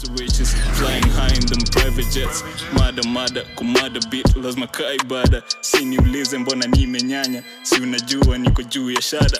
[0.00, 2.42] Switches flying high in them private jets.
[2.72, 8.90] Mada mada kumada bit lazima kaa ibada si niulize mbona nimenyanya si unajua niko juu
[8.90, 9.38] ya shada.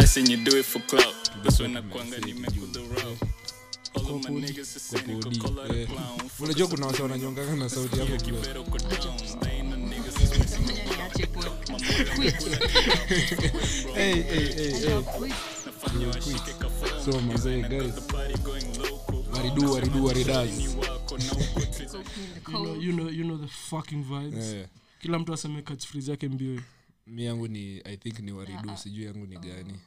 [0.00, 1.14] I seen you do it for clout.
[1.44, 3.16] That's when nakwanga nimekudharau
[3.96, 5.86] All of my niggas is cynical, Kodi, call out a eh.
[5.86, 8.40] clown unajua kuna wasa wananyonganga na sauti yako bro.
[8.40, 11.50] Better go down, they ain't no niggas is missing Ngoja niache pod-
[12.16, 12.34] quit.
[13.94, 15.02] Hey, hey, hey, hey.
[15.02, 15.34] Quit.
[15.66, 17.94] Nafanya washike kafomu so mazee guys
[19.42, 19.50] You
[22.52, 24.68] know, you know, you know the fucking vibes.
[25.00, 26.60] Kila mtu aseme catchphrase yake mbio.
[27.06, 29.80] Mi yangu ni i think ni waridu sijui yangu ni gani.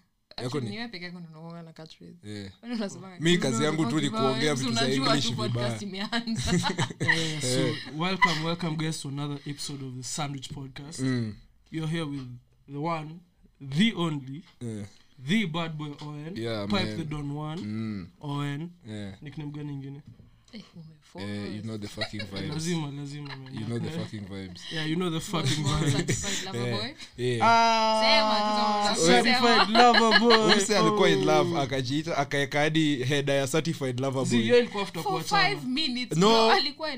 [0.43, 0.69] Yako ni?
[0.69, 2.15] niwe peke yako ndo unakuanga na catchphrase.
[2.23, 2.51] eh.
[2.59, 5.79] Kwani unasemanga, Mi kazi yangu tu ni kuongea vitu za English vibaya.
[7.41, 10.99] so welcome welcome guys to another episode of the sandwich podcast.
[10.99, 11.35] Mm,
[11.71, 12.27] you're here with
[12.71, 13.19] the one
[13.69, 14.43] the only
[15.27, 16.97] the bad boy owen Yeah, pipe man.
[16.97, 19.11] the don one mm, owen yeah.
[19.21, 20.01] nickname gani ingine
[20.53, 20.61] Eh,
[21.19, 22.53] eh, you know the fucking vibes.
[22.53, 23.53] Lazima lazima man.
[23.53, 24.61] you know the fucking vibes.
[24.71, 26.13] Yeah you know the fucking vibes.
[26.13, 26.93] certified lover boy.
[27.17, 29.83] Sema, kama unataka certified kusema.
[29.83, 30.53] lover boy.
[30.53, 34.39] Umse alikuwa in love akajiita akaeka hadi heda ya certified lover boy.
[36.15, 36.51] no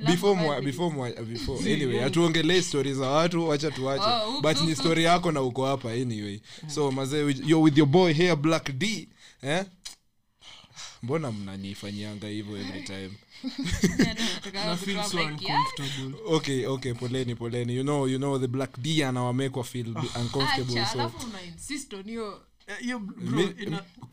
[0.06, 1.73] before mwa, before mwa, before.
[1.73, 5.92] Anyway hatuongelee stori za watu wacha tuwache Oh, but ni stori yako na uko hapa
[5.92, 6.39] anyway.
[6.67, 9.08] So mazee you're with your boy here black d
[9.44, 9.66] eh
[11.06, 13.11] mbona mnanifanyianga hivyo every time?
[15.11, 15.20] So
[16.28, 17.75] okay okay poleni poleni.
[17.75, 19.88] You know you know the black d anawamekwa feel
[20.22, 22.98] uncomfortable Acha, so Eh,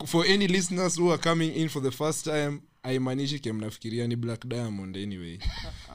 [0.05, 4.15] for any listeners who are coming in for the first time aimaanishi ke mnafikiria ni
[4.15, 5.39] black diamond anyway.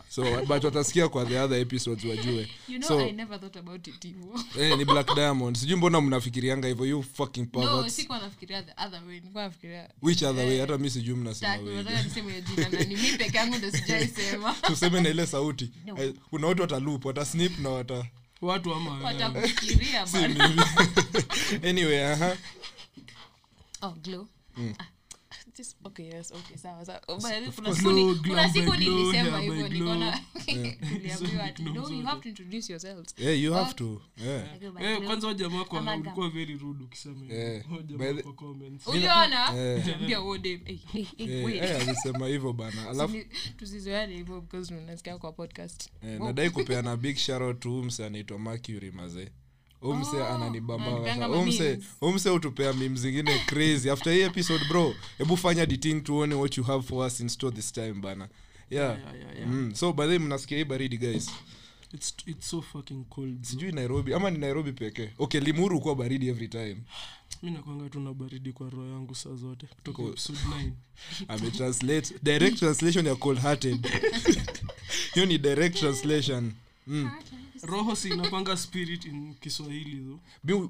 [0.09, 2.49] So but watasikia kwa the other episodes wajue.
[2.69, 4.05] You know so i never thought about it
[4.61, 5.57] eh, ni black diamond.
[5.57, 10.23] Sijui mbona mnafikirianga hivyo you fucking no sikuwa nafikiria the other way nilikuwa nafikiria which
[10.23, 10.61] other way?
[10.61, 11.83] hata mi sijui mnasema wewe.
[14.41, 15.71] na tuseme ile sauti.
[15.87, 16.03] No.
[16.03, 18.07] Eh, kuna watu watalup watasnip na wata
[18.41, 19.49] watu ama bana.
[21.69, 22.37] anyway aha.
[23.83, 24.27] Oh glow
[24.79, 24.85] Ah,
[25.59, 27.01] just- okay, yes, okay, sawa, sawa.
[27.09, 27.77] But kuna course.
[27.79, 30.21] siku ni- Glow, kuna glow siku by glow, nilisema hivyo nikaona
[30.93, 33.15] niliambiwa ati, no, you have to introduce yourselves.
[33.19, 34.53] yeah, you have to yeah.
[34.55, 37.27] I go by Eh, kwanza wa jamaa kwa ulikuwa very rude ukisema
[37.87, 38.87] jamaa kwa comments.
[38.87, 39.49] uliona
[41.59, 42.89] Eh, alisema hivyo bana.
[42.91, 43.17] Alafu
[43.57, 45.89] tusizoeane hivyo because tunasikia kwa podcast.
[46.03, 49.31] Eh, nadai kupeana big shout to umse anaitwa mercury maze
[49.83, 53.91] umse Oh, ananibambaumse utupea mim zingine crazy.
[53.91, 57.57] After hii episode bro hebu fanya editing tuone what you have for us in store
[57.57, 58.29] this time bana.
[58.71, 59.49] Yeah, Yeah, yeah, yeah.
[59.49, 59.75] Mm.
[59.75, 61.31] so by mnasikia hii baridi guys?
[61.95, 66.29] It's, it's so fucking cold sijui nairobi ama ni nairobi pekee okay limuru kuwa baridi
[66.29, 66.77] every time.
[67.43, 69.67] Mi nakwanga tu na baridi kwa roho yangu saa zote.
[69.67, 70.71] Kutoka episode 9
[71.35, 72.15] ametranslate.
[72.23, 73.89] Direct translation ya cold hearted
[75.15, 76.53] hiyo ni direct translation
[76.89, 77.11] mm.
[77.63, 80.21] roho si inapanga spirit in kiswahili tho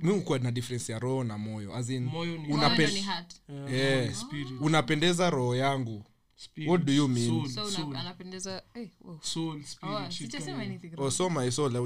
[0.02, 3.34] mi ukuwa na difference ya roho na moyo as in moyo ni Unape- ni heart.
[3.48, 4.14] yeah, Yeah.
[4.14, 4.48] spirit.
[4.60, 6.04] unapendeza roho yangu
[6.40, 6.70] Spirit.
[6.70, 7.26] What do you mean?
[7.28, 7.96] Soul, so soul.
[7.96, 9.18] anapendeza eh, wow.
[9.22, 10.72] Soul, spirit, Oh, shit sijasema kama hiyo.
[10.74, 11.10] anything oh, wrong.
[11.10, 11.76] so my soul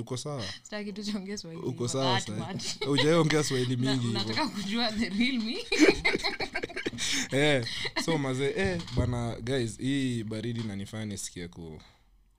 [0.00, 1.62] uko sawa Sitaki tu tuongee Swahili.
[1.62, 5.56] uko But sawa that sa ujaongea swahili Na- mingi hivo unataka kujua the real me
[7.32, 7.64] eh,
[8.04, 11.80] so maze eh, bana guys hii baridi nanifanya nisikie ku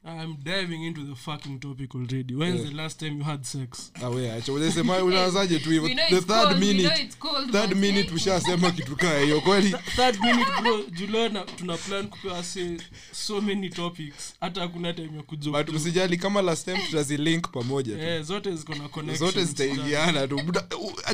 [0.03, 2.33] I'm diving into the fucking topic already.
[2.35, 2.69] When's Yeah.
[2.69, 3.91] the last time you had sex?
[4.37, 7.51] acha unasema unaanzaje tu hivyo We know the it's third cold, know minute it's cold,
[7.51, 12.77] third minute ushasema kitu kaa hiyo kweli Third minute bro, Juliana, tuna plan kupewa say
[13.11, 14.33] so many topics.
[14.39, 18.55] Hata hakuna time ya kujoke but usijali kama last time tutazilink pamoja tu Eh, zote
[18.55, 19.31] ziko na connection.
[19.31, 20.35] zote zitaingiana tu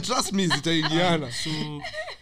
[0.02, 1.50] trust me zitaingiana So,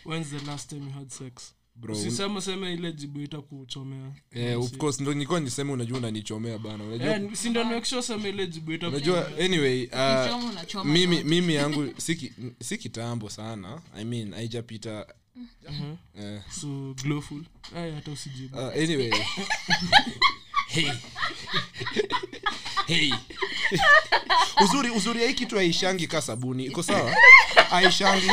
[0.06, 1.54] when's the last time you had sex?
[1.76, 4.12] Bro Usisema sema ile jibu itakuchomea.
[4.32, 8.28] eh, of course ndo nilikuwa niseme unajua unanichomea bana unajua Eh, si ndio nimekisha sema
[8.28, 9.88] ile jibu unajua anyway
[10.76, 15.08] uh, mimi mimi yangu si si kitambo sana i mean haijapita
[16.20, 17.44] eh, So, glowful.
[17.76, 18.58] Ay, hata usijibu.
[18.58, 19.12] uh, anyway
[20.68, 20.90] hey.
[22.88, 23.12] Hey.
[24.66, 26.66] uzuri uzuri ya hii kitu haishangi ka sabuni.
[26.66, 27.16] Iko sawa?
[27.72, 28.28] Aishangi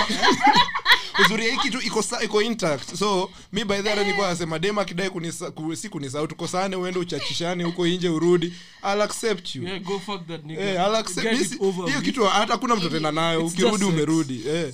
[1.25, 2.95] uzuri ya hii kitu iko iko intact.
[2.95, 7.87] So mi by the nilikuwa nasema dem akidai kunisa, si kunisahau tukosane uende uchachishane huko
[7.87, 8.53] nje urudi.
[8.85, 9.63] I'll accept you.
[9.63, 10.63] Yeah, go fuck that nigga.
[10.63, 13.41] Eh, I'll accept- Get mi it si- over hiyo kitu hata kuna mtu tena nayo
[13.41, 14.43] It's ukirudi umerudi.
[14.49, 14.73] Eh.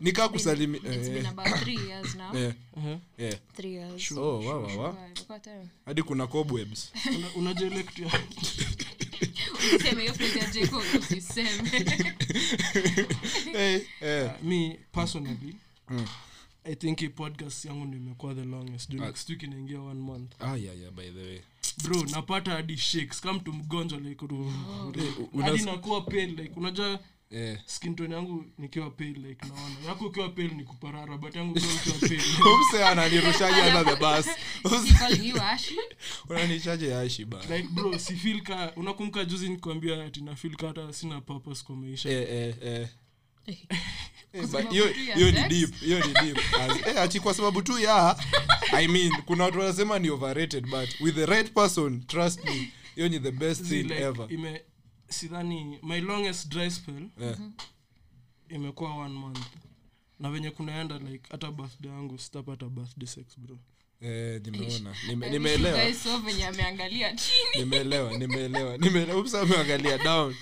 [0.00, 2.52] Nikaa It's kusalimi- it's been about three years now.
[3.56, 4.10] Three years.
[4.10, 4.76] Wow, wow, wow.
[4.78, 5.66] Wow, imekuwa time.
[5.86, 6.92] hadi kuna cobwebs.
[7.16, 7.68] Una- unajua
[10.98, 11.70] usiseme.
[13.54, 14.30] Eh, eh.
[14.42, 15.56] me personally
[16.64, 18.90] i think podcast yangu ndio imekuwa the longest.
[18.90, 19.06] Juu Ah.
[19.06, 20.32] next week inaingia one month.
[20.38, 21.40] Ah, yeah, yeah, by the way.
[21.82, 23.20] Bro napata hadi shakes.
[23.20, 24.24] Kama mtu mgonjwa like
[25.64, 26.00] nakuwa
[26.56, 27.00] unajua
[27.30, 27.58] eh.
[27.66, 29.88] skin tone yangu nikiwa pale like naona.
[29.88, 32.22] Yako ukiwa pale ni kuparara but yangu pia ukiwa pale.
[32.54, 34.26] Umse ananirushaje under the bus?
[36.28, 40.66] Unanishaje yashi ba like bro si feel ka unakumka juzi nikwambia ati na feel ka
[40.66, 42.10] hata sina purpose kwa maisha?
[42.10, 42.88] Eh, eh, eh.
[43.46, 43.56] Eh,
[44.32, 44.70] Eh,
[45.14, 46.38] hiyo ni deep hiyo ni deep.
[46.86, 48.16] Eh, ati kwa sababu tu ya
[48.72, 53.08] i mean kuna watu wanasema ni overrated but with the right person trust me hiyo
[53.08, 54.32] ni the best thing like, ever.
[54.32, 54.60] ime
[55.08, 57.38] sidhani my longest dry spell yeah.
[58.48, 59.46] imekuwa one month.
[60.20, 63.58] Na venye kunaenda like hata birthday yangu sitapata birthday sex bro
[64.02, 64.94] Eh, nimeona.
[65.08, 65.78] Nime- I wish nimeelewa.
[65.78, 67.16] you guys saw venye ameangalia
[67.58, 68.76] nimeelewa nimeelewa.
[68.76, 69.22] Nimeelewa
[69.98, 70.34] down.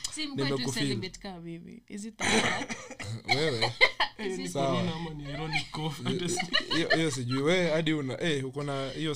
[6.96, 7.42] Hiyo sijui.
[7.42, 9.14] We hadi una eh uko na hiyo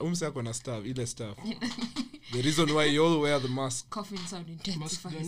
[0.00, 1.38] umse ako na staff ile staff
[2.32, 3.96] the reason why you all wear the mask.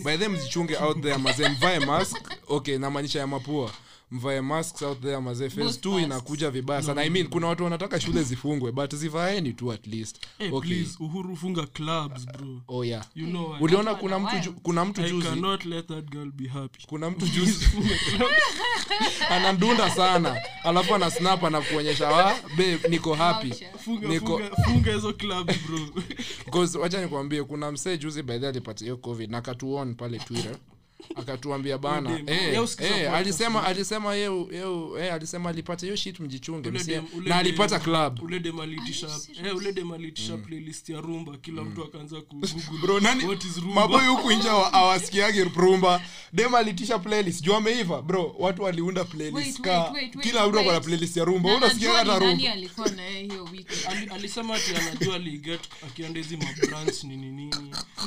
[0.03, 1.49] By them zichunge out there mazee
[1.79, 2.17] mask.
[2.47, 3.73] Okay namaanisha ya mapua
[4.11, 7.01] mvae masks out there mazee phase 2 inakuja vibaya sana.
[7.01, 10.19] I mean kuna watu wanataka shule zifungwe but zivaeni tu at least.
[10.37, 10.69] Hey, okay.
[10.69, 12.61] please uhuru funga clubs bro.
[12.67, 13.05] Oh yeah.
[13.15, 16.85] You know uliona kuna mtu ju, kuna mtu I cannot let that girl be happy.
[16.87, 17.67] Kuna mtu juzi
[19.29, 20.37] anandunda sana.
[20.63, 23.53] Alafu ana snap anakuonyesha wa babe niko happy.
[23.85, 25.79] Funga Niko- funga hizo clubs bro.
[26.45, 30.55] Because wacha nikwambie kuna msee juzi by the hiyo covid na akatuon pale twitter
[31.15, 36.71] akatuambia bana eh, eh, alisema alisema yeu, yeu, eh, alisema alipata hiyo shit mjichunge
[37.25, 38.23] na alipata club.
[38.23, 38.59] ule dem
[39.91, 41.37] aliitisha eh, playlist ya rumba.
[41.37, 42.21] Kila mtu akaanza
[43.73, 46.01] maboy huku nje awasikiage rumba.
[46.33, 47.41] Dem alitisha playlist.
[47.43, 48.01] Juu ameiva.
[48.01, 51.55] Bro watu waliunda playlist Wait, ka wait, wait, wait, kila mtu akona playlist ya rumba.
[51.55, 52.53] Unasikia hata rumba?
[54.15, 57.55] alisema ati anajua aliget akienda hizi mabrands nini nini.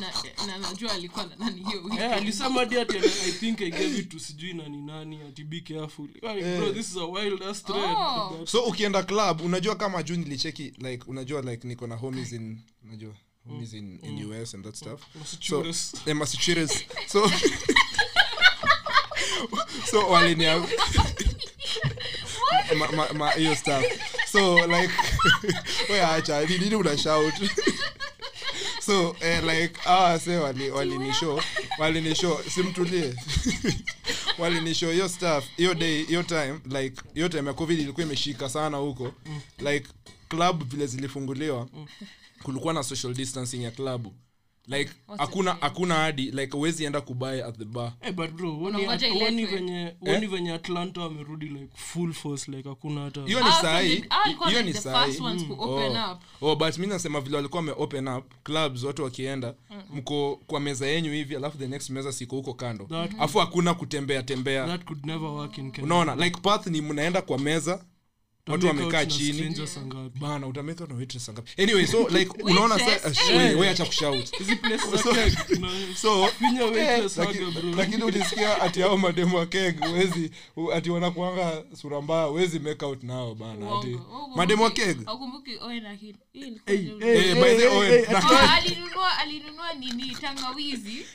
[0.01, 2.13] Na- na najua alikuwa na nani hiyo Eh, weekend.
[2.13, 2.97] alisema hadi ati
[3.29, 6.07] i think i gave it to sijui nani nani ati be careful.
[6.07, 7.95] Like, bro this is a wild ass thread.
[7.97, 8.37] Oh.
[8.39, 12.59] But- so ukienda club unajua kama juu nilicheki like unajua like niko na homies in
[12.85, 13.15] unajua
[13.49, 15.01] homies in, in us and that stuff.
[15.41, 15.65] So
[16.07, 16.85] eh, Massachusetts.
[17.07, 17.31] so
[19.91, 20.59] so walinia
[22.79, 23.85] ma- ma- ma- hiyo stuff.
[24.33, 24.93] So like
[25.91, 27.35] we acha nini una shout
[28.87, 31.41] so eh, like awa se wali walinishow
[31.79, 33.15] walinishow simtulie.
[34.39, 38.77] Walinisho hiyo staff hiyo day hiyo time like hiyo time ya covid ilikuwa imeshika sana
[38.77, 39.13] huko.
[39.59, 39.87] Like
[40.29, 41.69] club vile zilifunguliwa
[42.43, 44.15] kulikuwa na social distancing ya klabu
[44.67, 47.93] like hakuna hakuna hadi like uwezi enda kubuy at the bar.
[48.01, 49.47] Hey, but bro iletwe.
[49.47, 53.97] venye huoni venye atlanta wamerudi like full force like hakuna hata hiyo ni Ah, sahi.
[53.97, 55.05] the- ah, hiyo ni sahi.
[55.07, 56.19] first ones to open oh.
[56.41, 59.55] oh but mi nasema vile walikuwa wame open up clubs watu wakienda
[59.95, 62.85] mko kwa meza yenyu hivi alafu the next meza siko huko kando.
[62.85, 64.67] Afu alafu hakuna kutembea tembea.
[64.67, 65.85] that could never work in Kenya.
[65.87, 67.85] unaona like path ni mnaenda kwa meza
[68.49, 69.57] watu wamekaa chini.
[70.21, 73.31] bana utameka na waitress angapi anyway so like unaona sa- Waitress?
[73.31, 73.71] Eh.
[73.71, 74.33] acha kushout.
[75.97, 76.29] So
[77.77, 80.31] lakini ulisikia ati hao mademu wa keg wezi
[80.75, 83.99] ati wanakuanga sura mbaya wezi make out nao bana ati
[84.37, 84.97] mademu wa keg?
[89.19, 90.17] alinunua nini?
[90.21, 91.07] Tangawizi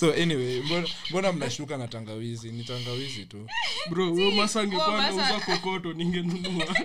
[0.00, 2.52] so anyway mbona, mbona mnashuka na tangawizi?
[2.52, 3.46] Ni tangawizi tu.
[3.90, 6.66] Bro huyo masa angekuwa kokoto ningenunua.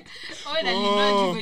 [0.76, 1.34] Oh.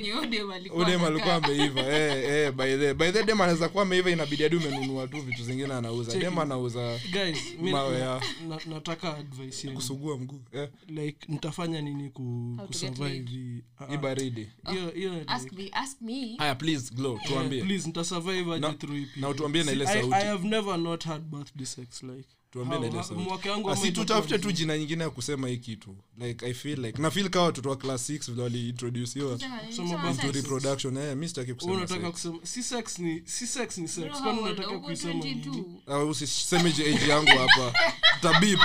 [0.53, 1.81] alikuwa udem alikuwa ameiva.
[1.81, 5.43] Eh, eh, by the by the dem anaweza kuwa ameiva inabidi hadi umenunua tu vitu
[5.43, 6.17] zingine anauza.
[6.19, 9.79] Dem anauza guys mi Mawe ya- na, nataka advice yenu.
[9.79, 12.21] kusugua mguu eh, like nitafanya nini ku,
[12.57, 16.35] How to get kusurvive hii- ah, hii ah, baridi hiyo hiyo ask me ask me.
[16.37, 17.63] Haya please glow tuambie.
[17.63, 19.31] please nitasurvive aje Na- through hii na period.
[19.35, 20.15] utuambie na ile See, I- sauti.
[20.15, 23.69] I have never not had birthday sex like tuambie na ile Ha- sauti mwaka yangu
[23.71, 27.01] asi ama itakuwa tutafute tu jina nyingine ya kusema hii kitu like i feel like
[27.01, 29.73] na feel kawa watoto wa class 6 vile waliintroduciwa Sema nini?
[29.75, 30.19] Sema Sema basi.
[30.21, 30.35] to sex.
[30.35, 34.39] reproduction eh mi sitaki kusema unataka kusema si sex ni si sex ni sex kwani
[34.39, 37.73] unataka Uko nini au usiseme je age yangu hapa
[38.21, 38.59] tabib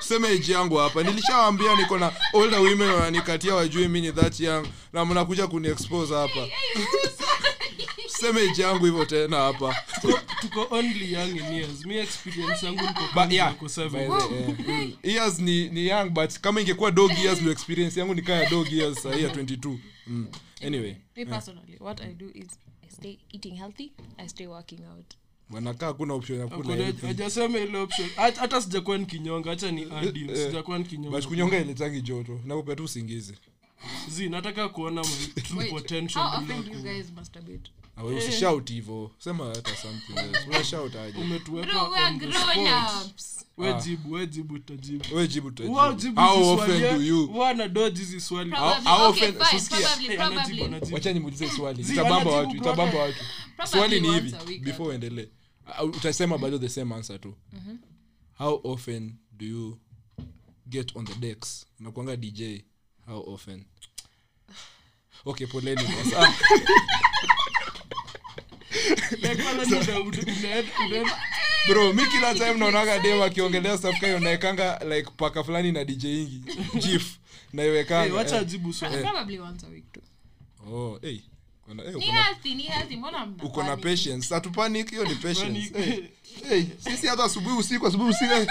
[0.00, 4.66] seme age yangu hapa nilishawambia niko na older women wananikatia wajui mi ni that young
[4.92, 6.48] na mnakuja kuniexpose hapa
[8.20, 9.76] seme age hivyo tena hapa.
[10.40, 11.84] Tuko- only young in years.
[11.86, 12.80] Mi experience yangu
[14.68, 18.50] eh, years ni, ni young but kama ingekuwa dog years ndio experience yangu ni kaya
[18.50, 19.76] dog years sahii ya 22
[20.06, 20.26] mm.
[20.66, 22.46] anyway me personally what i do is
[22.88, 25.14] i stay eating healthy i stay working out.
[25.50, 28.08] Wanakaa hakuna option ya Hakuna- hajasema ile option.
[28.16, 32.40] Hata- sijakuwa nikinyonga hacha ni adio Eh, sijakuwa but nikinyonga kunyonga iletangi joto.
[32.44, 33.34] Nakupea tu usingizi.
[34.08, 36.42] Zi nataka kuona my true potential
[37.96, 39.10] Awe, usishout hivo.
[39.18, 40.38] Sema hata something else.
[40.48, 41.18] Unashout aje?
[41.18, 42.32] Umetuweka Bro, we are on the
[43.16, 43.46] spot.
[43.56, 45.74] we jibu we jibu utajibu we jibu tutajibu.
[46.20, 47.38] How often do you?
[47.38, 48.50] wao anadoji hizi swali.
[48.50, 49.88] How often- fine, susikia.
[49.88, 50.64] probably, Eh, anajibu, probably.
[50.64, 50.94] anajibu.
[50.94, 51.82] wacha nimuulize swali.
[51.82, 53.24] Itabamba watu itabamba watu.
[53.70, 55.28] Swali ni hivi before uendelee.
[55.82, 57.34] Uh, utasema bado the same answer tu.
[58.38, 59.78] How often do you
[60.66, 61.66] get on the decks?
[61.80, 62.42] Unakuanga dj
[63.06, 63.64] how often?
[65.24, 66.14] Okay poleni boss.
[66.16, 66.80] Ah, Like, wala ni
[67.10, 68.71] una- una- una- una-
[71.68, 76.42] bro mi kila time naonaga dem akiongelea safka naekanga like paka fulani na dj ingi
[76.78, 77.18] jif
[77.52, 78.40] naiwekanga wacha eh.
[78.42, 78.96] ajibu swali.
[79.02, 80.02] Probably once a week too.
[80.72, 81.18] oh, hey.
[81.66, 82.04] Kuna- eh, Ni
[83.42, 84.34] uko na- patience.
[84.34, 85.72] Hatupanic hiyo ni patience.
[85.78, 86.02] Hey.
[86.48, 88.50] Hey, sisi hata asubuhi usiku asubuhi usiku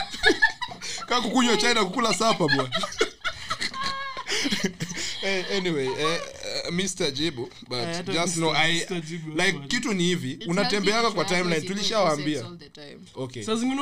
[1.07, 2.69] kaa kukunywa chai na kukula sapa bwa
[5.23, 9.67] Eh, anyway eh, eh, mr jibu but yeah, just know I, like sorry.
[9.67, 12.45] kitu ni hivi unatembeaga kwa timeline tulishawaambia.
[13.15, 13.43] okay.
[13.43, 13.81] Saa zingine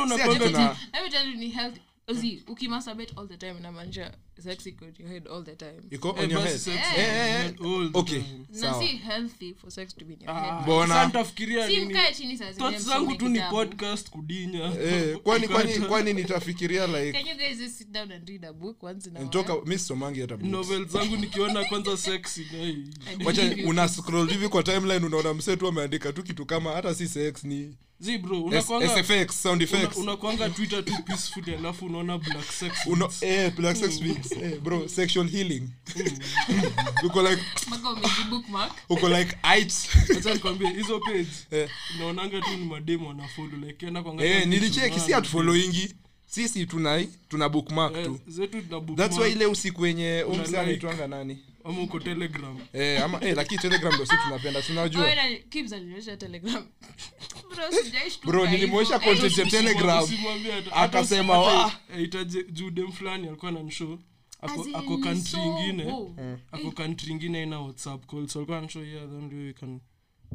[3.17, 5.81] all the time inamaanisha sex iko your head all the time.
[5.91, 8.45] iko on your head sex in your head all the okay time.
[8.61, 11.05] na si healthy for sex to be in your Ah, head.
[11.07, 15.79] Nitafikiria si mkae chini saa zingine Thoughts zangu tu ni podcast kudinya eh, kwani kwani
[15.79, 19.17] kwani nitafikiria like Can you guys just sit down and read a book once in
[19.17, 19.65] a ntoka while?
[19.69, 20.51] mi somangi hata books.
[20.51, 22.75] novel zangu nikiona kwanza sexy hey.
[23.25, 27.07] Wacha una scroll hivi kwa timeline unaona msee tu ameandika tu kitu kama hata si
[27.07, 27.75] sex ni
[28.45, 29.97] unakwanga SFX sound una- effects.
[29.97, 34.31] unakwanga twitter tu peaceful alafu unaona black sex Uno, eh, black sex beats.
[34.31, 35.63] Eh, bro sexual healing.
[37.05, 37.41] Uko like
[38.89, 39.73] uko like eight
[40.17, 44.99] acha nikwambie hizo page eh, naonanga tu ni mademo wanafollow like kienda kuangalia eh, nilicheki
[44.99, 45.93] si unaona
[46.25, 48.19] sisi tunai tuna bookmark Eh, tu.
[48.27, 49.11] zetu tuna bookmark.
[49.11, 50.59] thats why ile usiku wenye like.
[50.61, 52.59] anaitwanga nani ama uko telegram.
[52.73, 55.15] Eh, ama eh, lakini telegram ndio sisi tunapenda tunajua.
[55.15, 56.67] Na- Kibz alinionyesha Telegram.
[57.55, 60.07] Bro, sijaishi bro nilimwonyesha Eh, content ya telegram.
[60.71, 63.99] Akasema, hata- "Wah." itaje juu fulani alikuwa nanishow
[64.41, 65.91] ako ako country so- ingine.
[65.91, 66.15] oh.
[66.51, 69.79] ako country ingine ina whatsapp call so alikuwa nanishow yeah then you can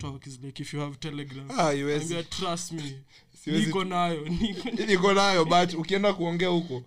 [0.01, 0.27] talk.
[0.27, 1.51] Is like if you have telegram.
[1.51, 1.73] Ah.
[2.31, 2.99] Trust me
[3.53, 4.29] niko nayo
[4.87, 5.45] niko nayo.
[5.45, 6.83] But ukienda kuongea huko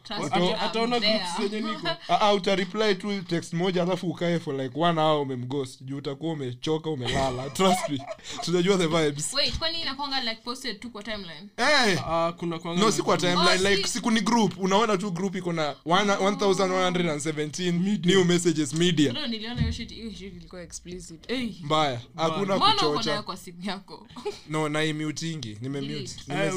[0.61, 1.87] ataona groups zenye niko.
[2.09, 5.81] Ah, ah, utareply tu text moja alafu ukae for like one hour umemghost.
[5.83, 7.49] Juu utakuwa umechoka umelala.
[7.57, 8.01] Trust me.
[8.41, 9.33] Tunajua the vibes.
[9.33, 11.47] Wait, kwani inakwanga like posted tu kwa timeline?
[11.57, 11.99] Eh!
[12.07, 14.53] Ah, kuna kwanga no si kwa timeline Oh, like siku ni group.
[14.59, 19.13] Unaona tu group iko na 1117 new messages media.
[19.13, 21.31] Bro, niliona hiyo shit hiyo shit ilikuwa explicit.
[21.31, 22.01] Eh, mbaya.
[22.15, 24.07] Hakuna mbona uko nayo kuchocha kwa simu yako?
[24.49, 26.09] No naimutingi nimemute.
[26.47, 26.55] Eh,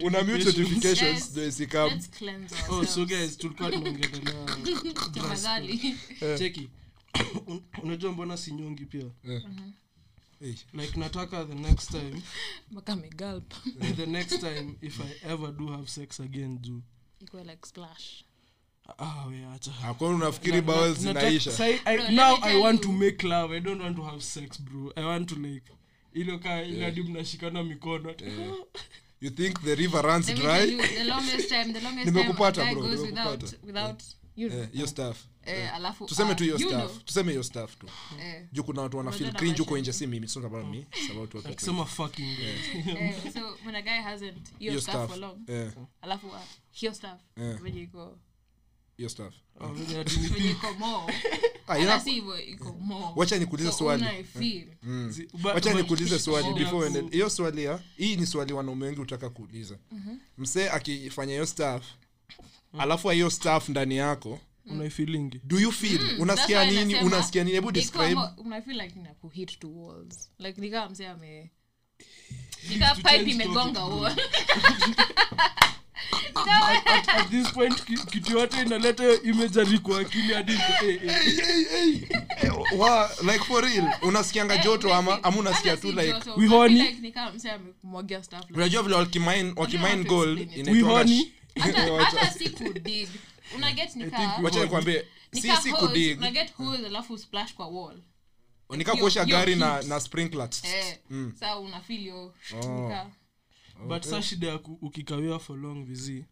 [0.00, 1.30] una mute notifications.
[1.30, 4.46] ndio isikam Let's cleanse oh so guys tulikuwa tunaongelea
[5.14, 5.96] Tafadhali.
[6.38, 6.68] cheki
[7.82, 9.04] unajua mbona sinyongi pia?
[10.40, 12.22] Eh, like nataka the next time
[13.96, 16.82] the next time if i ever do have sex again do.
[17.44, 18.24] Like splash.
[18.98, 19.26] ah
[19.80, 20.62] hakuna unafikiri
[20.94, 21.80] zinaisha?
[22.10, 23.56] now i want to make love.
[23.56, 24.92] I don't want to have sex bro.
[24.96, 25.72] I want to like
[26.14, 26.64] ile ka
[27.04, 28.14] mnashikana mikono
[29.24, 32.04] you think the river runs Let me tell you, dry the longest time, the longest
[32.04, 33.46] time Nimekupata, guy bro, goes nimekupata.
[33.46, 34.02] without- without,
[34.36, 34.48] you.
[34.48, 35.16] know, Eh, hiyo stuff
[35.46, 37.86] eh, alafu, tuseme ah, tu hiyo you stuff know, tuseme hiyo stuff tu.
[38.20, 40.78] Eh, juu kuna watu wana Unajua cringe huko nje si mimi it's not about me
[40.78, 45.10] it's about watu wako akisema fucking eh, so when a guy hasn't your stuff stuff
[45.10, 45.70] for long eh.
[46.02, 46.34] Alafu uh,
[46.70, 47.20] hiyo stuff
[47.62, 48.18] venye iko
[48.96, 49.34] hiyo stuff.
[51.68, 51.78] Ah,
[53.16, 54.02] wacha nikuulize So swali.
[54.02, 54.66] unaifeel.
[55.10, 56.54] zi- but- wacha but- nikuulize swali Oh.
[56.54, 59.78] before hiyo swali ya hii ni swali wanaume wengi utaka kuuliza.
[60.38, 61.84] Msee akifanya hiyo staff
[62.78, 65.98] alafu hiyo staff ndani yako unaifeelingi do you feel?
[65.98, 66.94] That's unasikia nini?
[66.94, 67.54] unasikia nini?
[67.54, 68.20] Hebu describe.
[68.36, 71.50] unafeel like nina kuhit walls like nikaa msee ame nikaa to
[73.02, 74.16] pipe imegonga wall
[76.86, 81.00] at, at this point ki- kitu yote inaleta hiyo kwa akili hadi niko, eh,
[82.42, 82.52] eh.
[82.78, 86.14] wa like for real unasikianga joto ama ama unasikia tu like
[88.54, 88.96] unajua vile
[90.04, 90.38] gold
[92.50, 93.08] kudig
[93.56, 96.20] unaget nikaa wacha nikwambie si si kudig
[96.86, 97.96] alafu splash kwa wall
[98.76, 100.98] nika kuosha gari na na sprinkler eh,
[101.40, 103.10] saa unafeel yo nika.
[103.88, 106.24] But sa shida ya ukikawiwa for long vizi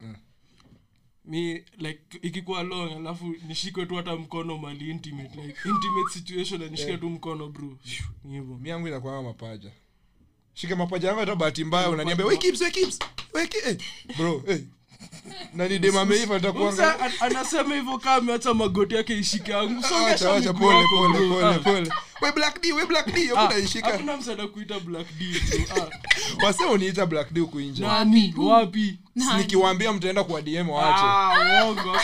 [1.24, 6.68] mi like ikikuwa long alafu nishikwe tu hata mkono mali intimate like intimate situation na
[6.68, 7.78] nishike tu mkono bro.
[8.28, 8.58] Hivyo.
[8.58, 9.70] Mi yangu inakwanga mapaja.
[10.54, 12.98] Shike mapaja yangu hata bahati mbaya unaniambia we keeps we keeps
[13.34, 13.78] we keeps eh,
[14.16, 14.60] bro eh
[15.54, 19.82] na ni dem ameiva Msa, anasema hivyo kaa ameacha magoti yake ishike yangu.
[19.82, 21.92] Songesha pole pole pole pole.
[22.22, 25.24] We black d we black d naishika hakuna msa anakuita black D.
[25.70, 26.44] Ah.
[26.46, 27.82] wase uniita black d huku nje.
[27.82, 28.34] Nani?
[28.36, 28.98] Wapi?
[29.38, 31.02] Nikiwaambia mtaenda kwa dm waache.
[31.04, 31.96] Ah, uongo.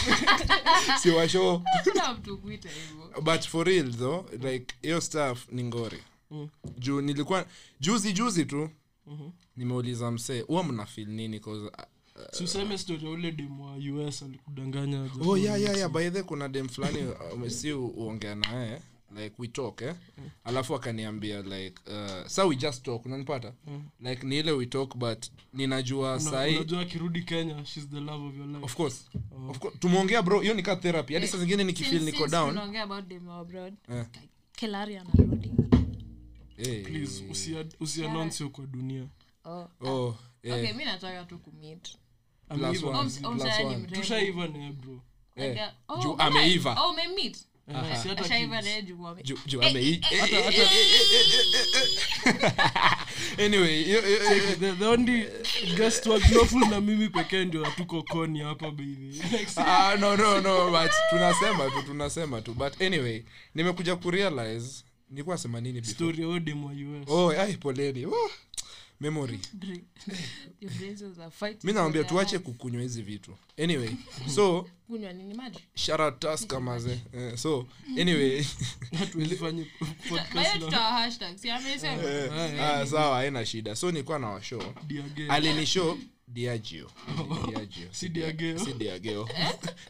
[1.02, 3.22] si washow Hakuna mtu kuita hivyo.
[3.22, 5.98] But for real though like hiyo stuff ni ngori.
[6.78, 7.44] Juu nilikuwa
[7.80, 8.70] juzi juzi tu
[9.56, 11.70] nimeuliza msee huwa mnafil nini 'Cause,
[12.32, 13.76] Si useme story ya ule dem wa
[14.08, 15.90] us alikudanganya oh yeah yeah yeah.
[15.90, 16.98] By kuna dem fulani
[17.42, 18.82] uh, si uongea naye
[19.16, 19.94] like we talk eh?
[20.44, 23.52] Alafu akaniambia like uh, sa we just talk unanipata?
[24.00, 28.36] Like ni ile we talk but ninajua Una- sahi akirudi kenya shes the love of
[28.36, 28.64] your life.
[28.64, 29.08] Of course.
[29.48, 29.78] Of course.
[29.78, 31.14] Tumeongea bro hiyo nikaa therapy.
[31.14, 32.58] Hadi saa zingine nikifil niko down.
[33.32, 34.06] abroad Eh.
[34.52, 35.52] kelari anarudi.
[36.56, 39.06] Eh, please usia- usiannounce hiyo kwa dunia.
[39.44, 39.68] Oh.
[39.80, 41.88] oh eh, okay mi nataka tu kumit
[44.72, 45.00] Bro?
[46.02, 46.76] Juu ameiva.
[55.76, 59.22] guest wa glowful na mimi pekee ndio hatuko koni hapa baby.
[59.56, 62.54] Ah, no no no but tunasema tu tunasema tu.
[62.54, 63.22] But anyway
[63.54, 65.82] nimekuja kurealize nilikuwa sema nini
[67.08, 68.06] oh poleni.
[68.06, 68.30] Oh,
[69.00, 69.40] memory.
[71.64, 73.36] Mi nawambia tuache kukunywa hizi vitu.
[73.62, 73.90] Anyway
[74.34, 74.72] so lives.
[74.86, 75.58] kunywa nini maji?
[75.74, 77.00] sharataska maze.
[77.14, 77.66] eh, so
[78.00, 78.44] anyway.
[82.04, 83.76] Eh, ah, sawa haina shida.
[83.76, 84.74] So nilikuwa na washo
[85.28, 86.90] alinisho diagio
[87.92, 89.28] Si Diageo.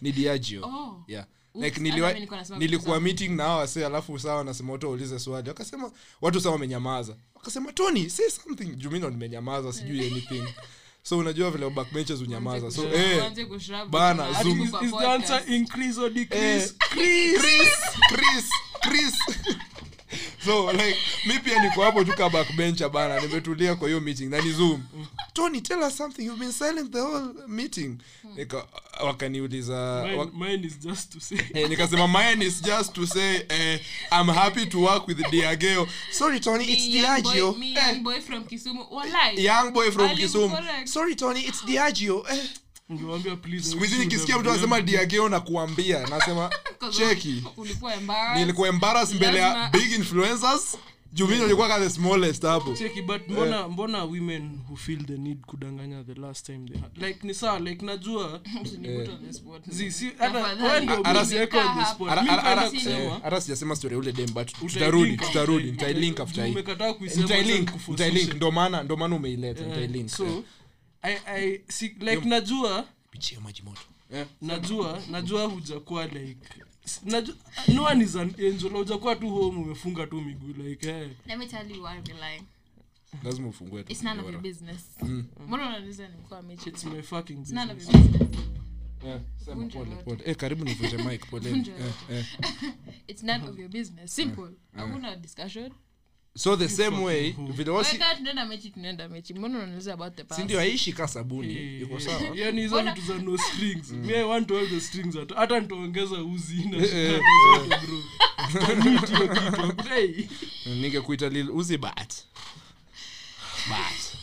[0.01, 1.05] ni diagio Oh.
[1.09, 1.27] yeah
[1.59, 2.15] like niliwa,
[2.59, 5.49] nilikuwa meeting na hawa wase alafu sawa wanasema watu waulize swali.
[5.49, 7.17] Wakasema watu saa wamenyamaza.
[7.35, 8.77] Wakasema tony say something.
[8.77, 10.45] Jumino nimenyamaza sijui anything.
[11.03, 13.33] So unajua vile backbenches unyamaza so eh,
[13.91, 14.61] Bana, zoom.
[14.63, 17.79] Is, is the answer increase or eh, decrease Chris,
[18.11, 19.15] Chris, Chris.
[20.45, 20.97] so like
[21.27, 24.83] mi pia niko hapo tu ka backbencher bana nimetulia kwa hiyo meeting na ni zoom.
[25.33, 27.99] Tony tell us something you've been silent the whole meeting.
[28.37, 28.65] Nika,
[29.01, 29.75] wakaniuliza
[30.17, 31.39] wak- mine is just to say.
[31.55, 33.81] Eh, nikasema mine is just to say eh,
[34.21, 38.03] i'm happy to work with diageo sorry tony it's young boy- diageo me, eh, young
[38.03, 38.87] boy from Kisumu.
[38.91, 39.45] Walai.
[39.45, 40.57] young boy from kisumu.
[40.85, 42.25] sorry tony it's diageo.
[42.31, 42.45] Eh.
[43.63, 46.51] Siku hizi nikisikia mtu anasema diageo na kuambia nasema
[46.99, 47.45] cheki.
[48.37, 50.79] nilikuwa embaras mbele ya big influencers.
[51.13, 52.75] Juu mimi ka the smallest hapo.
[52.75, 57.07] Cheki but mbona mbona women who feel the need kudanganya the last time they had
[57.07, 58.41] like ni sawa like najua.
[58.65, 59.63] Usiniput on the spot.
[59.69, 60.63] zi si hata Tafadhali.
[60.63, 63.41] wewe ndio Ara- umeziweka on the Ara- spot Ara- Mimi ara- napenda ara- kusema, hata
[63.41, 66.55] sijasema story ule dem but tutarudi tutarudi nitailink after hii.
[66.55, 67.61] nitailink nitailink.
[67.67, 68.51] Nikufusishe.
[68.51, 70.09] maana ndo maana umeileta nitailink.
[70.09, 70.43] so
[71.03, 73.81] I, I, si, like najua pichia maji moto
[74.13, 74.27] eh.
[74.43, 76.49] najua najua hujakuwa like
[77.05, 77.35] najua,
[77.75, 81.11] no one is an angel hujakuwa tu home umefunga tu miguu like eh.
[81.27, 82.43] Let me tell you why I'm lying.
[83.25, 84.81] lazima ufungue It's none of your business.
[85.47, 86.69] Mbona unaniuliza nilikuwa mechi?
[86.69, 88.39] it's my fucking It's none of your business.
[89.07, 89.21] Eh,
[89.73, 90.23] pole, pole.
[90.25, 92.25] Eh, karibu nivunje mic poleni eh, eh.
[93.09, 94.15] It's none of your business.
[94.15, 94.51] Simple.
[94.77, 95.73] Hakuna discussion.
[96.37, 99.35] So the same way sindio wasi Weka tunaenda mechi tunaenda mechi.
[99.35, 100.41] Mbona unaniuliza about the past?
[100.41, 101.81] si ndio aishi ka sabuni.
[101.81, 102.21] Iko sawa?
[102.35, 103.93] yani hizo vitu za no strings.
[104.17, 106.17] I want the strings hata nitaongeza
[106.77, 107.21] Eh,
[109.97, 110.31] eh,
[110.67, 112.15] ningekuita lil uzi bat
[113.71, 114.15] bat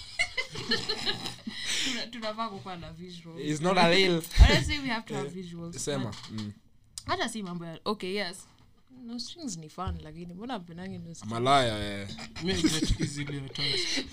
[2.12, 3.42] tunafaa kukuwa na visuals.
[3.46, 4.22] is not a lil.
[4.40, 5.86] Honestly, we have to have visuals.
[5.86, 6.14] sema.
[6.32, 6.52] Mm.
[7.06, 8.48] hata si mambo ya okay yes
[9.06, 11.32] no strings ni fun lakini mbona mpendangi no strings?
[11.34, 12.08] malaya eh.
[12.44, 14.06] Me I get easily attached.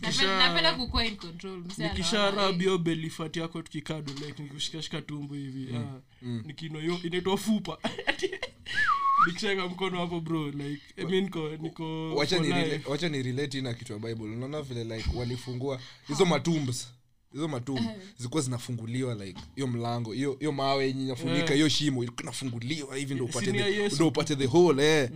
[0.00, 5.02] Napenda- napenda in control Msee nikisha anaona, rub hiyo belly fat yako tukikado like nikikushikashika
[5.02, 7.78] tumbo hivi ah, nikino hiyo inaitwa fupa
[9.26, 12.68] nikishaweka mkono hapo bro like I mean, niko niko wacha for ni life.
[12.76, 16.88] relate- wacha ni relate hii na kitu ya bible unaona vile like walifungua hizo matumbs
[17.32, 21.54] hizo matumbu zilikuwa zinafunguliwa like hiyo mlango hiyo hiyo mawe yenye inafunika Eh.
[21.54, 25.10] hiyo shimo ilikuwa inafunguliwa hivi ndo upate the, ndo upate the whole eh.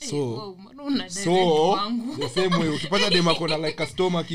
[0.00, 0.56] "Hey, so
[1.08, 1.78] so
[2.18, 4.30] the same way ukipata demakona like customer stomach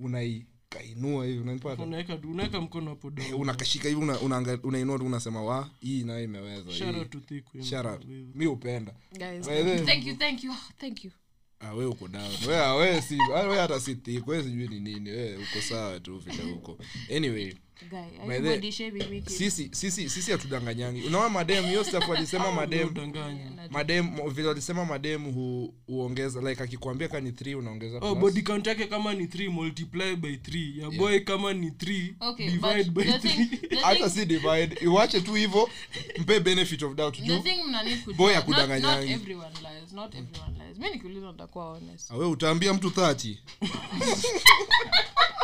[0.00, 4.20] unai unaikainua hivi unanipata unaweka tu unaweka mkono hapo Eh, unakashika hivi una-
[4.62, 7.68] unainua tu unasema wa hii nayo imeweza shout out to Thick Women.
[7.70, 8.04] Shout out.
[8.36, 8.52] Wewe.
[8.52, 9.46] upenda Guys,
[9.86, 11.12] thank you thank you thank you
[11.76, 12.30] we uko down.
[12.48, 12.56] We,
[13.58, 13.80] hata
[14.26, 15.10] we sijui ni nini.
[15.10, 16.78] We uko sawa tu vile huko
[17.16, 17.54] anyway
[19.26, 21.02] Sisi sisi sisi hatudanganyangi.
[21.02, 22.90] Unaona mademu hiyo staff walisema mademu
[23.70, 28.66] mademu vile walisema mademu hu, huongeza like akikwambia ka ni 3 unaongeza oh, body count
[28.66, 31.86] yake kama ni 3 multiply by 3 ya boy kama ni th
[32.20, 34.76] Okay, divide by the 3 thing- the hata si divide.
[34.80, 35.68] Iwache tu hivyo
[36.18, 37.38] mpe benefit of doubt juu.
[37.38, 39.10] thing mna need kujua, Boy not- hakudanganyangi.
[39.12, 40.78] not everyone lies, not everyone lies.
[40.78, 42.10] Mi nikiuliza nitakuwa honest.
[42.10, 43.36] awe utaambia mtu 30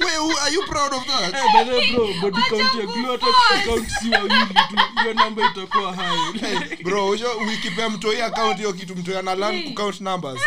[0.00, 1.34] we are you proud of that?
[1.34, 3.26] Eh, by the way, bro body count ya glue hata
[3.66, 4.34] count si wawili
[4.70, 6.38] tu hiyo namba itakuwa high.
[6.40, 9.62] Hey, bro ujo ukipea mtoi account hiyo kitu mtoi analan Hey.
[9.68, 10.40] kucount numbers.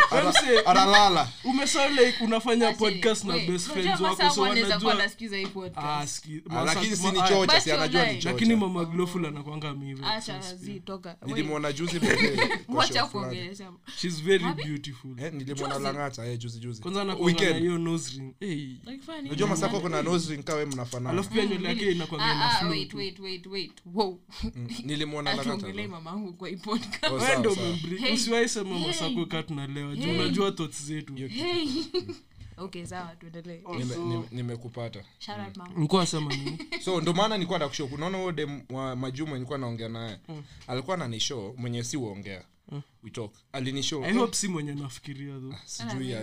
[0.66, 4.94] Analala umesound like unafanya podcast na best friends wako so wanajua
[5.36, 5.48] hii.
[5.76, 6.06] Ah,
[6.50, 8.26] Ah, lakini si ni chocha si anajua ni lying.
[8.26, 10.82] lakini mama glowful anakwanga mive Acha, zi,
[11.26, 13.72] nilimwona juzi bebe, wacha kuongelesha.
[13.98, 15.12] shes very beautiful.
[15.20, 16.82] Eh, nilimwona langata eh, juzi juzi.
[16.82, 18.34] Kwanza anakwanga na hiyo nose ring.
[18.40, 18.68] Hey.
[19.46, 21.10] Unajua masako kuna nose ring kawe mnafanana.
[21.10, 21.96] Alafu pia nywele yake Really?
[21.96, 22.98] inakwanga Ah, ah, flow wait, tu.
[22.98, 23.72] wait, wait, wait.
[23.94, 24.20] Wow.
[24.44, 27.14] Mm, nilimwona Atuongelei langata mamangu kwa podcast.
[27.14, 27.20] Oh,
[28.48, 30.52] sema masako tunalewa juu unajua
[30.86, 31.14] zetu.
[32.58, 33.62] Okay, sawa, tuendelee.
[34.32, 35.04] Nimekupata.
[36.30, 36.58] Nini?
[36.86, 40.20] So ndo maana nilikuwa nakushow unaona huyo dem wa majuma nilikuwa naongea naye?
[40.68, 42.44] Alikuwa nanisho mwenye si uongea
[43.04, 43.32] we talk.
[43.52, 46.16] Alinishow i hope si mwenye nafikiria sijui.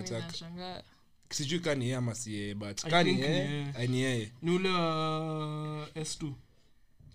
[1.31, 3.87] Sijui kani yeye ama si yeye but I kani think ni yeye yeye.
[3.87, 6.31] ni yeye ni ule wa s2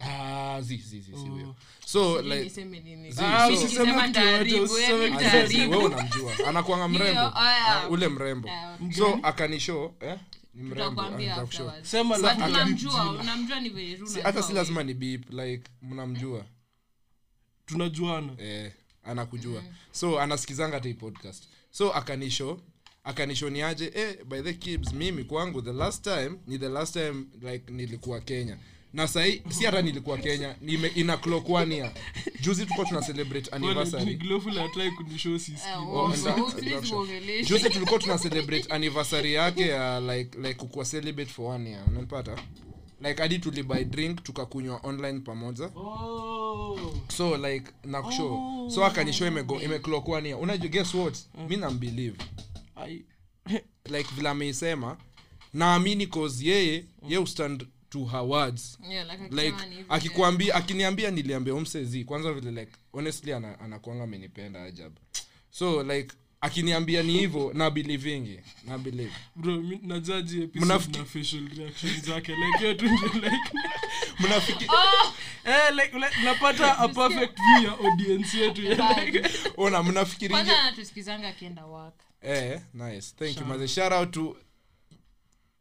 [0.00, 1.54] ah zi zi zi si huyo Oh.
[1.86, 3.10] so like niseme nini.
[3.12, 5.70] Zi, Ah, so- usiseme Nikisema kitu yoyote, nitaharibu, usiseme yaani kitu Azizi, nitaharibu.
[5.72, 7.32] wewe unamjua anakuanga mrembo oh.
[7.34, 8.48] Ah, ule mrembo
[8.96, 10.18] so akanishow eh
[10.54, 11.66] ni mrembo Tutakwambia ah, nitakushow.
[11.68, 11.90] afterwards.
[11.90, 14.58] sema But alafu unamjua unamjua ni venye tu Si- hata si wewe.
[14.60, 16.44] lazima ni beep like mnamjua
[17.66, 18.72] tunajuana eh,
[19.04, 22.60] anakujua so anasikizanga hata hii podcast so akanisho
[23.04, 27.24] akanisho ni eh, by the kids mimi kwangu the last time ni the last time
[27.52, 28.56] like nilikuwa kenya.
[28.92, 31.92] Na sahii si hata nilikuwa kenya nime, ina clock one year
[32.40, 34.04] juzi tuko tuna celebrate anniversary.
[35.66, 36.12] Eh, Oh,
[36.42, 36.56] oh,
[37.48, 42.36] juzi tulikuwa tuna celebrate anniversary yake ya like like kukuwa celibate for one year unanipata
[43.00, 45.64] like hadi tulibuy drink tukakunywa online pamoja.
[45.76, 46.94] Oh.
[47.16, 51.18] so like nakushow so akanishow imego imeclock one year unajua guess what?
[51.48, 52.16] Mi nambelieve
[52.76, 53.04] I,
[53.90, 54.96] like vile ameisema
[55.52, 58.78] naamini cause yeye ye ustand to her words.
[58.90, 59.56] Yeah, like like
[59.88, 64.92] akikuambia ni akiniambia niliambia umsezi kwanza vile like honestly ana, anakuanga amenipenda ajab
[65.50, 69.12] so like akiniambia ni hivyo na believingi na believe.
[69.36, 72.32] Bro na judge episode Mnafiki- na facial reaction zake.
[72.36, 72.84] Like yetu
[73.14, 73.40] like
[74.20, 74.64] mnafiki
[75.44, 80.60] eh like, like napata a perfect view ya audience yetu ya like ona mnafikirije kwanza
[80.62, 83.14] anatusikizanga akienda work eh nice.
[83.18, 84.36] Thank you maze shout out to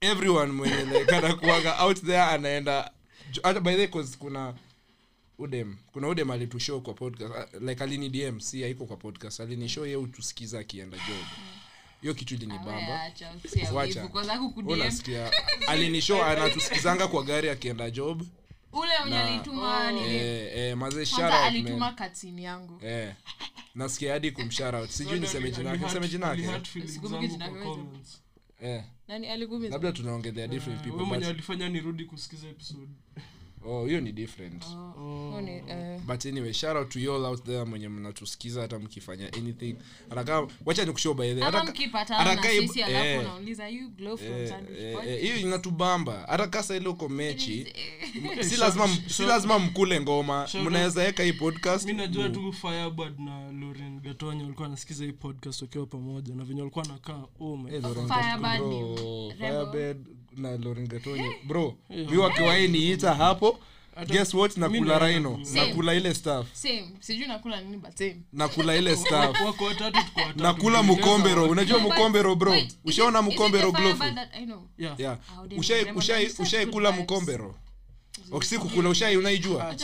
[0.02, 2.92] everyone mwenye like anakuaga out there anaenda.
[3.44, 4.54] Hata by the 'cause kuna
[5.38, 7.54] udem kuna udem alitushow kwa podcast.
[7.62, 9.40] Like alini dm si haiko kwa podcast.
[9.40, 11.26] Alinishow ye utusikiza akienda job.
[12.02, 13.12] Hiyo kitu ilinibamba
[15.68, 18.24] alinishow anatusikizanga kwa gari akienda job
[18.74, 20.16] ule mwenye alituma nini?
[20.16, 20.78] Eh, eh,
[21.44, 21.92] alituma
[22.40, 22.80] yangu.
[22.86, 23.14] Eh
[23.76, 24.32] nasikia hadi
[24.88, 26.08] sijui niseme niseme
[29.70, 32.92] labda tunaongelea different people mwenye alifanya nirudi kusikiza episode
[33.66, 34.66] oh hiyo ni different.
[34.98, 38.80] Oh, ni, eh, but anyway shout out to you all out there mwenye mnatusikiza hata
[38.80, 39.76] mkifanya anything.
[40.10, 41.44] Ataka wacha nikushow by the way.
[41.44, 46.26] ama na sisi alafu eh, you glow from eh, sandwich eh, eh, hiyo inatubamba.
[46.30, 47.68] Hata kasa ile uko mechi
[48.34, 50.48] Eh, si lazima si lazima mkule ngoma.
[50.64, 51.86] Mnaweza weka hii podcast.
[51.86, 56.62] Mimi najua tu firebird na loren gatonya walikuwa wanasikiza hii podcast wakiwa pamoja na venye
[56.62, 59.38] walikuwa nakaa oh my Eh, Firebird.
[59.38, 63.60] Firebird na loringetoni bro mi wakiwahi niita hapo.
[64.08, 64.58] Guess what?
[64.58, 66.48] nakula raino nakula ile staff
[68.34, 69.36] nakula ile staff
[70.36, 74.46] nakula mukombero unajua mukombero bro ushaona mukombero is it the mkombero Firebird glofu that I
[74.46, 74.68] know?
[74.78, 75.00] yeah.
[75.00, 75.18] yeah.
[75.36, 76.92] How did ushai kukula
[79.18, 79.70] unaijua?
[79.70, 79.76] Ah,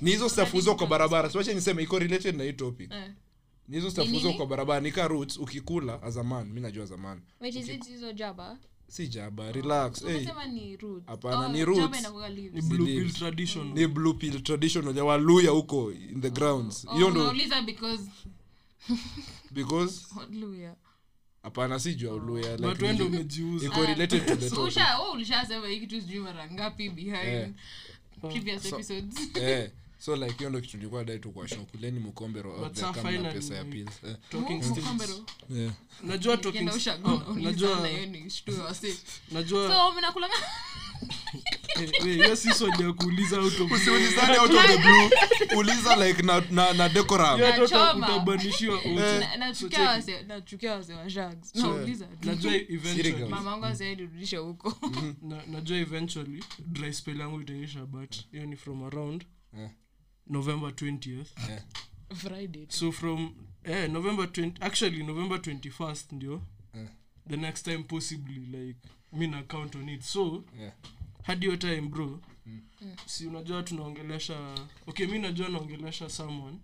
[0.00, 1.30] ni hizo stafuzo kwa barabara.
[1.30, 2.92] Siwache niseme iko related na hii topic.
[2.92, 3.10] Eh.
[3.68, 4.36] ni hizo staff Ni uzo nini?
[4.38, 4.80] kwa barabara.
[4.80, 8.58] Nika roots ukikula azaman mi najua azaman Wait, is it hizo jaba?
[8.88, 11.52] Si jaba relaxhapana hey.
[11.52, 11.64] Ni
[12.58, 13.14] Oh, blue pill leaves.
[13.18, 13.72] tradition.
[13.74, 16.84] Ni blue pill traditional ya waluya huko in the grounds.
[16.88, 17.32] Oh, hiyo ndo
[17.66, 18.10] because
[19.50, 20.06] because?
[21.42, 23.66] Hapana si juu ya uluya but like, wende ni- umejiuza.
[23.66, 24.52] Iko related to the topic.
[25.12, 27.48] ulishasema hii kitu sijui mara ngapi behind Eh.
[28.30, 29.30] previous So- episodes.
[29.36, 32.92] Eh so like hiyo ndo kitu nilikuwa dai tu kwa show kuleni mkombero out there
[32.92, 34.16] kama na pesa ya pills eh.
[34.30, 34.80] talking Mu- stage.
[34.80, 35.14] Mkombero.
[35.50, 35.72] yeah.
[36.02, 38.98] najua talking Ukienda ushago, unauliza najua na hiyo ni shtue wasi.
[39.32, 40.44] najua So, mnakulanga-
[41.82, 45.10] eh, hiyo si swali ya kuuliza out of usiulizane out of the blue
[45.58, 48.06] uliza like na, na, na decorum Hiyo hata uta- Nachoma.
[48.14, 48.88] utabanishiwa uti.
[48.94, 49.88] Na- nachukia check.
[49.88, 51.54] wase- nachukia wase wa shags.
[51.54, 52.28] Nauliza tu.
[52.28, 54.74] najua eventually mama wangu asaidurudishe huko
[55.28, 59.24] na, najua eventually dry spell yangu itaisha but hiyo ni from around
[59.58, 59.70] Eh.
[60.28, 61.62] November 20th yeah.
[62.16, 62.76] friday too.
[62.76, 66.42] so from eh, november 20 actually november 21st ndio.
[66.74, 66.88] Yeah.
[67.28, 68.78] the next time possibly like
[69.12, 70.02] mi na count on it.
[70.02, 70.72] So Yeah.
[71.22, 72.20] hadi hiyo time bro.
[73.06, 74.54] Si unajua tunaongelesha
[74.86, 76.58] okay mi najua naongelesha someone.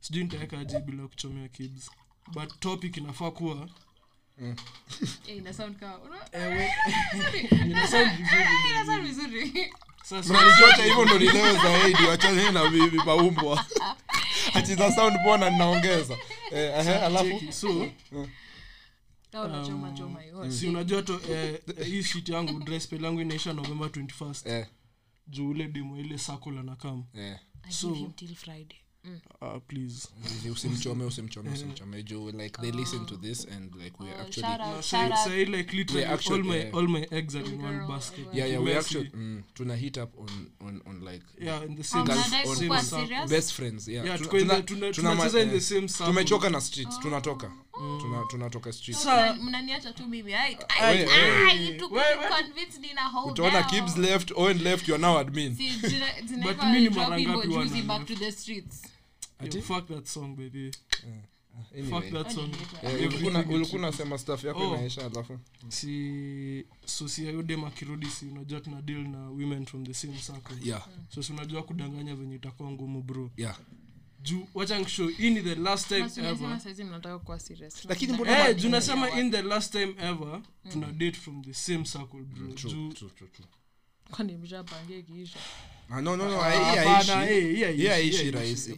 [0.00, 1.90] Sijui nitaweka aje bila kuchomea kibs.
[2.32, 3.68] But topic inafaa kuwa
[4.42, 4.56] Eh,
[5.36, 6.70] ina sound kama- una- ewe
[7.66, 7.86] ina
[8.86, 9.72] sound vizuri
[10.10, 12.02] Mnanichocha hivyo ndo nileo zaidi.
[12.02, 13.66] Wachane na bibi maumbwa
[14.54, 16.14] achiza sound pona ninaongeza?
[16.50, 17.86] Eh, ehe, alafu so
[19.32, 22.60] Kama unachoma choma si unajua to eh, hii shit yangu
[23.04, 24.66] yangu inaisha november 21st eh,
[25.26, 27.38] juu ule demo ile circle anakam eh.
[27.68, 28.12] So-
[29.04, 29.20] Mm.
[29.42, 30.08] uh, please.
[30.52, 32.02] Usimchome usimchome usimchome.
[32.02, 35.18] Juu like they listen to this and like we Oh, actually shout out, shout out.
[35.24, 36.74] say like literally actually- all my yeah.
[36.74, 38.26] all my eggs are in one basket.
[38.32, 38.46] yeah.
[38.50, 41.84] Yeah we actually mm, tuna hit up on on on like yeah in the Oh,
[41.84, 44.92] same Girls mnadai on- on- best friends yeah, yeah Tuna- tuko in the- tuna- tuna-
[44.92, 46.06] tuna tunacheza in the eh, same circle.
[46.06, 47.52] tumechoka na streets tunatoka.
[48.00, 49.02] Tuna- tunatoka streets.
[49.02, 50.34] Sa- Mna- tu mimi
[53.26, 55.56] utaona kibs left owen left you're now admin.
[56.42, 58.82] But mi ni mara ngapi wana back to the streets.
[59.54, 60.70] Yo, fuck that song baby.
[61.74, 61.90] Anyway.
[61.90, 62.50] fuck that song.
[62.82, 63.04] Anyway.
[63.04, 64.74] Everything ulikuwa- unasema stuff yako Oh.
[64.76, 65.38] inaisha alafu?
[65.68, 70.56] Si so si ayodem akirudi si unajua tuna deal na women from the same circle.
[70.68, 70.88] Yeah.
[71.08, 73.30] So si unajua kudanganya venye itakuwa ngumu bro.
[73.36, 73.58] Yeah.
[74.22, 74.46] Juu
[75.08, 76.00] hii ni the last time
[78.14, 82.48] mbona- Eh, nasema in the last time ever tuna date from the same circle bro.
[82.52, 83.46] True juu true true true
[84.10, 85.38] kwani mshapangia ikiisha.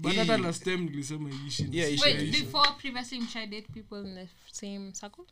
[0.00, 2.42] But last time nilisema iishi Hii haishi wait rahisi.
[2.42, 5.24] before previously msha date people in the same circle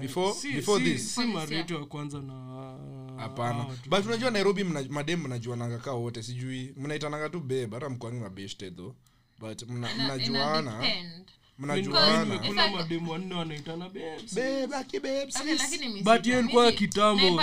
[0.00, 1.14] Before- before this?
[1.14, 2.34] si mareto ya kwanza na
[3.16, 3.90] hapana hawa tu.
[3.90, 8.70] but unajua nairobi mna, madem mnajuananga kaa wote sijui mnaitananga tu beb hata mkwangi mabeshte
[8.70, 8.94] tho
[9.38, 11.30] but mna- Ina- ina mnajuana depend.
[11.58, 12.38] Mnajuana
[12.76, 13.88] mademu wanne wanaitana
[16.04, 17.40] But hiyo ilikuwa kitambo,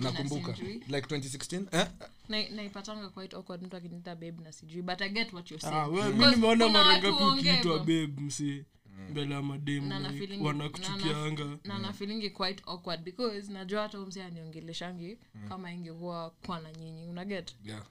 [0.00, 0.52] nakumbuka.
[0.88, 1.86] like 2016 eh?
[2.28, 4.82] Na- quite awkward mtu akiniita babe na sijui.
[4.82, 8.64] But i get what you're Ah, mi nimeona mara ngapi ukiitwa babe msi
[9.10, 11.58] mbele ya mademu Na na wanakuchukianga.
[11.64, 13.02] na na feelingi quite awkward.
[13.04, 17.06] Because najua hata umse aniongeleshangi kama ingekuwa kwa nyinyi.
[17.08, 17.82] Unaget yeah.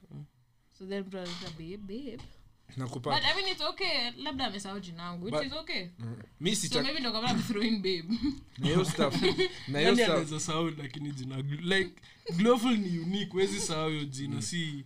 [0.78, 2.18] So then mtu anaita babe babe
[2.78, 4.12] but i mean it's okay.
[4.18, 5.88] Labda amesahau jina yangu which But- is okay.
[6.40, 8.04] Mi so sicha maybe ndo kama I'm throwing babe.
[8.58, 9.22] Na hiyo stuff.
[9.68, 10.10] Na hiyo nani stuff.
[10.10, 11.92] anaweza sahau lakini jina Gl- like
[12.38, 14.42] glowful ni unique wezi sahau hiyo jina.
[14.42, 14.86] Si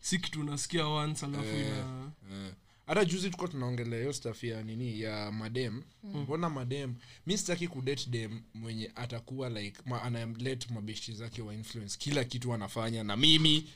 [0.00, 1.66] si kitu unasikia once alafu Eh.
[1.66, 2.10] ina
[2.46, 2.52] Eh.
[2.86, 5.82] hata juzi tukuwa tunaongelea hiyo staff ya nini ya madem.
[6.04, 6.94] Mbona madem?
[7.26, 11.96] Mi sitaki kudate dem mwenye atakuwa like ma, analet mabeshi zake wa influence.
[11.98, 13.68] Kila kitu anafanya na mimi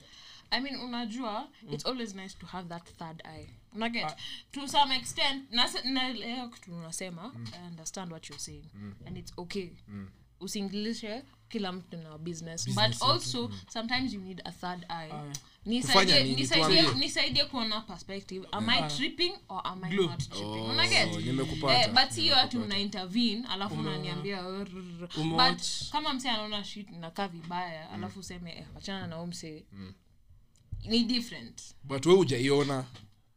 [0.53, 3.49] i mean unajua it's always nice to have that third eye.
[3.75, 4.07] Unaget
[4.53, 5.45] to some extent
[5.85, 8.65] naelewa kitu unasema i understand what you're saying.
[9.07, 9.71] And it's okay.
[10.41, 15.11] Usiingilishe kila mtu na business, but also sometimes you need a third eye.
[15.11, 15.33] Uh,
[16.97, 18.47] nisaidie kuona perspective.
[18.53, 20.07] Am i tripping or am i Glue.
[20.07, 20.45] not tripping?
[20.61, 21.09] Oh, unaget.
[21.71, 24.65] Eh, but hiyo ati una intervene alafu unaniambia "Oh,
[25.15, 25.63] but
[25.93, 29.65] kama mse anaona shit nakaa vibaya alafu useme eh, wachana na umse
[30.85, 31.63] ni different.
[31.85, 32.85] But we ujaiona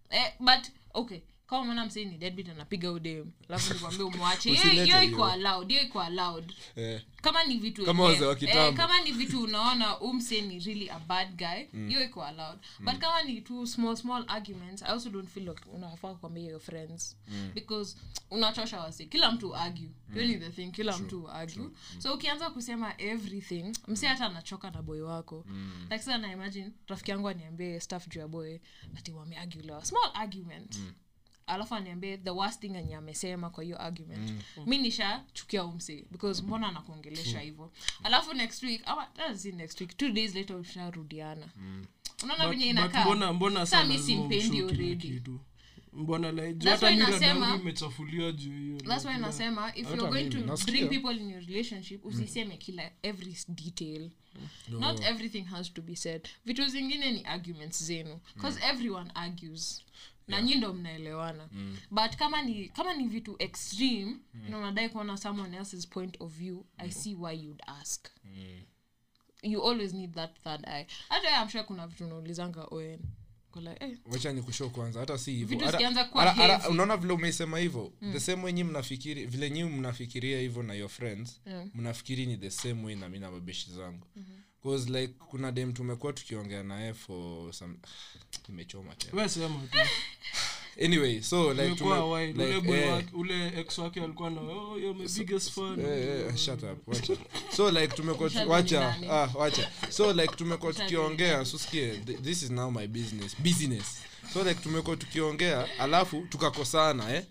[0.10, 4.50] eh, but okay kama mwana msee ni deadbeat anapiga udem alafu nikwambia umwache.
[4.50, 5.04] Hiyo Usilete hiyo.
[5.04, 6.54] iko allowed hiyo iko allowed.
[6.76, 8.78] Eh, kama ni vitu Kama kitambo.
[8.78, 12.60] kama ni vitu unaona umse ni really a bad guy hiyo iko allowed.
[12.80, 16.60] But kama ni two small small arguments i also don't feel like unafaa kuambia your
[16.62, 17.18] friends.
[17.54, 17.98] Because
[18.32, 19.06] unachosha wasi.
[19.06, 19.90] Kila mtu argue.
[20.10, 20.16] Mm.
[20.16, 20.72] really the thing.
[20.72, 21.70] Kila mtu argue.
[22.00, 25.46] So ukianza kusema everything mse hata anachoka na boy wako.
[25.82, 28.58] Like sasa na imagine rafiki yangu aniambie stuff juu ya boy
[28.98, 30.78] ati wameargue small argument
[31.48, 34.32] alafu aniambie the worst thing enye amesema kwa hiyo argument.
[34.66, 37.72] Mi nishachukia umsi because mbona anakuongelesha hivyo?
[38.04, 41.48] Alafu next week ama si next week two days later usharudiana
[42.24, 43.02] unaona venye but inakaa?
[43.02, 45.40] mbona mbona Saa saa mi simpendi kitu.
[45.94, 48.78] Mbona like juu That's hata why mi rada nasema- yangu imechafuliwa juu hiyo
[49.20, 50.74] nasema if you're going to nasikia.
[50.74, 54.10] bring people in your relationship usiseme kila every detail.
[54.70, 54.80] No.
[54.80, 56.28] not everything has to be said.
[56.46, 59.82] Vitu zingine ni arguments zenu because everyone argues
[60.28, 61.50] na nyi ndo mnaelewana.
[61.92, 64.16] But kama ni kama ni vitu extreme
[64.50, 68.08] na unadai kuona someone else's point of view i see why you'd ask.
[69.44, 70.88] You always need that third eye.
[71.10, 73.00] Hata i'm sure kuna vitu unaulizanga on
[73.80, 75.48] eh, wacha ni kushow kwanza hata si
[76.70, 77.94] unaona vile umesema hivyo?
[78.12, 81.72] The same way nyi mnafikiri vile nyi mnafikiria hivo na your friends mm.
[81.74, 84.08] mnafikiri ni the same way na mi na mabeshi zangu
[84.66, 87.74] cause like kuna dem tumekuwa tukiongea naye for some
[88.50, 89.14] imechoma tena.
[90.86, 95.52] Anyway so like, tume, like eh, ule ex wake alikuwa na oh, you're my biggest
[95.52, 95.80] fan.
[95.80, 97.18] Eh, eh, shut up, wacha.
[97.56, 99.72] so like tumekuwa wacha ah, wacha.
[99.90, 104.02] So like tumekuwa tukiongea susikie this is now my business business.
[104.34, 107.24] So like tumekuwa tukiongea alafu tukakosana eh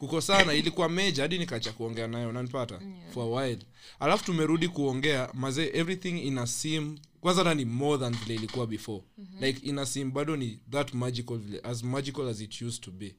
[0.00, 2.80] kukosana ilikuwa meja hadi nikacha kuongea nayo unanipata?
[3.14, 3.58] For a while.
[4.00, 9.04] Alafu tumerudi kuongea maze everything ina sim kwanza hata ni more than vile ilikuwa before.
[9.40, 13.14] Like ina sim bado ni that magical vile as magical as it used to be.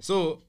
[0.00, 0.42] So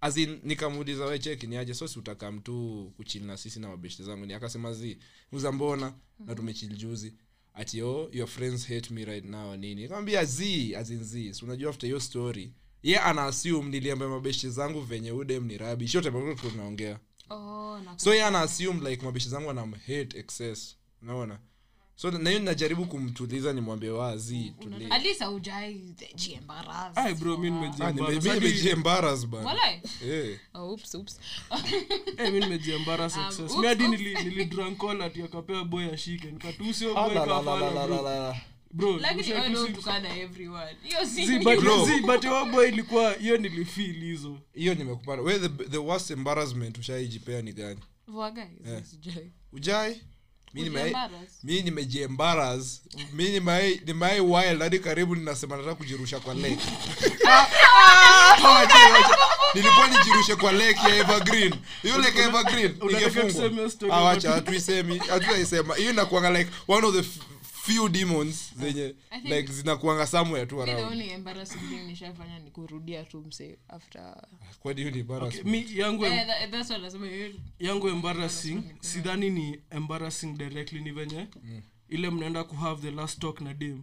[0.00, 1.74] as in nikamuuliza we cheki ni aje?
[1.74, 4.26] So si utakaa mtu kuchili na sisi na mabeshte zangu.
[4.26, 4.98] Ni akasema zi
[5.32, 5.92] uza mbona?
[6.26, 7.14] Na tumechili juzi.
[7.54, 9.88] Ati oh, your friends hate me right now nini?
[9.88, 14.50] Kawambia z as in z so unajua after hiyo story ye ana assume niliambia mabeshi
[14.50, 16.10] zangu venye udem ni rabi shote
[16.50, 16.98] tunaongea.
[17.30, 20.76] Oh, na so ye ana assume like mabeshi zangu anam hate excess.
[21.02, 21.38] Unaona?
[21.96, 24.76] So nayo hiyo najaribu kumtuliza nimwambie wazi mi
[26.96, 27.10] Ah,
[30.04, 30.38] Eh.
[30.54, 30.72] oh,
[33.18, 33.40] Um, excess.
[33.50, 33.98] oops, mi hadi oops.
[34.00, 36.30] nili nilidrankola ati akapea boy ashike.
[36.30, 36.94] Nikatusio
[38.72, 38.98] Ah, boy la, la, la, kafala la, la, bro la.
[38.98, 40.76] bro lakini usha- wewe ndio tusi- utukana everyone.
[40.82, 41.86] Hiyo si Zi, but- Bro.
[41.86, 44.38] zi, but yo boy ilikuwa hiyo nilifil hizo.
[44.54, 45.22] Hiyo nimekupata.
[45.38, 47.80] The, the worst embarrassment ushaijipea ni gani?
[49.52, 50.00] Ujai?
[51.42, 52.82] Mi nimejiembaras
[53.12, 53.28] mi
[53.86, 56.58] nimai wild hadi karibu ninasema nataka kujirusha kwa lake.
[58.44, 59.16] Wacha, wacha.
[59.54, 61.54] nilikuwa nijirushe kwa lake ya evergreen.
[61.82, 63.70] Hiyo lake ya evergreen ingefungwa.
[63.70, 64.04] story Ah,
[64.34, 64.98] hatuisemi.
[64.98, 67.02] Hatutaisema hiyo inakuanga like one of the
[67.66, 72.50] few demons zenye think- like zinakuanga somewhere tu Mi the only embarrassing thing nishafanya ni
[72.50, 74.16] kurudia tu mse after
[74.60, 76.70] kwani hiyo ni embarrassment mi yangu yeah, that- that's
[77.58, 81.26] yangu embarrassing sidhani ni embarrassing directly ni venye
[81.88, 83.82] ile mnaenda kuhave the last talk na dem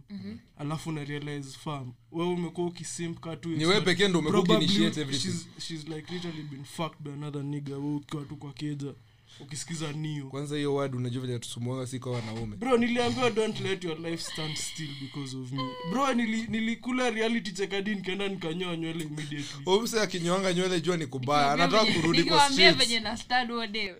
[0.56, 4.84] alafu na realize farm we umekuwa ukisimp ka tu Ni wewe pekee ndio umekuwa Probably
[4.84, 5.18] everything.
[5.18, 8.94] she's, she's like literally been fucked by another nigga wewe ukiwa tu kwa keja
[9.40, 10.26] ukisikiza nio.
[10.26, 12.56] Kwanza hiyo wad unajua venye tusumuaga si kwa wanaume.
[12.56, 15.62] Bro niliambiwa don't let your life stand still because of me.
[15.90, 19.62] Bro nili, nilikula reality chekadi nikaenda nikanyoa nywele immediately.
[19.66, 21.52] Umse akinywanga nywele jua ni kubaya.
[21.52, 22.76] Anataka kurudi kwa streets.
[22.78, 23.94] venye na stand huo dem,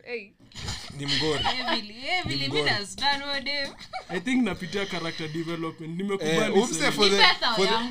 [0.99, 1.45] ni mgori.
[4.25, 5.91] Think napitia character development.
[5.93, 6.93] Eh, nimekubali umse sasa.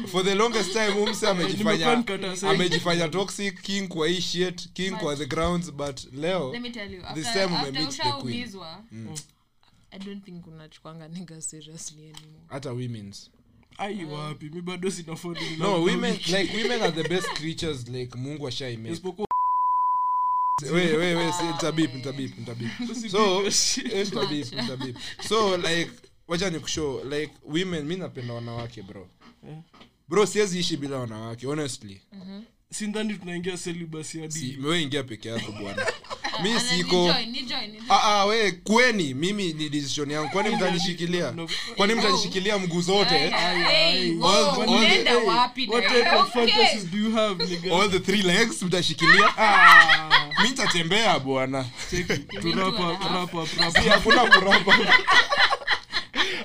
[0.08, 2.04] for the, longest time umse amejifanya
[2.50, 6.70] amejifanya toxic king kwa hii shit king kwa the grounds but leo Let me
[7.14, 7.88] This time after the queen.
[7.88, 8.84] ushaumizwa,
[9.92, 12.44] I don't think unachukwanga nigga seriously anymore.
[12.48, 13.32] hata women's
[13.78, 14.50] ai wapi?
[14.50, 15.64] Mi bado sina fall in love.
[15.64, 19.29] no women like women are the best creatures like mungu Isipokuwa
[20.62, 22.70] we we we si nitabip nitabip nitabip
[23.12, 25.92] so eh, nitabip nitabip so like
[26.28, 29.08] wacha nikushow like women mi napenda wanawake bro.
[30.10, 32.02] Bro siwezi ishi bila wanawake honestly.
[32.72, 35.86] Sindhani tunaingia celibacy hadi si ingia peke yako bwana
[36.44, 40.30] mi siko ni join, ni join, ni- Ah, ah, we kweni mimi ni decision yangu.
[40.30, 41.34] Kwani mtanishikilia?
[41.76, 43.34] kwani mtanishikilia mguu zote?
[47.74, 49.38] All the- three legs mtashikilia?
[49.38, 50.10] Ah.
[50.44, 51.66] Mi nitatembea bwana.
[53.92, 54.78] Hakuna kurapa.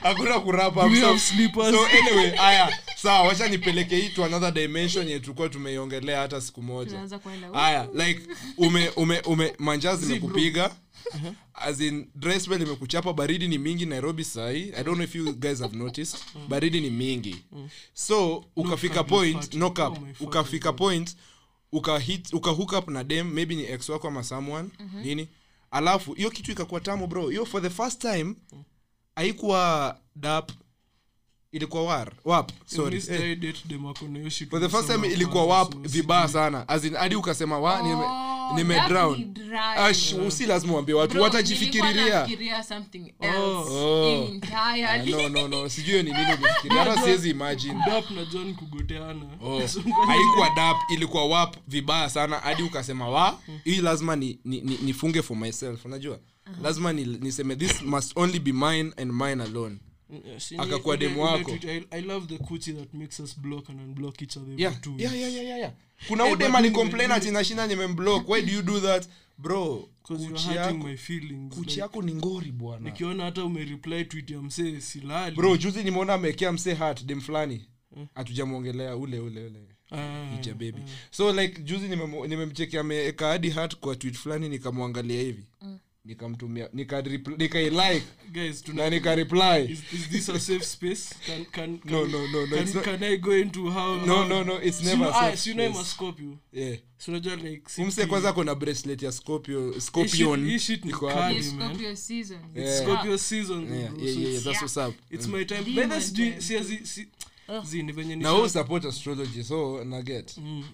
[0.02, 0.80] Hakuna kurapa.
[1.00, 1.70] So, have slippers?
[1.74, 6.62] so anyway aya sawa wacha nipeleke hii to another dimension yenye tulikuwa tumeiongelea hata siku
[6.62, 6.90] moja.
[6.90, 7.58] Tunaanza kwenda huko.
[7.60, 8.20] aya like
[8.56, 10.70] ume ume ume manja zimekupiga.
[11.54, 15.60] As in dressbell imekuchapa baridi ni mingi nairobi sahi i don't know if you guys
[15.60, 17.44] have noticed baridi ni mingi.
[17.94, 21.16] So ukafika point knock no cap Oh ukafika point
[21.72, 24.68] ukahit ukahook up na dem maybe ni ex wako ama someone
[25.02, 25.28] nini.
[25.70, 27.28] Alafu hiyo kitu ikakuwa tamo bro.
[27.28, 28.34] Hiyo for the first time
[29.16, 30.50] haikuwa dap
[31.54, 32.96] ilikuwa war wap sorry.
[33.08, 33.38] eh.
[34.50, 36.68] for the first time ilikuwa wap vibaya sana.
[36.68, 37.82] As hadi ukasema wa Oh,
[38.56, 39.34] nime, nime drown.
[39.76, 40.26] ash yeah.
[40.26, 43.26] usi lazima uambie watu watajifikiriria something Oh.
[43.26, 44.28] else Oh.
[45.10, 45.68] no no no.
[45.68, 46.84] Sijui ni nini umefikiria.
[46.84, 47.80] Hata siwezi imagine.
[47.86, 49.26] Dap na john kugoteana.
[49.42, 49.60] Oh,
[50.06, 52.38] haikuwa dap ilikuwa wap vibaya sana.
[52.38, 56.18] Hadi ukasema wa hii lazima ni, ni, ni, nifunge for myself unajua?
[56.62, 59.76] Lazima ni, niseme this must only be mine and mine alone.
[59.76, 59.93] si
[60.58, 61.52] Akakuwa demu wako.
[61.68, 64.94] I, i love the kuchi that makes us block and unblock each other yeah, two
[64.98, 65.72] yeah, yeah, yeah, yeah, yeah.
[66.08, 68.28] kuna Eh, udem alicomplain ati nashinda nimemblock.
[68.28, 69.08] Why do you do that?
[69.38, 71.54] Bro kuchi yako my feelings.
[71.54, 72.84] kuchi Like, yako ni ngori bwana.
[72.90, 75.36] Nikiona hata umereply tweet ya msee silali.
[75.36, 77.66] Bro juzi nimeona amekea msee hat dem fulani.
[78.14, 79.60] Hatujamwongelea ule ule ule.
[79.90, 80.72] Ah, baby.
[80.72, 85.44] baby so like juzi nimemchekea nime ameeka hadi hat kwa tweet fulani nikamwangalia hivi
[86.04, 88.02] nikamtumia nikailike
[88.32, 92.26] guys tuna na nikareply is, is this a safe space can can, can No, no,
[92.26, 95.12] no, no, can, can i go into how No, no, no, it's Si never you-
[95.36, 95.84] safe you know I'm a.
[95.84, 96.38] Scorpio.
[96.52, 96.76] yeah.
[96.98, 100.50] So unajua like si umse kwanza kona bracelet ya scorpio scorpion
[100.88, 101.34] iko hapo.
[101.36, 101.68] It's man.
[101.68, 102.38] Scorpio season.
[102.54, 102.82] Yeah.
[102.82, 104.52] Scorpio season Yeah, bro, yeah, so
[108.16, 109.84] na support astrology so
[110.38, 110.64] Mm,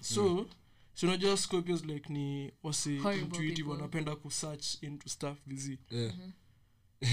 [0.93, 6.13] so unajua scorpios like ni wasi intuitive wanapenda kusearch into stuff vizi yeah.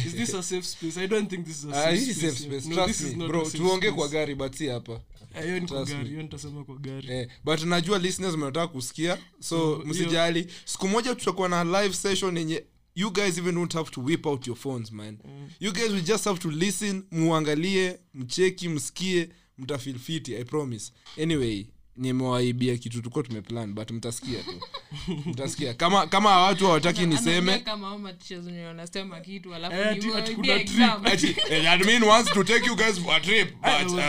[0.06, 0.96] is this a safe space?
[0.98, 2.60] I don't think this is a Ah, safe hii space, safe yeah.
[2.62, 2.68] space.
[2.68, 3.18] No, trust this is me.
[3.18, 5.00] not bro a tuonge kwa gari but si hapa.
[5.34, 7.08] Ah, hiyo ni kwa gari hiyo nitasema kwa gari.
[7.12, 9.18] Eh, but najua listeners mnataka kusikia.
[9.40, 10.46] So Mm, msijali.
[10.64, 12.64] Siku moja tutakuwa na live session yenye
[12.94, 15.18] you guys even don't have to whip out your phones man.
[15.60, 20.92] You guys will just have to listen muangalie mcheki msikie mtafilfiti i promise.
[21.22, 21.66] Anyway
[21.98, 24.60] nimewaibia kitu tulikuwa tumeplan but mtasikia tu.
[25.26, 25.74] Mtasikia.
[25.74, 27.58] Kama kama watu hawataki niseme.
[27.58, 31.06] kama hao mateachers wenye wanasema kitu alafu ati- ni ati waibie kuna exam.
[31.12, 31.36] Ati,
[31.68, 34.00] admin wants to take you guys for a trip but uh,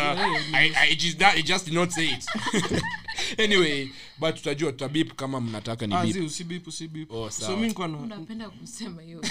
[0.54, 2.26] I, I just, I just did not say it.
[3.38, 6.06] Anyway but tutajua tutabip kama mnataka ni Ah,
[7.10, 7.88] Oh, so mi nikuwa
[8.50, 9.22] kusema hiyo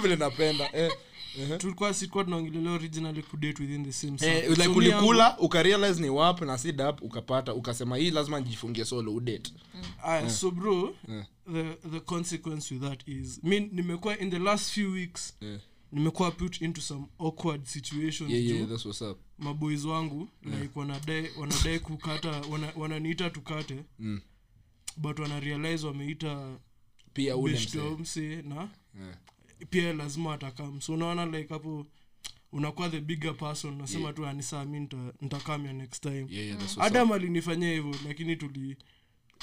[0.00, 0.92] vile napenda eh,
[1.58, 4.48] tulikuwa sikuwa tunaongelelea originally kudate within the same eh, circle.
[4.50, 9.14] like So ulikula ukarealize ni wap na si dap ukapata ukasema hii lazima nijifungie solo
[9.14, 9.52] udate
[10.02, 11.26] Aya, so bro Yeah.
[11.52, 15.60] the, the consequence with that is mi nimekuwa in the last few weeks Yeah.
[15.92, 20.70] nimekuwa put into some awkward situations yeah, juu yeah, that's what's up maboys wangu like
[20.78, 24.20] wanadai wanadai kukata wana, wananiita tukate Mm.
[24.96, 26.56] but wanarealize wameita
[27.12, 28.54] pia ule msee mse na
[29.00, 29.16] Yeah.
[29.70, 30.80] Pia lazima atakam.
[30.80, 31.86] So unaona like hapo
[32.52, 36.26] unakuwa the bigger person nasema tu anisaa mi nita- next time.
[36.30, 38.76] Yeah, yeah, adam alinifanyia hivyo lakini tuli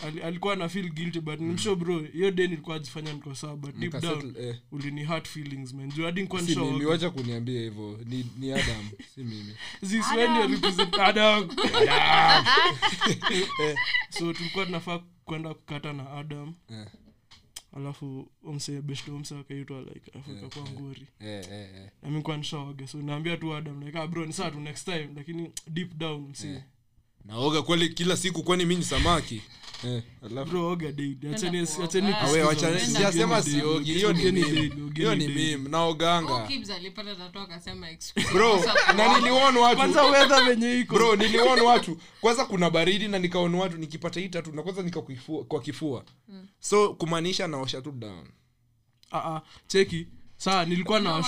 [0.04, 1.48] ali, alikuwa na feel guilty but mm.
[1.48, 4.56] nimsho bro hiyo day nilikuwa ajifanya niko sawa but deep Mkasetl, down eh.
[4.72, 5.92] ulini hurt feelings man.
[5.92, 9.54] Juu hadi nikuwa mimi kuniambia hivyo ni, ni adam si mimi.
[9.82, 11.50] This when you represent adam.
[14.20, 16.54] So tulikuwa tunafaa kwenda kukata na adam.
[16.70, 16.88] Eh.
[17.78, 21.90] Alafu umse beshto umse akaitwa like alafu ikakuwa ngori eh, eh, eh.
[22.04, 25.52] nami kuwa so naambia tu adam like ah, bro ni saa tu next time lakini
[25.68, 26.64] deep down mse
[27.26, 29.42] naoga kweli kila siku kwani mi ni samaki?
[29.86, 30.52] Eh, alafu
[32.14, 34.72] Ah, Awe, wacha- sijasema siogi hiyo ni meme.
[34.96, 35.58] hiyo ni daily.
[35.70, 36.34] naoganga.
[36.34, 38.28] Oh, Kibz alipata tatu akasema excuse.
[38.34, 38.64] bro
[38.98, 39.78] na niliwon watu.
[39.78, 40.96] Kwanza weather venye iko.
[40.96, 41.98] Bro niliwon watu.
[42.22, 46.04] Kwanza kuna baridi na nikaona watu nikipata hii tatu na kwanza nika kifua- kwa kifua.
[46.60, 48.28] So kumaanisha naosha tu down.
[49.12, 50.08] Ah, ah, cheki
[50.42, 51.10] saa nilikuwa na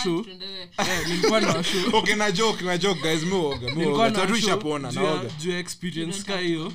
[0.77, 1.41] eh, nilikuwa
[1.93, 4.09] okay joke joke guys muoga muoga
[4.91, 6.73] naoga juu experience ka hiyo.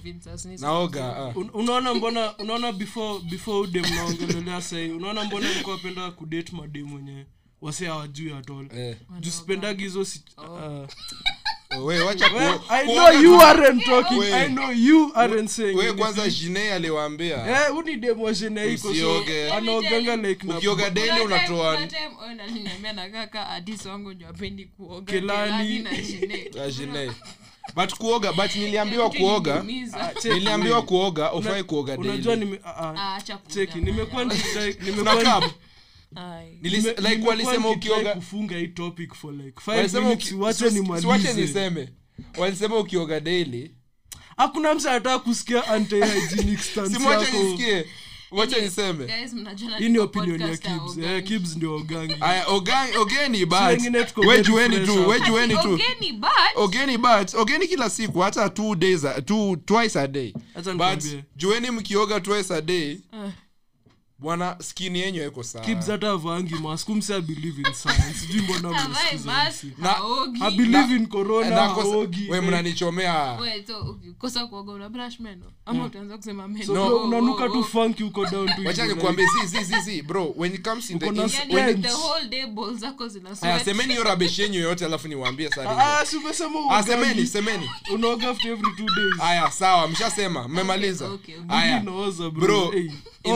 [0.59, 1.33] naoga ah.
[1.35, 6.87] Un- unaona mbona unaona before before ude mnaongelelea sahii unaona mbona nilikuwa penda kudate madem
[6.87, 7.27] mwenye
[7.61, 8.97] wase hawajui atol eh.
[9.21, 10.87] juu sipendagi hizo si, uh, Oh,
[11.77, 12.39] we wacha ku-
[12.69, 14.19] i kuoga know you aren't talking.
[14.19, 17.37] We- i know you aren't saying we kwanza jine aliwaambia.
[17.67, 18.95] Eh uni dem wa jene iko so
[19.53, 23.29] anaoganga like na ukioga daily unatoa kuna time, na niniambia nakaa
[23.89, 24.33] wangu ndio
[24.65, 25.13] kuoga.
[25.13, 25.69] Kelani.
[25.69, 26.51] Kelani na Jine.
[26.65, 27.11] Ah, jine.
[27.75, 29.65] But kuoga but niliambiwa kuoga.
[30.25, 34.25] niliambiwa kuoga ufai kuoga unajua nime ah, ah, Ah, acha kuoga, cheki nimekuwa
[34.85, 35.43] nimekuwa
[36.63, 38.15] like walisema nikitry ukioga
[38.57, 41.41] hii topic for like five walisema minutes uki- wache si- siwache nimalize.
[41.41, 41.89] niseme.
[42.39, 43.71] Walisema ukioga daily.
[44.37, 45.67] Hakuna msa anataka kusikia
[48.31, 49.07] wacha niseme.
[49.79, 50.99] hii ni opinion ya kibs.
[51.03, 52.15] Eh, kibs ndio ogangi.
[53.01, 55.79] Ogeni wengine but tuko we very jueni fresh tu wejueni tu.
[56.57, 60.33] Ogeni, but ogeni kila siku hata two days two, twice a day.
[60.77, 61.03] But
[61.37, 62.99] jueni mkioga twice a day
[64.19, 65.65] bwana skini yenyu eko sawa.
[65.65, 66.89] Kibs hata avaangi mask.
[66.89, 68.15] Umse i believe in science.
[68.21, 69.73] Sijui mbona mnasikiza mask, msi.
[69.79, 70.41] Na- haogi.
[70.45, 72.27] i believe in corona haogi.
[72.31, 73.33] we mnanichomea.
[73.41, 75.45] Wait, so, ukikosa kuoga una brush meno?
[75.67, 76.67] Ama utaanza kusema meno?
[76.67, 76.87] So, No.
[76.89, 80.03] bro, unanuka tu funky uko down to wacha hivyo, nikwambie like, zi zi zi zi
[80.03, 82.79] bro when it comes in the Uko na in- when When the whole day balls
[82.81, 83.65] zako zina aya sweat.
[83.65, 87.71] semeni hiyo rubbish yenyu yote alafu niwaambie sari ah, si umesema semeni semeni.
[87.95, 89.21] Unaoga after every two days.
[89.21, 91.09] Aya sawa mshasema mmemaliza.
[91.09, 91.57] Okay, okay.
[91.57, 91.67] aya.
[91.67, 92.47] Mwili inaoza, bro.
[92.69, 92.91] bro in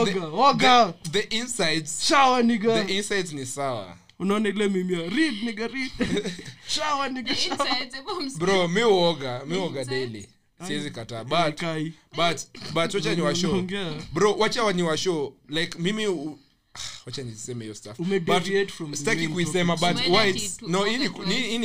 [0.05, 0.72] the- oga oga
[1.03, 2.85] the, the insides shower nigga.
[2.85, 3.97] the insides ni sawa.
[4.19, 5.91] Unaona ile mimia read nigga read.
[6.67, 7.89] Shower nigga shower
[8.37, 10.29] bro mi uoga mi uoga daily.
[10.67, 11.23] Siwezi kataa.
[11.23, 11.61] but
[12.15, 12.39] but
[12.73, 13.67] but wacha ni washow
[14.13, 16.39] bro wacha ni washow like mimi u-
[17.05, 17.73] wacha niseme hiyo
[19.27, 20.87] kuisema but whites no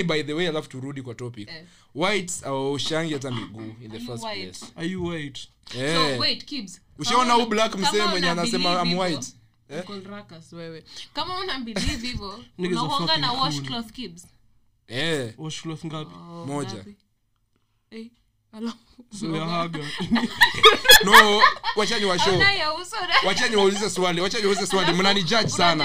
[0.05, 1.49] by the way alafu turudi kwa topic.
[1.49, 1.65] Eh.
[1.95, 4.67] whites awaoshangi hata miguu in the first place.
[4.77, 5.49] Are you white?
[5.73, 6.21] So, Eh.
[6.21, 9.27] wait, Kibz, ushaona huu black msee mwenye anasema am white
[9.71, 9.79] Eh?
[9.79, 10.01] Uncle
[10.53, 10.85] wewe.
[11.15, 12.81] Kama una believe hivyo Niggas
[13.17, 14.23] na washcloth Kibz?
[14.89, 15.35] eh.
[15.39, 16.15] Washcloth ngapi?
[16.15, 16.85] Oh, Moja.
[17.91, 18.07] Eh,
[18.53, 18.73] ala.
[19.21, 19.79] so ya haga.
[21.05, 21.43] No
[21.77, 24.21] wacha ni washow Ona ya uso na- wacha niwaulize swali
[24.67, 24.93] swali.
[25.51, 25.85] Sana.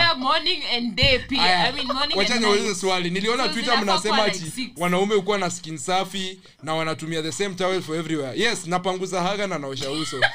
[2.75, 3.09] swali.
[3.09, 7.95] Niliona twitter mnasema ati wanaume ukuwa na skin safi na wanatumia the same towel for
[7.95, 8.39] everywhere.
[8.41, 10.17] Yes napanguza haga na naosha uso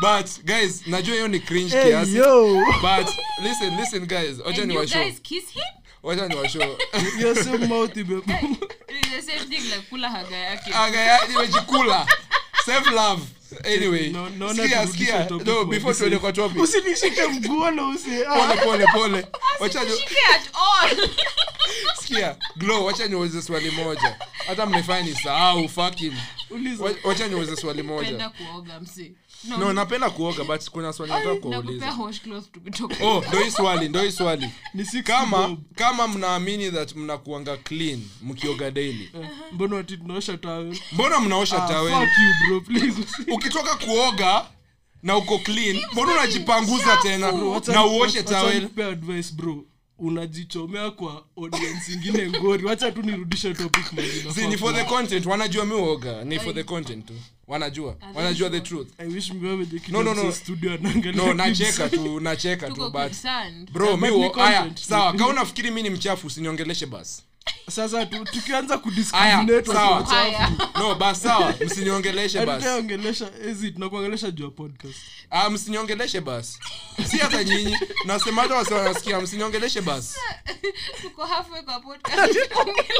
[0.00, 2.16] but guys najua hiyo ni cringe hey kiasi.
[2.16, 2.62] yo.
[2.82, 3.08] But
[3.42, 4.38] listen listen guys.
[4.46, 5.02] Wacha ni you washow.
[5.04, 5.62] guys kiss him?
[6.02, 6.78] wacha ni washo
[7.20, 8.00] your so mouthy
[8.88, 10.70] It's the same thing like kula haga yake.
[10.70, 12.06] haga yake imejikula.
[12.64, 13.22] Self love.
[13.64, 16.62] Anyway No- no, sikia turudishe no before tuende kwa topic.
[16.62, 19.26] Usinishike mguano usi pole pole pole.
[19.60, 19.90] Wacha ni-
[20.34, 21.08] at all.
[22.00, 24.16] sikia glow wacha niulize swali moja.
[24.46, 26.12] Hata mnifanya ni fucking
[27.04, 28.28] wacha niulize swali moja.
[28.30, 29.12] Kuoga msi.
[29.44, 31.86] No napenda kuoga but kuna swali nataka kuuliza
[33.02, 34.50] oh ndo hii swali ndo hii swali.
[35.04, 39.10] Kama kama mnaamini that mnakuanga clean mkioga daily.
[39.14, 40.78] Eh, mbona tunaosha towel?
[40.92, 43.00] Mbona mnaosha ah, tawel fuck you bro please.
[43.02, 44.46] Usi- ukitoka kuoga
[45.02, 47.32] na uko clean mbona unajipanguza tena?
[47.66, 49.64] Na uoshe tawel nikupe advice bro
[49.98, 52.64] unajichomea kwa audience ingine ngori.
[52.64, 53.84] Wacha tu nirudishe topic
[54.34, 55.26] See, ni for the content.
[55.26, 56.24] Wanajua mi uoga.
[56.24, 57.14] Ni for the content tu.
[57.46, 57.96] Wanajua.
[58.14, 58.88] Wanajua the truth.
[58.98, 59.32] I wish
[59.88, 60.32] No, no, no.
[60.32, 63.12] studio anaangalia no nacheka tu nacheka tu but
[63.72, 64.08] bro mi
[64.74, 67.22] sawa ka unafikiri mi ni mchafu usiniongeleshe basi
[67.70, 68.78] sasa tu- tukianza
[70.78, 71.54] no bas sawa.
[71.66, 72.66] Msiniongeleshe basi
[73.44, 74.96] ezi tunakuongelesha juu ya podcast.
[75.30, 76.58] Ah msiniongeleshe basi
[77.10, 77.76] si hata nyinyi.
[78.04, 80.18] Nasema hata wasi wanasikia msiniongeleshe basi
[81.02, 82.38] Tuko halfway kwa podcast.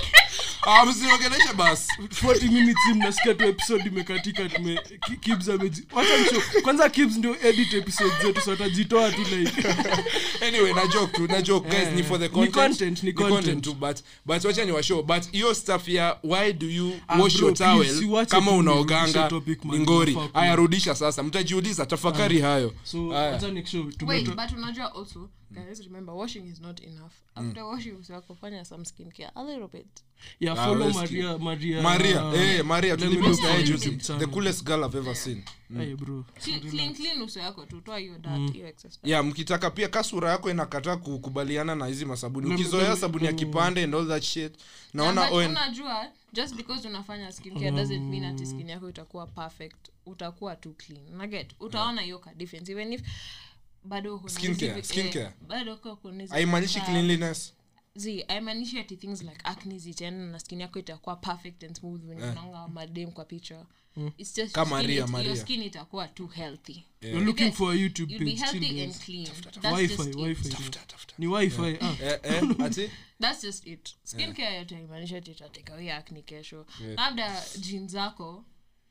[0.66, 4.80] ah msiniongeleshe basi 40 minutes mnasikia tu episode imekatika tume
[5.20, 9.68] Ki- ameji wacha nisho kwanza kibs ndio edit episode zetu so atajitoa tu like.
[10.48, 13.12] Anyway na joke tu na joke guys Eh, ni for the ni content content, ni
[13.12, 13.64] content.
[13.64, 17.36] tu but but wacha ni washow but hiyo staff ya why do you Ah, wash
[17.36, 19.30] bro, your towel kama unaoganga
[19.64, 20.12] ni ngori.
[20.12, 20.42] Inafaa kuwa.
[20.42, 21.22] aya rudisha sasa.
[21.22, 22.72] Mtajiuliza tafakari hayo.
[22.84, 23.32] So Aya.
[23.32, 27.12] wacha nikishow Wait, but unajua also guys remember washing is not enough.
[27.36, 29.30] After washing uso kufanya some skin care.
[29.34, 29.86] A little bit.
[30.40, 31.38] Ya Ah, follow rescue.
[31.38, 35.42] Maria Maria Uh, hey, maria let me look YouTube the coolest girl i've ever seen.
[35.76, 36.24] Hey, bro.
[36.42, 40.30] Clean clean, clean uso yako tu toa hiyo dirt hiyo excess yeah mkitaka pia kasura
[40.30, 42.54] yako inakataa kukubaliana na hizi masabuni.
[42.54, 44.52] Ukizoea sabuni ya kipande and all that shit
[44.94, 49.88] Na naona but unajua just because unafanya skincare doesn't mean ati skin yako itakuwa perfect.
[50.06, 51.16] Utakuwa too clean.
[51.16, 52.72] Naget utaona hiyo ka difference.
[52.72, 53.02] Even if
[53.84, 54.22] bado
[55.48, 57.54] eh, haimaanishi cleanliness.
[57.94, 62.22] zi haimaanishi ati things like acne zitaenda na skin yako itakuwa perfect and smooth when
[62.22, 63.66] unaona madem kwa picha.
[64.18, 65.26] It's just Kama skin Maria, it- Maria.
[65.28, 66.84] your skin itakuwa too healthy.
[67.02, 69.04] You're looking for a YouTube you'll be page still healthy and guys.
[69.04, 70.16] clean that's wifi just it.
[70.16, 70.48] wifi.
[70.48, 71.14] Tafuta, tafuta.
[71.18, 71.96] ni wifi ah.
[72.02, 72.90] Eh, eh, ati?
[73.20, 73.94] That's just it.
[74.04, 76.66] Skincare yote haimaanisha ati itateka away acne kesho.
[76.96, 78.44] Labda jeans zako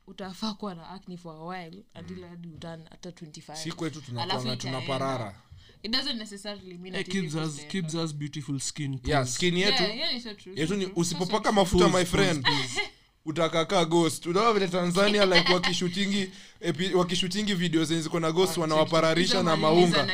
[0.08, 4.56] utafaa kuwa na acne for a while until hadi utan hata 25 si kwetu itaenda.
[4.56, 5.34] tunaparara
[5.82, 7.66] it doesn't necessarily mean Hey, Kibz has.
[7.68, 9.82] Kibz has beautiful skin yeah skin yetu.
[9.82, 12.46] Yeah, yeah, so true, yetu ni usipopaka mafuta my friend
[13.28, 14.26] utakakaa ghost.
[14.26, 20.08] Unaona vile tanzania like wakishutingi epi, wakishutingi video zenye ziko na ghost wanawapararisha na maunga.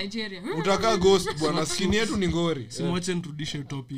[0.59, 1.67] utakaa ghost bwana.
[1.67, 2.69] Skini yetu ni ngori.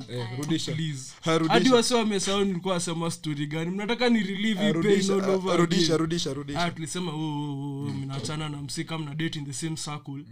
[0.08, 0.72] Eh, rudisha.
[0.72, 1.12] Please.
[1.20, 1.52] Ha, rudisha.
[1.54, 3.70] hadi wase wamesahau nilikuwa asema story gani.
[3.70, 5.98] Mnataka ni relieve Ah, hii pain rudisha, all over rudisha again.
[5.98, 6.70] rudisha rudisha.
[6.70, 10.24] Tulisema oh, oh, oh, mnaachana na msika mna date in the same circle.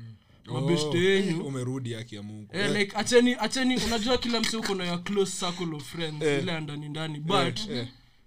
[0.53, 2.49] Mabeshte yenyu umerudi haki ya mungu.
[2.53, 6.53] Eh, like acheni acheni unajua kila mse uko na ya close circle of friends ile
[6.53, 7.61] ya ndani ndani but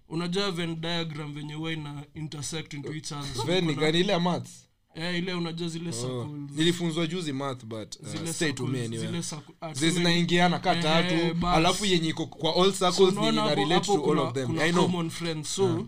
[0.09, 3.35] unajua venn diagram venye huwa ina intersect into each other.
[3.35, 4.63] So Venn ni uko gani ile ya maths?
[4.95, 6.51] Eh, ile unajua zile Oh, circles.
[6.57, 9.07] nilifunzwa juzi math but uh, Zile stay to me circles, anyway.
[9.07, 13.19] zile circle- ah, tuseme- zinaingiana ka tatu alafu yenye iko kwa all So circles ni
[13.19, 14.47] unaona ina hapo- relate hapo to all kuna- of them.
[14.47, 14.85] kuna i know.
[14.85, 15.55] common friends.
[15.55, 15.87] So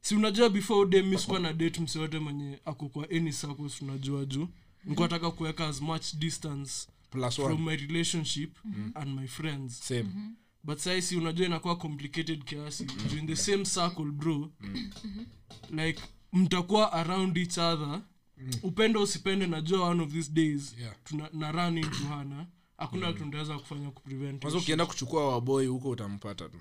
[0.00, 3.82] si unajua before dem mi sikuwa na date msi yote mwenye ako kwa any circles
[3.82, 4.48] unajua juu.
[4.84, 6.72] Nikuwa nataka kuweka as much distance
[7.10, 7.64] plus from one.
[7.64, 8.56] my relationship
[8.94, 9.78] and my friends.
[9.88, 10.06] Same
[10.66, 12.84] but saisi unajua inakuwa complicated kiasi.
[12.84, 13.18] Mm.
[13.18, 14.50] in the same circle bro.
[15.70, 16.02] Like
[16.32, 18.02] mtakuwa around each other.
[18.62, 20.94] Upende usipende najua one of these days Yeah.
[21.04, 22.46] tuna, na run into hana
[22.78, 23.14] hakuna mm.
[23.18, 26.58] tunaweza kufanya kuprevent ukienda kuchukua waboi huko utampata tu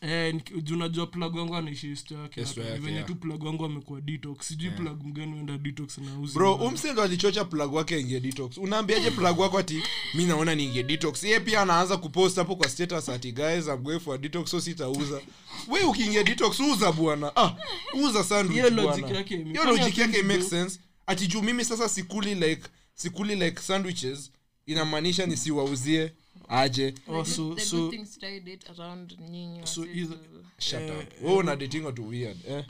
[0.00, 2.72] Eh, niki- juu najua plug wangu anaishi histo yake Histo hapa.
[2.72, 3.08] yake, venye yeah.
[3.08, 7.44] tu plug wangu amekuwa detox sijui plug mgani uenda detox na uzi bro umsendo alichocha
[7.44, 9.82] plug wake ingie detox unaambiaje plug wako ati
[10.14, 14.00] mi naona niingie detox ye pia anaanza kupost hapo kwa status ati guys I'm going
[14.00, 15.20] for detox so sitauza
[15.68, 17.56] we ukiingia detox uza bwana ah
[18.04, 19.16] uza sandwich Hiyo logic bwana.
[19.18, 20.48] yake ime- hiyo fanya logic yake things, make bro.
[20.48, 22.62] sense ati juu mimi sasa sikuli like
[22.94, 24.30] sikuli like sandwiches
[24.66, 26.12] inamaanisha nisiwauzie
[26.48, 26.94] aje.
[27.08, 30.16] Oh, The so- good- the so- good things try date around nyinyi So wazee either-
[30.18, 30.44] tu.
[30.58, 32.64] shut Eh, una dating watu weird eh?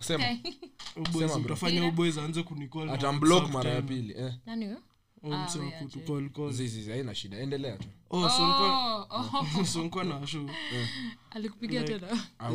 [0.00, 0.24] Sema.
[1.36, 2.42] utafanya uboys aanze
[2.94, 4.32] atamblock WhatsApp mara ya pili eh?
[4.46, 4.76] Nani
[5.26, 5.48] Oh, Ah,
[7.14, 7.38] shida.
[7.38, 7.88] Endelea tu.
[8.10, 9.64] Oh, so Oh, oh.
[10.04, 10.26] na
[11.30, 11.82] alikupigia
[12.40, 12.54] ah Oh,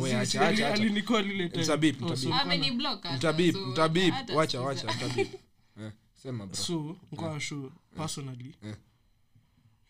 [4.36, 4.86] wacha wacha
[6.22, 6.46] sema
[7.96, 8.54] personally.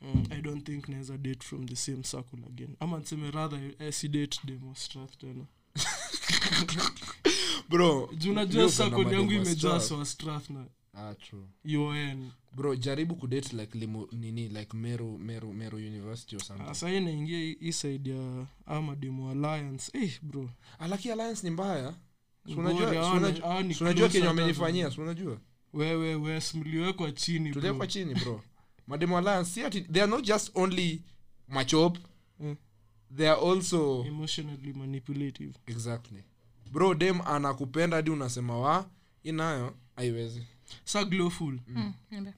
[0.03, 2.77] Mm, i don't think naweza date from the same circle again.
[2.81, 5.45] Ama niseme rather eh, si date demostrath tena.
[7.69, 11.47] Bro juu circle yangu imejaa swastrath na ah true.
[11.65, 16.75] Un bro jaribu kudate like limu, nini like meru meru meru university or something.
[16.75, 19.99] Sahii naingia hii- side ya amademo alliance.
[19.99, 20.51] Eh, bro.
[20.79, 21.95] Alaki alliance ni mbaya.
[22.47, 25.01] Si Ngori, unajua si hawa ni- unajua- hawa ni si unajua close kenye wamenifanyia si
[25.01, 25.41] unajua?
[25.73, 27.61] Wewe wes mliwekwa chini bro.
[27.63, 28.43] tuliekwa chini bro
[28.87, 31.03] mademo alliance see ati they are not just only
[31.49, 31.99] machop
[32.41, 32.57] yeah.
[33.17, 35.53] they are also emotionally manipulative.
[35.67, 36.25] Exactly.
[36.73, 38.87] Bro dem anakupenda hadi unasema wa
[39.23, 40.43] inayo haiwezi.
[40.85, 41.59] Sa glowful.
[41.69, 42.33] Mm, niambie.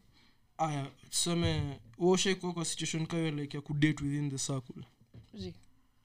[0.58, 4.82] aya tuseme uoshaikuwa kwa situation kayo like ya kudate within the circle.
[5.34, 5.54] Zi.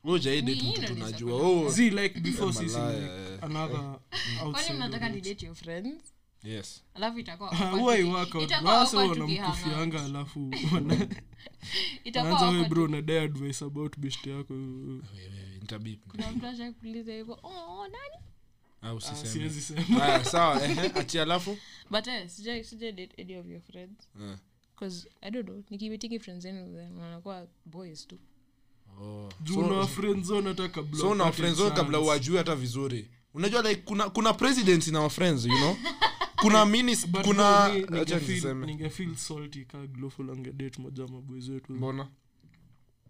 [0.03, 1.39] ujaidi Ni- mtu hilo ni tunajua.
[1.39, 1.65] sababu.
[1.67, 3.09] oh, like before sisi like,
[3.41, 3.99] another
[4.43, 4.73] outside
[6.43, 6.83] yes.
[6.93, 7.79] Alafu itakuwa Ah, awkward.
[7.81, 8.43] huwa tuki- iwork out.
[8.49, 10.05] itakuwa Basi awkward wanamkufianga tukihang out.
[10.05, 10.51] alafu
[12.05, 14.53] anaanza bro nadai advice about best yako.
[14.53, 15.01] Wewe,
[15.61, 16.07] nitabip.
[16.07, 18.23] kuna mtu ashakuuliza hivyo oh nani?
[18.81, 18.93] Ah,
[20.01, 20.61] Ah, sawa
[20.95, 21.57] ati alafu.
[21.91, 24.07] But eh, sijai sijai date any of your friends.
[24.75, 28.17] Because i don't know nikimeetingi friends zenu then wanakuwa boys tu.
[29.01, 29.29] Oh.
[29.45, 29.53] So-
[30.69, 33.07] kabla so friends kabla uwajue hata vizuri.
[33.33, 35.09] Unajua like kuna kuna president na our
[35.45, 35.75] you know
[36.41, 41.09] kuna minis kuna bro, mi acha ningefeel- salty ka glowful angedate moja wa
[41.49, 41.73] wetu.
[41.73, 42.07] Mbona?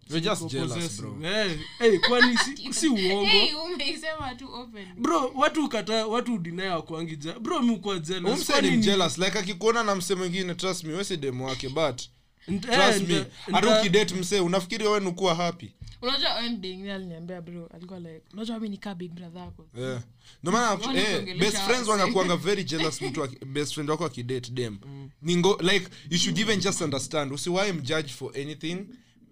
[0.09, 1.17] You're just jealous bro.
[1.23, 3.25] Eh, eh, kwani si, si uongo?
[3.25, 8.31] Hey, umeisema tu open bro watu ukata watu udinaya wakwangi ja bro mi ukuwa jealous.
[8.39, 9.17] umse Kwani ni ni- jealous?
[9.17, 12.01] Like akikuona na mse mwingine trust me wesi demu wake but
[12.47, 15.71] Nt- eh, trust me hata ukidate mse unafikiri wewe nukuwa happy
[16.01, 19.67] unajua wending aliniambia bro alikuwa like unajua mi nikaa big brother yako.
[19.77, 20.01] Yeah.
[20.43, 24.79] Ndio maana eh, best friends wanakuanga very jealous mtu aki- best friend wako akidate dem
[25.21, 28.77] ningo like you should even just understand usiwahi mjudge for anything.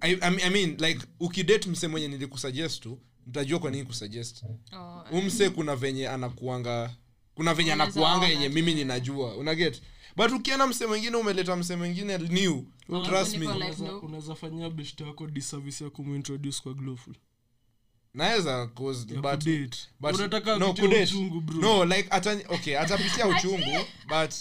[0.01, 4.43] I, I, I mean like ukidate mse mwenye nilikusuggest tu nitajua kwa nini kusuggest.
[4.74, 6.95] Oh, umse kuna venye anakuanga
[7.36, 9.36] kuna venye anakuanga yenye mimi ninajua.
[9.36, 9.82] Unaget
[10.16, 12.61] but ukienda mse mwingine umeleta mse mwingine new.
[13.05, 13.47] Trust me.
[13.47, 13.99] unaweza-
[14.36, 17.13] fanyia best yako disservice ya kumintroduce kwa glowful.
[18.13, 19.78] Naweza cause ya but kudate.
[19.99, 21.86] but unataka no, uchungu bro.
[21.86, 24.34] Like ata okay atapitia uchungu but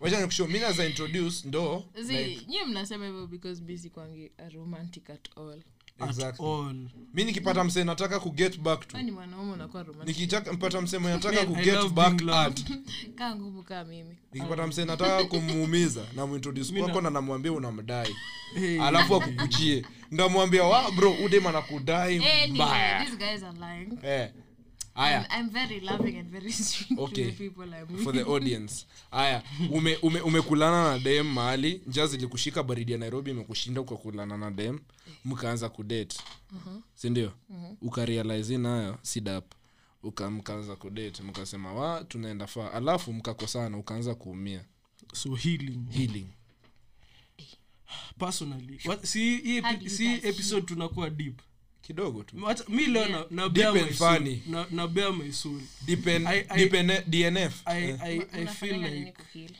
[0.00, 5.62] wacha mi naza introduce ndo like, nyie mnasema hivyo because busy kwangi romantic at all
[6.08, 6.46] exactly.
[7.14, 8.98] mi nikipata mse nataka kuget back to.
[9.02, 10.08] Ni mwanaume unakuwa romantic.
[10.16, 12.60] Nikitaka mpata mse mwenye nataka I kuget love back being at.
[13.18, 14.16] kaa ngumu kaa mimi.
[14.32, 18.16] Nikipata mse nataka kumuumiza namuintroduce kwako na namwambia unamdai.
[18.54, 18.82] Hey.
[18.82, 19.86] alafu akukuchie.
[20.10, 23.04] Ndamwambia wa bro udem anakudai Anyway, mbaya.
[23.04, 23.92] these guys are lying.
[23.92, 24.00] Eh.
[24.02, 24.30] haya
[24.96, 27.24] I'm, I'm very loving and very sweet Okay.
[27.24, 28.02] to the people I'm with.
[28.04, 28.86] for the audience.
[29.10, 34.50] Haya ume, ume, umekulana na dem mahali njaa zilikushika baridi ya nairobi imekushinda ukakulana na
[34.50, 34.78] dem
[35.24, 36.18] mkaanza kudate.
[36.94, 37.32] Sindio
[37.80, 39.44] ukarealize nayo sidap
[40.02, 44.64] ukamkaanza kudate mkasema wa tunaenda faa alafu mkakosana ukaanza kuumia.
[45.12, 45.78] So healing.
[45.90, 46.26] Healing.
[48.18, 51.40] Personally What- si hii epi- si episode tunakuwa deep
[51.90, 52.36] kidogo tu
[52.68, 54.42] mi leo na- na Deep and funny.
[54.46, 55.32] Na- na bear my.
[55.86, 57.98] Depend- I- I- depend- dnf I- Eh.
[58.02, 59.50] I- I feel nini like kuheal?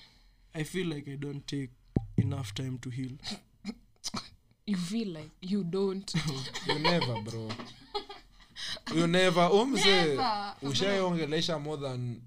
[0.54, 1.70] I feel like I don't take
[2.16, 3.10] enough time to heal.
[4.66, 6.14] you feel like you don't
[6.68, 7.48] You never, bro
[8.96, 9.48] You never.
[9.48, 10.54] Huyu mzee Never.
[10.62, 12.20] ushaiongelesha more than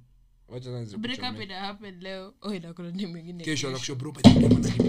[0.50, 1.44] wacha kwanza break up nikuchomee.
[1.46, 3.68] ina happen leo oh inakuna ni mwingine kesho kesho.
[3.68, 4.30] anakusho bro by the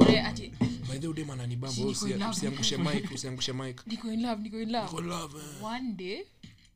[0.04, 0.14] way.
[0.14, 0.52] Eh, ati
[0.88, 1.74] By the way, dem ananibamba.
[1.74, 2.30] Si Wewe niko usi- in love.
[2.30, 3.86] usiangushe mic usiangushe mic.
[3.86, 4.86] Niko in love niko in love.
[4.86, 5.64] Niko love, eh.
[5.64, 6.22] one day.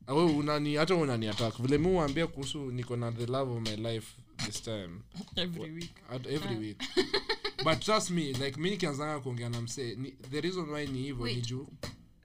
[0.07, 1.61] Ah, unani hata unani attack.
[1.61, 4.07] Vile mi uambia kuhusu niko na the love of my life
[4.45, 4.89] this time.
[5.35, 5.91] Every week.
[6.09, 6.83] at every week.
[7.63, 9.95] But trust me like mi nikianzanga kuongea na msee
[10.31, 11.67] the reason why ni hivyo ni juu.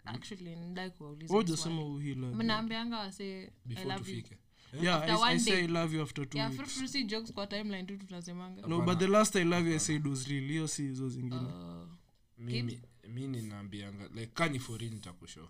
[0.04, 1.50] Actually nidai kuwauliza Wewe swali.
[1.72, 2.26] hujasema uhila.
[2.26, 4.36] mnaambianga wase before tufike
[4.82, 5.64] Yeah, After I- I one say.
[5.64, 6.72] I love you after two yeah weeks.
[6.72, 9.78] fruit fruit jokes kwa timeline tu tunasemanga No, but the last I love you I
[9.78, 10.48] said was real.
[10.48, 11.36] Hiyo si hizo zingine.
[11.36, 11.88] Uh,
[13.08, 15.48] mi ninaambianga like kani for real nitakushow oh.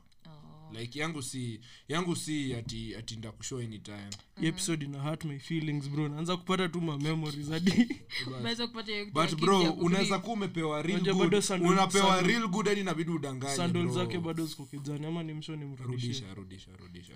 [0.72, 4.10] Like yangu si yangu si ati ati ndakushow anytime.
[4.40, 6.08] Hii episode ina hurt my feelings bro.
[6.08, 7.88] Naanza kupata tu ma memories hadi.
[8.38, 11.32] Umeweza kupata hiyo but bro unaweza kuwa umepewa real good.
[11.34, 15.34] sandal- unapewa sandal- real good hadi inabidi udanganye Sandal zake bado ziko kijani ama ni
[15.34, 16.08] mshoni nimrudishie.
[16.08, 17.12] rudisha rudisha rudisha.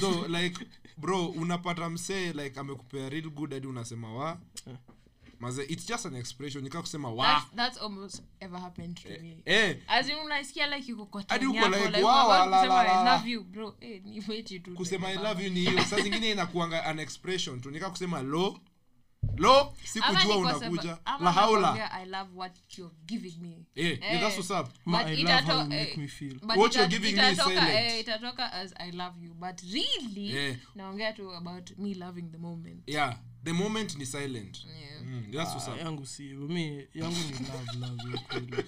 [0.00, 0.66] So like
[0.96, 4.40] bro unapata msee like amekupea real good hadi unasema wa
[5.40, 9.42] maze it's just an expression nika kusema wa That's, that's almost ever happened to me.
[9.46, 12.80] Eh as in unasikia like yuko kwa Hadi uko like, like, wow, la, la, la.
[12.80, 13.76] I love you bro.
[13.80, 15.84] Eh ni wechi tu kusema i love you ni hiyo.
[15.84, 17.70] Saa zingine inakuanga an expression tu.
[17.70, 18.60] Nika kusema lo.
[19.36, 20.98] Lo sikujua unakuja.
[21.20, 23.66] la haula i love what you're giving me.
[23.76, 24.68] Eh yeah, that's what's up?
[24.84, 26.34] Ma, But I love how you make eh, me feel.
[26.42, 29.34] but What you're giving me is eh, itatoka as i love you.
[29.34, 30.56] But really Eh.
[30.74, 32.82] naongea tu about me loving the moment.
[32.86, 35.02] Yeah the moment ni silent yeah.
[35.04, 36.22] mm, that's what's Ah, up yangu si.
[36.22, 38.64] Mi yangu ni love love ya kweli.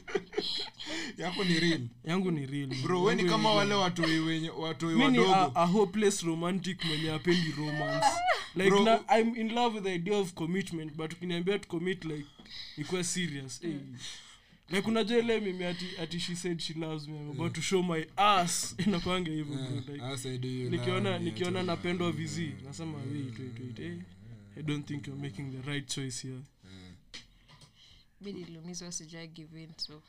[1.18, 2.68] yako ni real Yangu ni real.
[2.82, 6.22] bro we ni Yangu kama wale watoi wenye watoi mi ni a, wadogo a hopeless
[6.22, 8.06] romantic mwenye apendi romance
[8.56, 8.84] like Bro.
[8.84, 12.26] na, i'm in love with the idea of commitment but ukiniambia to commit like
[12.78, 13.74] ikuwa serious hey.
[14.70, 17.82] like unajua ile mimi ati, ati she said she loves me I'm about to show
[17.82, 21.30] my ass inakwanga hivyo bro like I say, do you nikiona love me?
[21.30, 23.96] nikiona napendwa vizi nasema wait wait wait eh
[24.56, 26.42] i don't think you're making the right choice here.
[28.20, 30.02] Mi niliumizwa sijai give in so.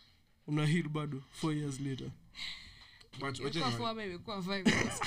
[0.47, 2.11] Una heal bado four years later.
[3.19, 4.99] But wacha ni- imekuwa five years.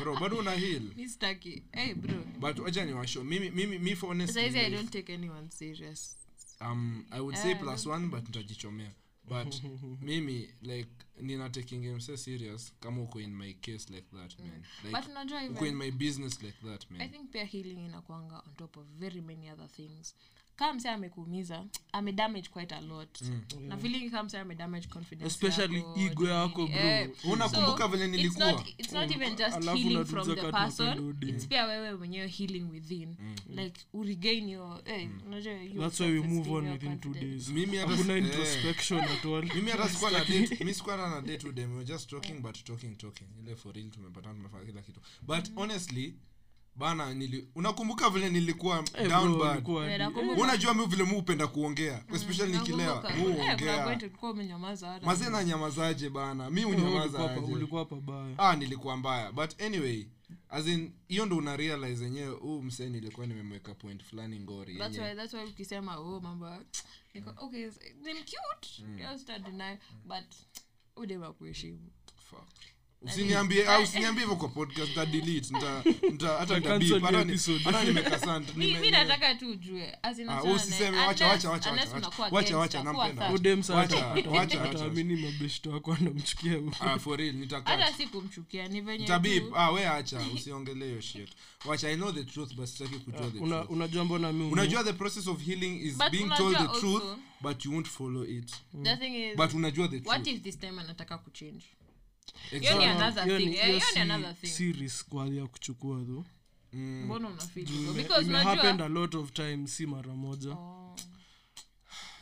[0.00, 0.82] bro bado una heal.
[0.96, 1.62] Mi sitaki.
[1.72, 2.14] Hey bro.
[2.40, 3.24] But wacha ni washo.
[3.24, 6.16] Mimi mimi mi for honest saizi i don't take anyone serious.
[6.60, 8.90] Um i would say Ah, plus one but nitajichomea.
[9.28, 9.62] But
[10.02, 10.90] mimi like
[11.20, 14.62] nina taking mse serious kama uko in my case like that man.
[14.84, 18.54] Like but unajua uko in my business like that i think pia healing inakwanga on
[18.56, 20.14] top of very many other things
[20.56, 23.20] kama mse amekuumiza amedamage quite a lot.
[23.60, 26.76] Na feeling mse amedamage confidence Especially yako, ego yako, bro.
[26.78, 27.10] eh.
[27.24, 31.28] unakumbuka So, vile it's not, it's not even just Alafu healing from the person udi.
[31.28, 33.16] it's pia wewe mwenyewe healing within.
[33.48, 37.48] Like uregain your eh, unajua your that's why we move on within two days.
[37.48, 38.24] Mimi hata hakuna eh.
[38.24, 39.44] introspection at all.
[39.54, 42.64] Mimi hata sikuwa na date mimi sikuwa na date today we were just talking but
[42.64, 43.26] talking talking.
[43.42, 45.00] Ile for real tumepatana tumefanya kila kitu.
[45.22, 46.14] But honestly
[46.76, 51.46] bana nili unakumbuka vile nilikuwa hey, down bro, bad Eh, unajua mi vile mu upenda
[51.46, 53.16] kuongea especially nikilewa Nakumbuka.
[53.16, 56.50] mu Eh, mazee na nyamazaje bana?
[56.50, 57.52] Mi Eh, unyamaza ulikuwa pa- aje?
[57.52, 59.32] ulikuwa pabaya ah nilikuwa mbaya.
[59.32, 60.06] But anyway
[60.48, 64.98] as in hiyo ndo una realize yenyewe huu msee nilikuwa nimemweka point fulani ngori That's
[64.98, 66.60] why- that's why ukisema oh mambo ya-
[67.14, 67.64] niko okay
[68.04, 68.82] ni cute.
[68.96, 70.24] Just don't deny but
[70.96, 71.90] udema kuheshimu.
[72.30, 72.48] Fuck.
[73.06, 75.82] Usiniambie ah, usiniambie hivyo kwa podcast nita delete nita
[76.12, 77.02] nita hata nita beep.
[77.02, 77.64] hata ni- episode.
[77.64, 81.98] hata nimekasa nime- mi nataka tu ujue as in Ah, usiseme, wacha, wacha, wacha, wacha,
[82.30, 83.30] wacha, wacha, nampenda.
[83.32, 84.84] udem sana Wacha, hata- wacha, hata wacha.
[84.84, 89.56] amini mabeshto wako anamchukia huko ah for real nitakat hata sikumchukia ni venye tabib tu-
[89.56, 91.28] ah wewe acha usiongelee hiyo shit.
[91.64, 93.70] Wacha i know the truth but sitaki kujua the Una- truth.
[93.70, 97.02] unajua mbona mimi unajua the process of healing is being told the truth
[97.40, 98.54] but you won't follow it.
[98.82, 101.64] The thing is but unajua the what if this time anataka kuchange
[103.38, 103.80] ni- eh,
[105.38, 106.24] ya kuchukua tu
[106.72, 107.90] mbona unafeel hivyo?
[107.92, 110.50] Ime- because ime happened unajua a lot of time si mara moja.
[110.50, 110.96] Oh.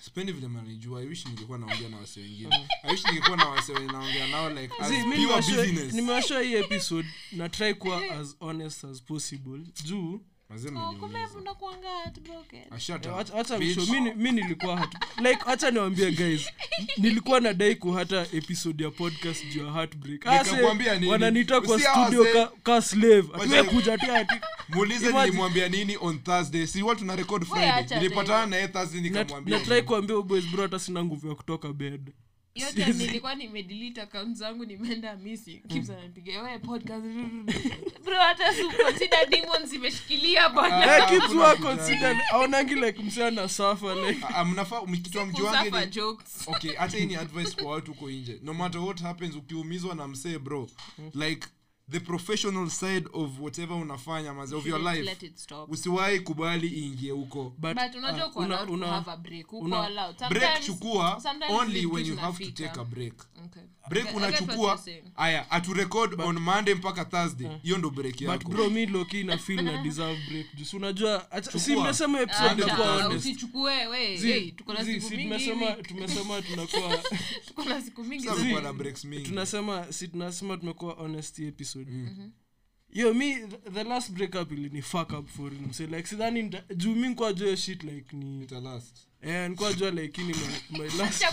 [0.01, 2.69] sipendi vile manijua i ningekuwa naongea na wase wengine.
[2.83, 5.03] I ningekuwa na wase wenye naongea nao like as See,
[5.51, 5.95] pure business.
[5.95, 9.61] nimewashow hii episode na try kuwa as honest as possible.
[9.85, 10.21] Juu
[10.81, 10.93] Oh,
[13.63, 16.49] Eh, mi ni- mi nilikuwa hatu- like wacha niwambie guys.
[16.97, 20.27] Nilikuwa nadai kuhata episode ya podcast juu ya heartbreak.
[20.55, 21.13] Nikakwambia se, nini?
[21.13, 23.29] wananiita kwa studio ka, ka slave.
[23.33, 24.35] Wacha- atiwe kuja ati ati
[24.69, 26.67] muulize nilimwambia nini on thursday.
[26.67, 27.99] Si watu na record friday.
[27.99, 32.13] nilipatana naye thursday nikamwambia natrai kuambia boys bro hata sina nguvu ya kutoka bed
[32.55, 37.05] yote nilikuwa nimedelete account zangu nimeenda misi kips ananipigia we podcast
[38.05, 43.27] bro hata si consider demons zimeshikilia bwana kids hakuna were kitu considered aonangi like msee
[43.27, 46.49] ana suffer like mnafaa mkitwa mjuange jokes.
[46.49, 48.41] Okay hata hii ni advice kwa watu huko nje.
[48.43, 50.71] No matter what happens ukiumizwa na msee bro
[51.15, 51.47] like
[51.93, 55.03] the professional side of whatever unafanya maze of your life.
[55.03, 55.23] let
[55.69, 57.55] usiwahi kubali iingie huko.
[57.59, 59.47] But, but unajua uko una- allowed to una- have a break.
[60.61, 63.15] Chukua only when you have to take a break.
[63.45, 63.63] Okay.
[63.89, 64.81] break okay, unachukua.
[65.17, 67.49] aya aturekod on monday mpaka thursday.
[67.63, 70.47] Hiyo ndo break but mi loki na feel na deserve break.
[70.55, 71.85] Juu unajua acha- si Chukua.
[71.85, 73.27] mmesema episode Acha, nakuwa Acha, honest.
[73.27, 74.17] Usichukue we.
[74.17, 75.29] Zi- hey, tuko na zi- siku si mingi
[75.83, 76.99] tumesema tunakuwa
[77.47, 79.29] tuko na siku mingi Sasa zi- kuwa na breaks mingi.
[79.29, 81.51] Tunasema si tunasema tumekuwa honest hii
[81.83, 82.31] episode
[82.91, 83.35] yo mi
[83.75, 87.57] the- last breakup ilini fuck up for him so like sidhani juu mi nkuwa jua
[87.57, 88.47] shit like ni
[89.23, 91.25] eh nikuwa jua like ini my, my last.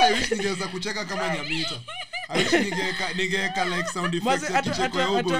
[0.00, 1.80] I wish ningeweza kucheka kama nyamita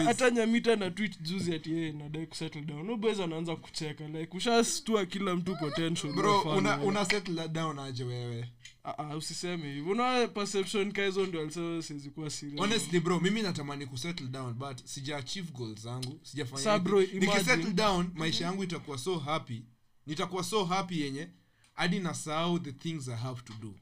[0.04, 2.86] Hata- nyamita na twit juzi ati yeye nadai kusettle down.
[2.86, 8.48] No anaanza kucheka like ushastua kila mtu potential bro una, una settle down aje wewe?
[8.84, 13.86] Ah, usiseme hivo unaona perception ka hizo ndio alisema siwezi kuwa honestly bro mimi natamani
[13.86, 17.16] kusettle down but sija achieve goal zangu sijafanya Sa, bro, anything.
[17.16, 19.62] imagine- nikisettle down maisha yangu itakuwa so happy.
[20.06, 21.28] Nitakuwa so happy yenye
[21.74, 23.74] hadi nasahau the things i have to do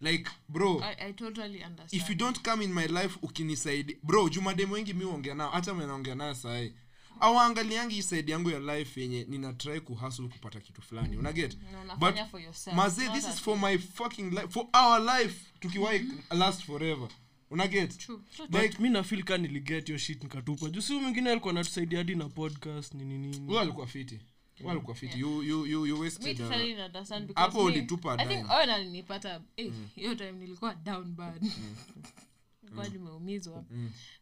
[0.00, 1.92] like bro I, I totally understand.
[2.02, 5.74] if you don't come in my life ukinisaidi bro jumademo wengi mi uongea nao hata
[5.74, 6.72] menaongea nayo sahii
[7.20, 11.58] awaangaliangi hii side yangu ya life yenye ninatrai kuhasl kupata kitu fulani unaget?
[11.88, 12.14] No, but
[12.74, 17.08] maze this is for my fucking life for our life tukiwai last forever
[17.50, 17.98] unaget?
[17.98, 20.68] True, true, like mi nafil ka niliget shit nikatupa.
[20.70, 23.58] Juu si mwingine alikuwa natusaidia hadi na podcast nini nini.
[23.58, 24.20] Alikuwa fiti
[24.58, 26.48] huyo alikuwa fiti you, you, you, you wasted uh,
[27.34, 28.52] hapo me- ulitupa I think dime.
[28.54, 31.42] wewe nalinipata eh, hiyo time nilikuwa down bad.
[32.62, 33.64] Nilikuwa nimeumizwa.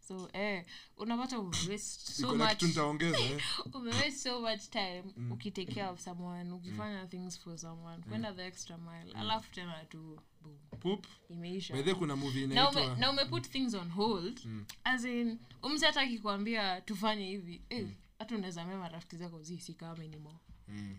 [0.08, 0.64] So eh
[0.96, 2.52] unapata umewaste so iko na much.
[2.52, 3.40] kitu nitaongeza eh.
[3.74, 8.78] umewaste so much time ukitake care of someone ukifanya things for someone kwenda the extra
[8.78, 9.12] mile.
[9.14, 10.56] Alafu tena tu boom.
[10.80, 11.06] Poop.
[11.30, 11.74] imeisha.
[11.74, 14.40] By the way kuna na ume, na umeput things on hold
[14.84, 17.62] as in umse hata akikwambia tufanye hivi.
[17.70, 17.86] Eh,
[18.18, 19.96] hata unaweza mea marafiki zako zi si kama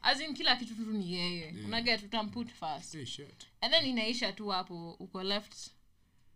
[0.01, 1.55] as in kila kitu tu ni yeye.
[1.65, 2.93] Unaget utamput first.
[2.93, 3.47] Hey, shit.
[3.61, 5.71] and then inaisha tu hapo uko left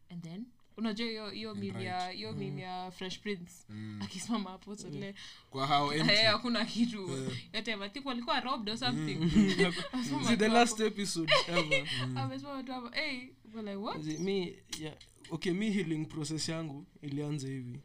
[0.09, 0.45] and then
[0.77, 3.53] unajua hiyo hiyo meme ya hiyo meme ya fresh prince
[3.99, 5.15] akisimama hapo sole
[5.49, 5.93] kwa hao
[6.31, 7.09] hakuna kitu.
[7.53, 9.17] Yote i think walikuwa robbed or something.
[9.93, 11.87] Amesimama See, the last episode ever.
[12.15, 14.03] Amesimama tu hapo hey uko like what?
[14.03, 14.95] Mi yeah,
[15.29, 17.79] okay me healing process yangu ilianza hivi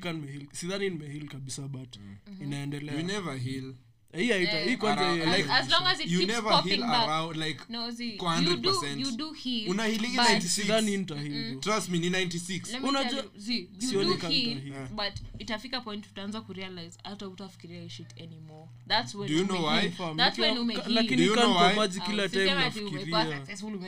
[0.00, 1.96] ka nimeheal sidhani nimehil kabisa but
[2.42, 2.94] inaendelea.
[2.94, 3.74] You never heal.
[4.12, 6.80] Eh, hii haita hii kwanza Ara- as, like, as long as it you never heal
[6.80, 6.90] back.
[7.08, 9.00] around like no see Kwa you do 100%.
[9.00, 12.88] you do heal una healing but- 96 sidhani nitaheal trust me ni 96 Let me
[12.88, 14.88] Unajua- tell you, see, you Sioni do kama heal, nitahili.
[14.94, 18.68] but itafika point utaanza kurealize hata utafikiria shit anymore.
[18.88, 19.88] That's when you know why?
[20.16, 20.84] That's when nikiwa- umeheal.
[20.88, 21.74] Do lakini you know kanko why?
[21.76, 23.18] maji Ah, kila usiseme time nafikiria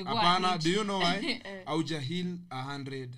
[0.05, 1.41] hapana do you know why?
[1.67, 3.09] Auja heal 100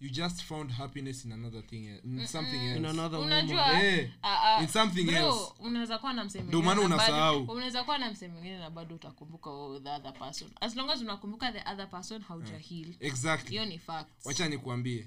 [0.00, 4.28] you just found happiness in another thing eh, in something in another unajua Eh, uh,
[4.56, 5.52] uh, in something bro, else.
[5.60, 7.44] unaweza kuwa na msemo Ndio maana unasahau.
[7.44, 10.50] unaweza kuwa na msemo mwingine na bado utakumbuka oh, the other person.
[10.60, 12.94] As long as unakumbuka the other person hauja heal.
[13.00, 13.50] exactly.
[13.50, 15.06] Hiyo ni fact wacha nikuambie.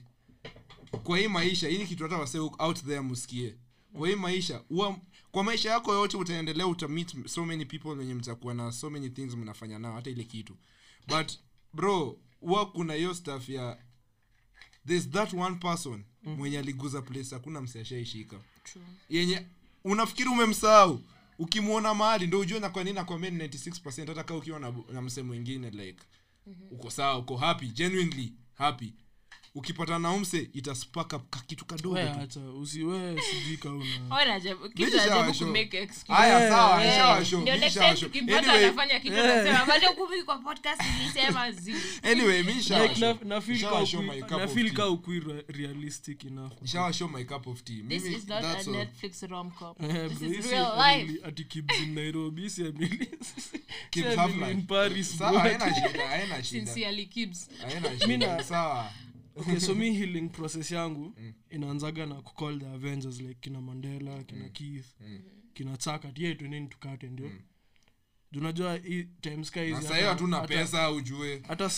[1.03, 3.55] Kwa hii maisha hii ni kitu hata wase out there msikie
[3.93, 4.97] kwa hii maisha uwa,
[5.31, 9.35] kwa maisha yako yote utaendelea utamit so many people wenye mtakuwa na so many things
[9.35, 10.57] mnafanya nao hata ile kitu.
[11.07, 11.31] But
[11.73, 13.77] bro huwa kuna hiyo stuff ya
[14.87, 18.35] there's that one person mwenye aliguza place hakuna msiashaishika
[19.09, 19.45] yenye
[19.83, 21.01] unafikiri umemsahau?
[21.39, 25.69] Ukimwona mahali ndo ujue na nakwambia ni 96 hata kaa ukiwa na, na mse mwingine
[25.69, 25.99] like
[26.71, 28.93] uko sawa uko happy genuinely happy
[29.55, 32.19] ukipata na umse itaspaka kitu kadogo we tu.
[32.21, 35.47] acha usiwe sijui kauna Wewe unajaribu- kitu Mimi unajaribu nishawashow.
[35.47, 36.13] kumake excuse.
[36.13, 38.09] haya sawa nishawashow, ndio next time nishawashow.
[38.09, 41.73] tukimpata Anyway, anafanya kitu anasema, bado kumi kwa podcast nilisema zi.
[42.03, 43.13] Anyway mi like nishawashow.
[43.21, 43.27] na-
[44.39, 46.51] na feel ka ukui- realistic enough.
[46.61, 47.81] Nishawashow my cup of tea.
[47.89, 48.77] This Mimi, is not that's a all.
[48.77, 49.75] netflix rom-com.
[49.79, 50.09] Eh,
[51.47, 52.49] Kibs in nairobi
[59.35, 61.13] Okay so mi healing process yangu
[61.49, 64.85] inaanzaga na kucall the avengers like kina mandela kina keith
[65.53, 67.31] kina chakat ye tuneni tukate ndio.
[68.31, 71.41] Junajua unajua times ka hizi na hata- sahii hatuna pesa ujue.
[71.47, 71.69] hata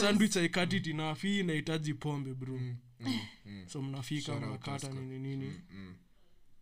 [0.00, 1.24] sandwich haikati enough.
[1.24, 2.60] Inahitaji pombe bro.
[3.66, 5.36] So mnafika mnakata nini nini.
[5.36, 5.60] Nini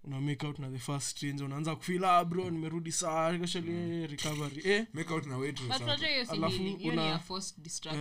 [0.09, 1.45] una make out na the first stranger.
[1.45, 1.77] Unaanza
[2.17, 4.63] ah bro nimerudi saa actually recovery.
[4.73, 4.87] Eh?
[4.93, 5.37] Make out na
[6.33, 7.21] Alafu una-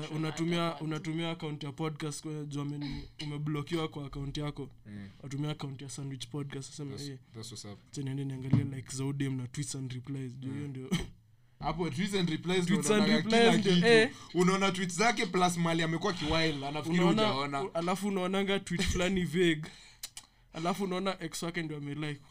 [0.04, 2.32] Eh, unatumia unatumia account ya podcast kwa
[2.62, 4.70] ameni- umeblokiwa kwa account yako.
[5.20, 7.80] Unatumia account ya sandwich podcast useme eh that's what's up.
[7.92, 10.32] acha niende niangalie like zaudem na tweets and replies.
[10.40, 10.90] Juu hiyo ndio
[11.60, 13.02] hapo and replies ndio Tweets and
[14.34, 19.62] unaona tweets zake plus mali amekuwa kiwile anafikiri unaona alafu unaonanga tweet fulani vague
[20.58, 22.22] alafu unaona ex wake ndio amelike.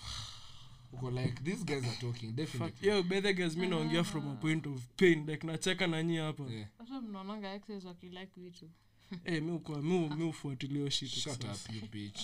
[0.92, 4.34] Uko like these guys are talking fuck definitely yo bethe guys mi naongea from a
[4.34, 6.42] point of pain like nacheka na nyie hapa.
[6.50, 6.68] Yeah.
[6.78, 8.70] hata mnaonanga exes wakilike vitu.
[9.24, 12.20] Eh mi ukwa mi mi ufuatilia hiyo shit shut up you bitch.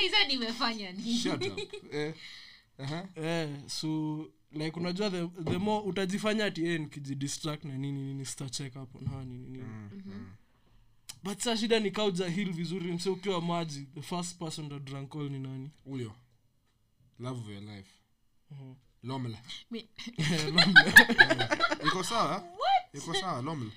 [0.00, 1.18] Hizo nimefanya nini?
[1.18, 1.58] Shut up.
[1.92, 2.14] Eh.
[2.78, 3.24] Uh-huh.
[3.24, 4.18] eh so
[4.52, 9.24] like unajua the, the more utajifanya ati eh nikijidistract na nini nini sitacheka hapo na
[9.24, 9.64] nini nini
[11.28, 15.14] but sa shida ni kauja hill vizuri mse ukiwa maji the first person that drank
[15.16, 15.70] all ni nani?
[15.84, 16.12] Huyo.
[17.20, 17.90] Love of your life.
[18.50, 18.74] Mhm.
[19.02, 19.38] lomla
[19.70, 19.88] Mi-
[21.86, 22.44] iko sawa?
[22.92, 23.70] Iko sawa lomla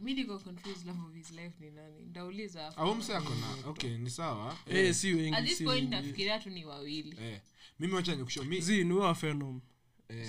[0.00, 2.00] mi niko confused love of his life ni nani?
[2.00, 2.80] Ndauliza hapo.
[2.80, 4.56] au mse ako na okay ni sawa.
[4.66, 5.90] Eh si at wengi this si point wengi.
[5.90, 7.16] nafikiria tu ni wawili.
[7.20, 7.40] Eh.
[7.78, 9.60] Mimi wacha nikushow mi zi ni phenom.
[10.08, 10.26] Eh, eh,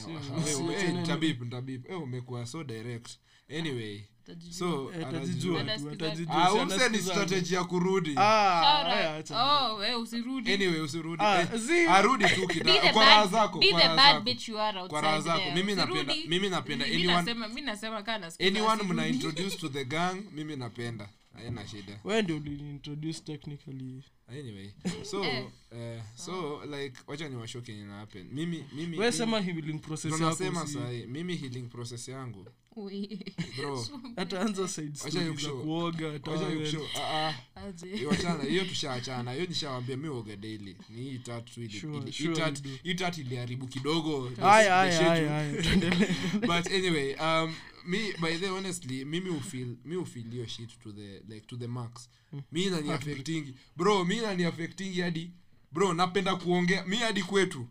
[1.67, 3.09] eh, eh umekuwa so direct.
[3.49, 4.53] Anyway Utajijua.
[4.57, 5.07] so Eh,
[6.57, 7.13] ah ni anasikiza.
[7.55, 8.13] ya kurudi.
[8.17, 8.61] Ah.
[9.35, 10.53] Oh, usirudi.
[10.53, 11.23] Anyway usirudi.
[11.23, 12.47] Ah, eh, arudi tu
[12.93, 13.65] kwa raha zako be
[14.87, 15.39] kwa raha zako.
[15.55, 17.23] Mimi napenda- mimi napenda anyone-
[19.57, 21.99] to the gang mimi napenda haina shida.
[22.03, 24.03] Wewe ndio uliintroduce technically.
[24.27, 24.69] Anyway
[25.11, 25.45] so Eh.
[25.71, 28.27] eh, so like wacha ni washo kenye na happen.
[28.31, 32.47] Mimi mimi wewe sema healing process yako unasema si- sahi mimi healing process yangu.
[33.57, 33.85] Bro.
[34.15, 36.85] Hata anza side Wacha stories za kuoga wacha nikushow.
[36.95, 37.33] Ah ah.
[37.55, 37.95] Aje.
[37.95, 40.77] hiyo achana hiyo tushaachana hiyo nishawambia mimi oga daily.
[40.89, 41.67] Ni hii tatu ile
[42.11, 44.31] hii tatu- hii tatu iliharibu kidogo.
[44.39, 45.51] Haya haya haya
[46.47, 47.53] but anyway um
[47.85, 51.67] me by the honestly mimi ufeel mi ufeel hiyo shit to the like to the
[51.67, 52.09] max
[52.51, 55.31] mi nani affectingi bro mi nani affectingi hadi
[55.71, 57.67] bro napenda kuongea mi hadi kwetu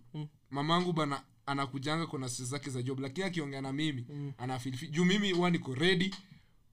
[0.51, 4.33] mamangu bana anakujanga kuna sisi zake za job lakini akiongea na mimi mm.
[4.39, 6.15] anafeel juu mimi huwa niko ready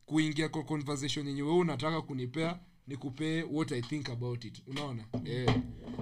[0.06, 5.56] kuingia kwa conversation yenye wewe unataka kunipea nikupee what i think about it unaona yeah.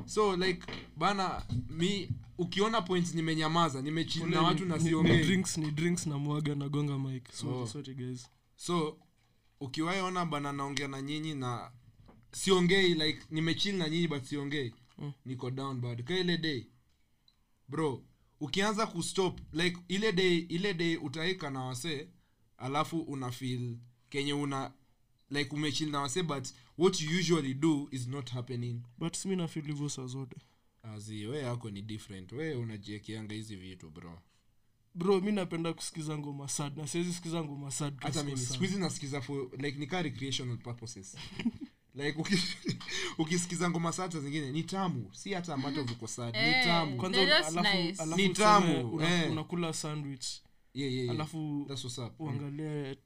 [0.05, 0.61] so like
[0.97, 6.55] bana mi ukiona points nimenyamaza nimechill na watu na siongei drinks ni drinks na mwaga
[6.55, 7.31] na gonga mic.
[7.31, 7.67] Sorry Oh.
[7.67, 8.27] sorry guys.
[8.55, 8.97] So
[9.59, 11.71] ukiwaiona bana naongea na nyinyi na
[12.31, 14.73] siongei like nimechill na nyinyi but siongei?
[14.97, 15.11] Mm.
[15.25, 16.03] niko down bad.
[16.03, 16.65] Ka ile day
[17.67, 18.03] bro
[18.39, 22.07] ukianza kustop like ile day ile day utaika na wasee
[22.57, 23.77] alafu una feel
[24.09, 24.71] kenye una
[25.29, 28.81] like umechill na wasee but what you usually do is not happening.
[28.97, 30.35] But si mi na feel hivyo saa zote
[30.93, 32.31] azi we yako ni different.
[32.31, 34.19] We unajiekeanga hizi vitu bro.
[34.95, 38.47] Bro mi napenda kusikiza ngoma sad na siwezi sikiza ngoma sad hata mimi sad.
[38.51, 41.17] siku hizi nasikiza for like ni recreational purposes.
[41.95, 42.23] Like
[43.17, 45.09] ukisikiza ngoma sata zingine ni tamu.
[45.13, 46.63] Si hata mato vuko sad ni Eh.
[46.65, 46.97] tamu.
[46.97, 49.31] Kwanza alafu, alafu Ni tamu, eh.
[49.31, 50.25] unakula sandwich.
[50.73, 51.15] Yeah, yeah, yeah.
[51.15, 51.99] alafu That's what's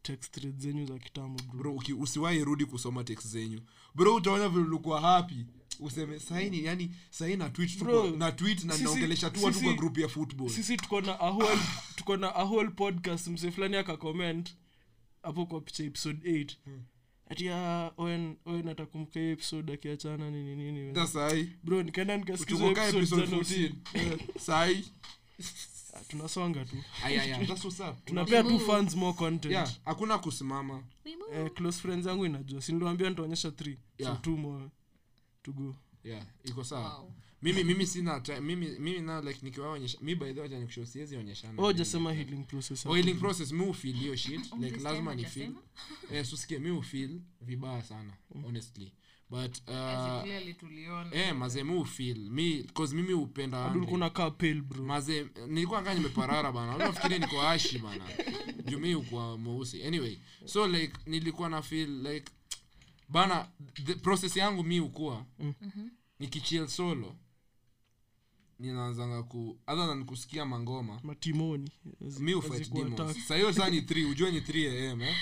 [0.01, 1.73] text zenyu za kitambo bro.
[1.73, 3.61] Bro usiwahi rudi kusoma text zenyu.
[3.95, 5.45] Bro utaona vile ulikuwa happy
[5.79, 9.73] useme saini yani saini na tweet Bro, tuko, na tweet na naongelesha tu watu kwa
[9.73, 10.49] group ya football.
[10.49, 11.59] sisi tuko na a whole
[11.95, 14.55] tuko na a whole podcast mse fulani akacomment
[15.23, 16.83] hapo kwa picha episode 8 hmm.
[17.29, 22.97] Atia owen owen atakumbuka hiyo episode akiachana nini nini hata sai bro nikaenda nikasikiza episode
[22.97, 24.39] episode 14 Naughty.
[24.39, 24.91] sahi
[25.93, 26.75] Ah, tunasonga tu.
[28.05, 29.53] Tunapea tu fans more content.
[29.53, 30.83] Yeah hakuna kusimama.
[31.33, 32.61] Eh, close friends yangu inajua.
[32.61, 34.15] Si niliwaambia nitaonyesha 3 Yeah.
[34.15, 34.65] so two more
[35.43, 35.75] to go.
[36.03, 36.89] Yeah iko sawa.
[36.97, 37.11] Wow.
[37.41, 40.85] mimi mimi sina time mimi mimi na like nikiwaonyesha mi by the way acha nikushow
[40.85, 41.61] siwezi onyeshana.
[41.63, 44.53] Oh hujasema healing process oh, healing process mi ufeel hiyo shit.
[44.61, 45.51] Like lazima ni feel.
[46.13, 48.13] eh susikie mi ufeel vibaya sana
[48.45, 48.91] honestly.
[49.29, 50.25] But uh,
[51.11, 54.83] eh maze mi ufeel mi cause mimi upenda kuna kaa pale bro.
[54.83, 56.75] Maze nilikuwa kaa nimeparara bana.
[56.75, 58.05] Unafikiri niko ashi bana.
[58.67, 59.83] Juu mi ukuwa mweusi.
[59.83, 62.31] Anyway so like nilikuwa na feel like
[63.09, 63.47] bana
[63.85, 65.53] the process yangu mi ukuwa Mm.
[66.19, 67.15] nikichill solo.
[68.59, 70.99] Ninaanzanga ku other than kusikia mangoma.
[71.03, 71.71] Matimoni.
[72.19, 73.23] Mi ufight hazikuwa demons attack.
[73.27, 75.15] sa hiyo saa ni 3 ujue ni 3 am eh?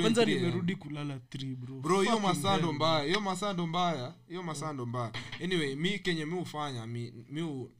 [0.00, 0.42] Kwanza ni 3 AM.
[0.44, 1.20] nimerudi kulala
[1.56, 1.80] bro.
[1.80, 5.12] Bro hiyo masando mbaya hiyo masando mbaya hiyo masando mbaya.
[5.44, 7.72] Anyway mi kenye mi ufanya mi, mi u,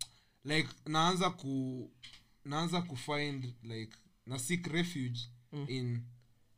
[0.45, 1.91] like naanza ku
[2.45, 5.21] naanza kufind like na seek refuge
[5.53, 5.65] Mm.
[5.69, 6.03] in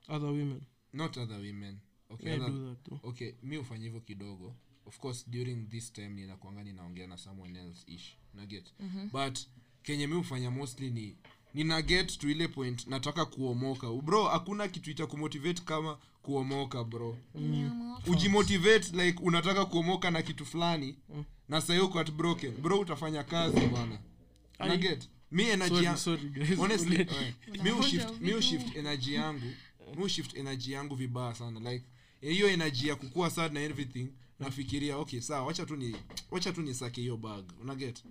[0.08, 0.60] other women.
[0.92, 1.78] not other women
[2.10, 3.00] okay, yeah, do that too.
[3.02, 4.54] okay mi ufanya hivyo kidogo.
[4.86, 8.16] Of course during this time ninakwanga ninaongea na someone else ish.
[8.34, 8.72] Naget
[9.12, 9.38] but
[9.82, 11.16] kenye mi hufanya mostly ni
[11.54, 13.92] nina get to ile point nataka kuomoka.
[13.92, 17.18] Bro hakuna kitu itakumotivate kama kuomoka bro.
[18.06, 20.96] Ujimotivate like unataka kuomoka na kitu fulani
[21.48, 22.52] na sahi uko at broken.
[22.56, 23.98] Bro utafanya kazi bwana.
[24.58, 26.18] Naget mi energy yangu.
[28.20, 31.72] Mi ushift energy yangu vibaya sana.
[31.72, 31.84] Like
[32.20, 34.08] hiyo energy ya kukua sad na everything
[34.40, 35.96] nafikiria okay sawa wacha tu ni
[36.30, 38.04] wacha tu nisake hiyo bag unaget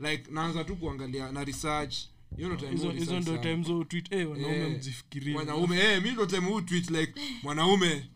[0.00, 1.96] like naanza tu kuangalia na research
[2.36, 5.32] hiyo ndo time hizo ndo time zo tweet eh wanaume Eh, mjifikirie.
[5.32, 8.08] mwanaume eh, mimi ndo time huu tweet like mwanaume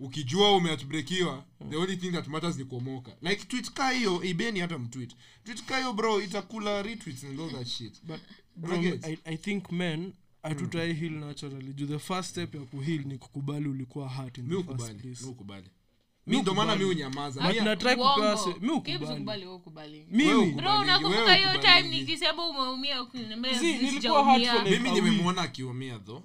[0.00, 3.16] ukijua umeatbrekiwa the only thing that matters ni kuomoka.
[3.22, 5.16] Like tweet ka hiyo ibeni hata mtweet.
[5.44, 8.02] Tweet ka hiyo bro itakula retweets and all that shit.
[8.04, 8.20] But
[8.56, 10.12] bro, I, i think men
[10.42, 11.72] hatutai heal naturally.
[11.72, 14.38] Juu the first step ya kuheal ni kukubali ulikuwa hurt
[24.94, 26.22] nimemwona akiumia tho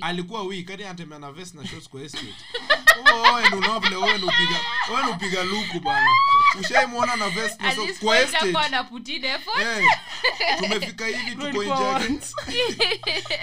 [0.00, 2.34] alikuwa wik hadi anatembea na ves na shos kwa estate
[2.98, 6.10] Oh, vile Owen upiga Owen upiga luku bana.
[6.60, 8.68] Ushaimwona na vest na so, kwa estate.
[8.70, 9.84] na put in effort.
[10.58, 12.20] Tumefika hivi tuko nje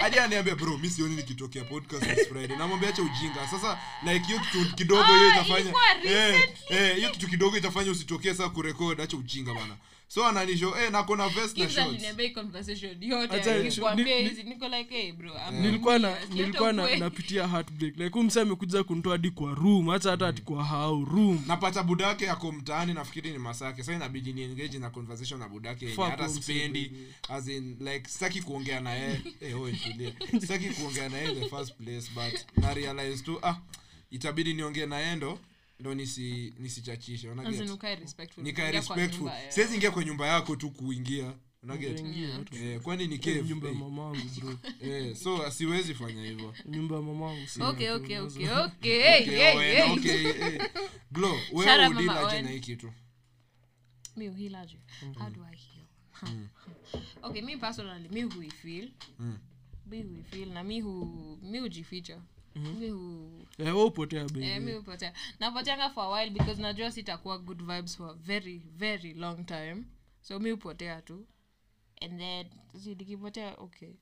[0.00, 2.56] hadi bro mi sioni nikitokea podcast this friday.
[2.56, 3.48] Namwambia acha ujinga.
[3.50, 5.74] Sasa like hiyo kitu kidogo hiyo Ah, itafanya
[6.04, 9.76] eh, eh, hiyo kitu kidogo itafanya usitokee saa kurekod acha ujinga bana
[10.14, 12.02] so ananisho eh, nako na vest na shorts
[15.52, 17.96] nilikuwa na nilikuwa na, napitia heartbreak.
[17.96, 21.44] Like huyu msee amekuja kunitoa hadi kwa room hata hata hati kwa hao room.
[21.46, 23.82] Napata budake yako mtaani nafikiri ni masake.
[23.82, 26.92] Sa inabidi ni engage na conversation na budake yenye hata spendi.
[27.28, 29.20] As in like sitaki kuongea na yeye.
[29.40, 33.56] Eh tulia sitaki kuongea na yeye in the first place but na realize tu ah
[34.10, 35.38] itabidi niongee na yeye ndo
[35.80, 37.28] ndo nisi nisichachishe
[39.48, 41.34] siwezi ingia kwa nyumba yako tu kuingia
[42.52, 44.56] eh, kwani ni cave eh,
[45.08, 46.54] eh, so asiwezi fanya hivyo.
[46.66, 47.46] Nyumba ya mamangu.
[51.12, 52.92] Glo, wewe udilaje na hii kitu?
[54.16, 54.66] Mi uheal
[55.18, 55.86] how do i heal?
[57.22, 58.90] Okay mi personally mi huifeel
[59.86, 61.06] mi huifil na mi hu
[61.42, 62.22] mi hujificha
[62.54, 65.12] mi hu Eh, upotea eh, hupotea.
[65.40, 69.84] Napoteanga for a while because najua sitakuwa good vibes for a very very long time.
[70.22, 71.26] So mi upotea tu.
[72.02, 72.46] And then
[72.98, 73.92] nikipotea okay.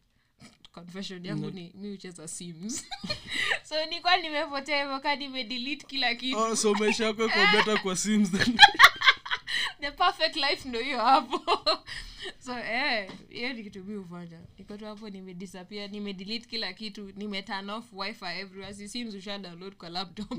[0.72, 2.84] Confession yangu ni mi ucheza sims.
[3.68, 6.38] So nikuwa nimepotea hivyo ka nimedelete kila kitu.
[6.38, 8.58] Oh, so maisha yako iko kwa sims than
[9.80, 11.40] the perfect life ndo hiyo hapo.
[12.38, 14.40] So eh hiyo ni kitu mi hufanya.
[14.58, 18.74] Niko tu hapo nimedisappear nimedelete kila kitu nimeturn off wifi everywhere.
[18.74, 20.32] Si sims usha download kwa laptop.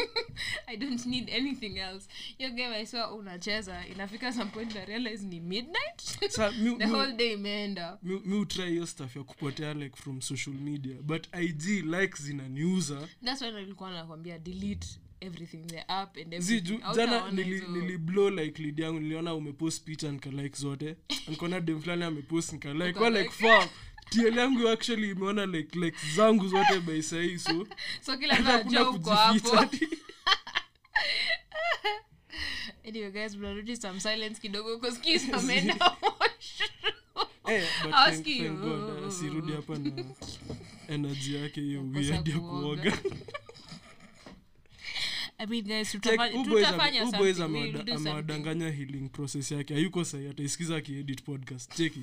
[0.66, 2.08] I don't need anything else.
[2.38, 2.86] Hiyo game i
[3.18, 3.86] unacheza.
[3.86, 6.00] Inafika some point na realize ni midnight.
[6.28, 7.98] Sa, mi, the mi, whole day imeenda.
[8.02, 10.96] mi, mi utry hiyo stuff ya kupotea like from social media.
[11.02, 13.08] But ig likes zinaniuza.
[13.24, 14.88] That's why nilikuwa nakwambia delete
[15.20, 19.84] everything the app and everything ju, jana nili, nili blow like lead yangu niliona umepost
[19.84, 20.96] picha nikalike zote.
[21.28, 23.68] Nikaona dem fulani amepost nikalike wa like like.
[24.10, 27.66] tl yangu actually imeona like like zangu zote by sahii so
[28.06, 29.56] so kila mtu anajua uko hapo.
[32.88, 35.96] anyway guys mnarudi some silence kidogo kuskis ameenda
[37.48, 37.64] Eh,
[39.10, 40.04] sirudi hapa na
[40.88, 42.98] energy yake hiyo weird ya kuoga.
[45.38, 47.92] I mean, tutafanya- tutafanya something.
[47.92, 49.74] amewadanganya healing process yake.
[49.74, 51.74] Hayuko sahi ataisikiza akiedit podcast.
[51.76, 52.02] Cheki.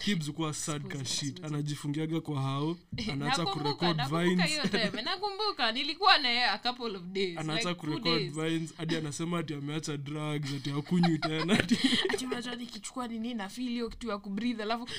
[0.00, 1.44] Kibs kuwa sad ka shit.
[1.44, 2.76] anajifungiaga kwa hao.
[3.12, 3.96] Anaacha kurecord
[5.02, 5.72] nakumbuka
[6.52, 7.80] a couple of days anaacha like
[8.30, 8.74] vines.
[8.76, 11.58] Hadi anasema ati ameacha drugs ati akunywi tena.
[11.58, 14.88] Ati unajua nikichukua nini na feel hiyo kitu ya kubreathe alafu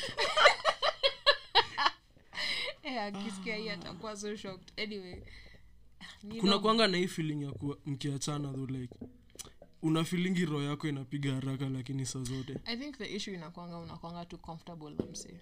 [2.84, 4.80] Eh, akisikia hii atakuwa so shocked.
[4.84, 5.16] Anyway
[6.39, 8.95] kuna kwanga na hii feeling ya kuwa mkiachana tho like
[9.82, 12.56] una feelingi roho yako inapiga haraka lakini saa zote.
[12.66, 15.39] I think the issue inakwanga unakwanga tu comfortable na msee.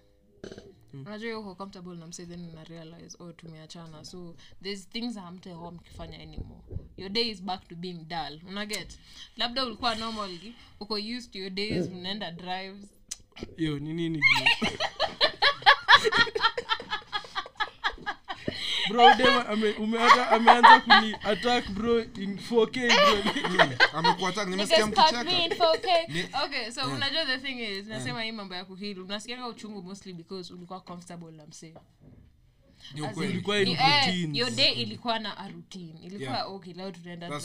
[0.94, 4.06] Unajua hiyo uko comfortable na msee then una realize oh tumeachana.
[4.06, 6.62] So there's things hamtakuwa mkifanya anymore.
[6.98, 8.40] Your day is back to being dull.
[8.48, 9.00] Unaget
[9.38, 12.86] labda ulikuwa normally uko used to your days mnaenda drives.
[13.58, 14.22] Yo ni nini
[18.90, 19.14] bro?
[19.16, 24.46] dem ame, umeata ameanza kuni attack bro in 4k bro.
[24.46, 26.08] Nimesikia mkicheka me in 4K.
[26.14, 30.14] Ni- okay so unajua the thing is nasema hii mambo ya kuhili unasikianga uchungu mostly
[30.14, 31.74] because ulikuwa comfortable na msee.
[33.24, 34.38] Ilikuwa in eh, routines.
[34.38, 36.52] your day ilikuwa na arutin ilikuwa Yeah.
[36.52, 37.42] okay leo tunaenda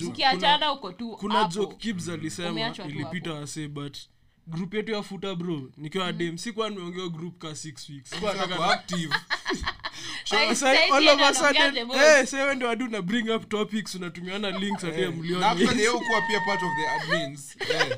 [0.00, 3.96] mkiachana uko tu kuna joke kibs alisema ilipita wase but
[4.46, 8.10] group yetu ya futa bro nikiwa dem sikuwa nimeongea group ka six weeks.
[8.10, 9.14] Sikuwa nataka- active.
[11.94, 15.90] Eh wewe ndio adu na bring up topics unatumiana links hadi na mliona actually yeye
[15.92, 17.56] kuwa pia part of the admins.
[17.70, 17.88] Yeah.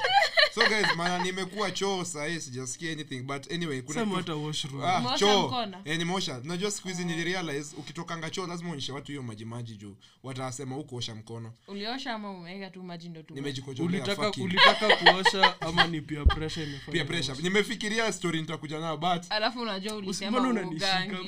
[0.55, 4.83] so guys maana nimekuwa choo sahii sijasikia anything but anyway kuna sema kitu- hata washroom.
[4.83, 5.47] Umeosha choo.
[5.49, 5.79] mkono?
[5.85, 9.97] Nimeosha unajua siku hizi nilirealize ukitokanga choo lazima uonyeshe watu hiyo majimaji juu.
[10.23, 11.53] Watasema ukuosha mkono.
[11.69, 14.45] Uliosha ama umeweka tu maji ndo nimejikojolea ulitaka fucking.
[14.45, 17.37] ulitaka kuosha ama ni peer pressure imefanya pressure.
[17.43, 20.39] nimefikiria story nitakuja nayo but alafu unajua ulisema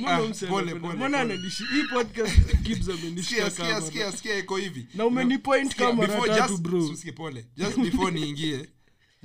[0.07, 0.19] Ah,
[0.49, 4.87] pole, mbona ananishi hii podcast kibs amenishika sikia sikia kama sikia sikia iko hivi.
[4.95, 6.85] Na umenipoint kama before just- bro.
[6.85, 7.47] Usikie pole.
[7.57, 8.69] Just before niingie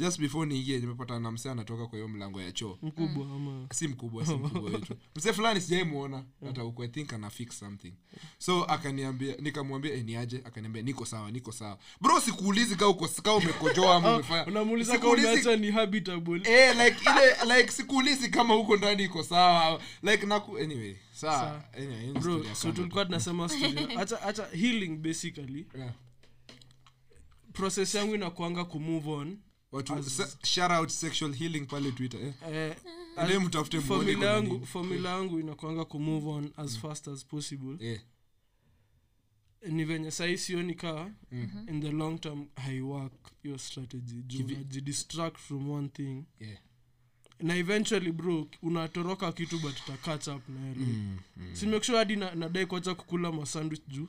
[0.01, 2.77] just before niingie nimepata na msee anatoka kwa hiyo mlango ya choo.
[2.81, 3.67] Mkubwa ama?
[3.73, 4.95] Si mkubwa si mkubwa wetu.
[5.15, 7.93] Msee fulani sijaimuona hata huko i think ana fix something.
[8.37, 11.77] So akaniambia nikamwambia eh, niaje akaniambia niko sawa niko sawa.
[12.01, 14.45] Bro sikuulizi ka uko ka umekojoa ama umefanya.
[14.45, 16.41] unamuuliza kama umeacha ni habitable.
[16.45, 21.63] Eh like ile like sikuulizi kama huko ndani iko sawa like naku anyway sawa.
[21.77, 25.65] Anyway bro so tulikuwa tunasema studio acha acha healing basically.
[25.77, 25.93] Yeah.
[27.53, 29.37] process yangu inakuanga kumove on
[29.71, 29.93] watu
[30.43, 32.33] shout out sexual healing pale twitter eh?
[32.51, 32.75] Eh,
[33.39, 33.81] mtafute
[34.65, 37.85] formula yangu inakwanga kumove on as fast as possible.
[37.85, 38.01] Yeah
[39.69, 41.09] ni venye sahii sioni kaa
[41.67, 44.21] in the long term haiwork your strategy.
[44.23, 44.37] Juu
[45.37, 46.23] from one thing.
[46.39, 46.57] Yeah.
[47.39, 51.55] Na eventually bro unatoroka kitu but uta catch up na mm, mm.
[51.55, 54.07] si make sure hadi na- nadai kuacha kukula masandwich juu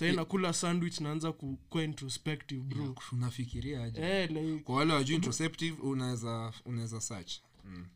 [0.00, 5.76] nakula sandwich naanza ku- kuwa introspective bro unafikiria aje eh, like kwa wale wajuu introspective
[5.82, 7.32] unaweza unaweza search
[7.64, 7.86] mm.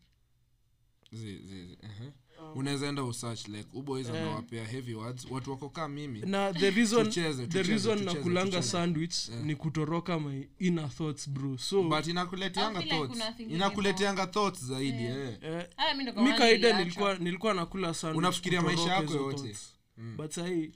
[1.13, 2.53] zi, zi, zi, uh-huh.
[2.55, 7.05] unaweza enda usearch like uboys anawapea heavy words watu wako kaa mimi na the reason
[7.07, 8.69] Tucheze, the reason tucheze, nakulanga tucheze.
[8.69, 15.03] sandwich ni kutoroka my inner thoughts bro so but inakuleteanga like thoughts inakuleteanga thoughts zaidi
[15.05, 15.17] eh.
[15.17, 15.43] yeah.
[15.43, 15.67] yeah.
[15.79, 15.97] yeah.
[16.03, 19.57] ndo mi kama nilikuwa nilikuwa nakula sandwich Unafikiria maisha yako yote.
[19.97, 20.17] mm.
[20.17, 20.71] but sahii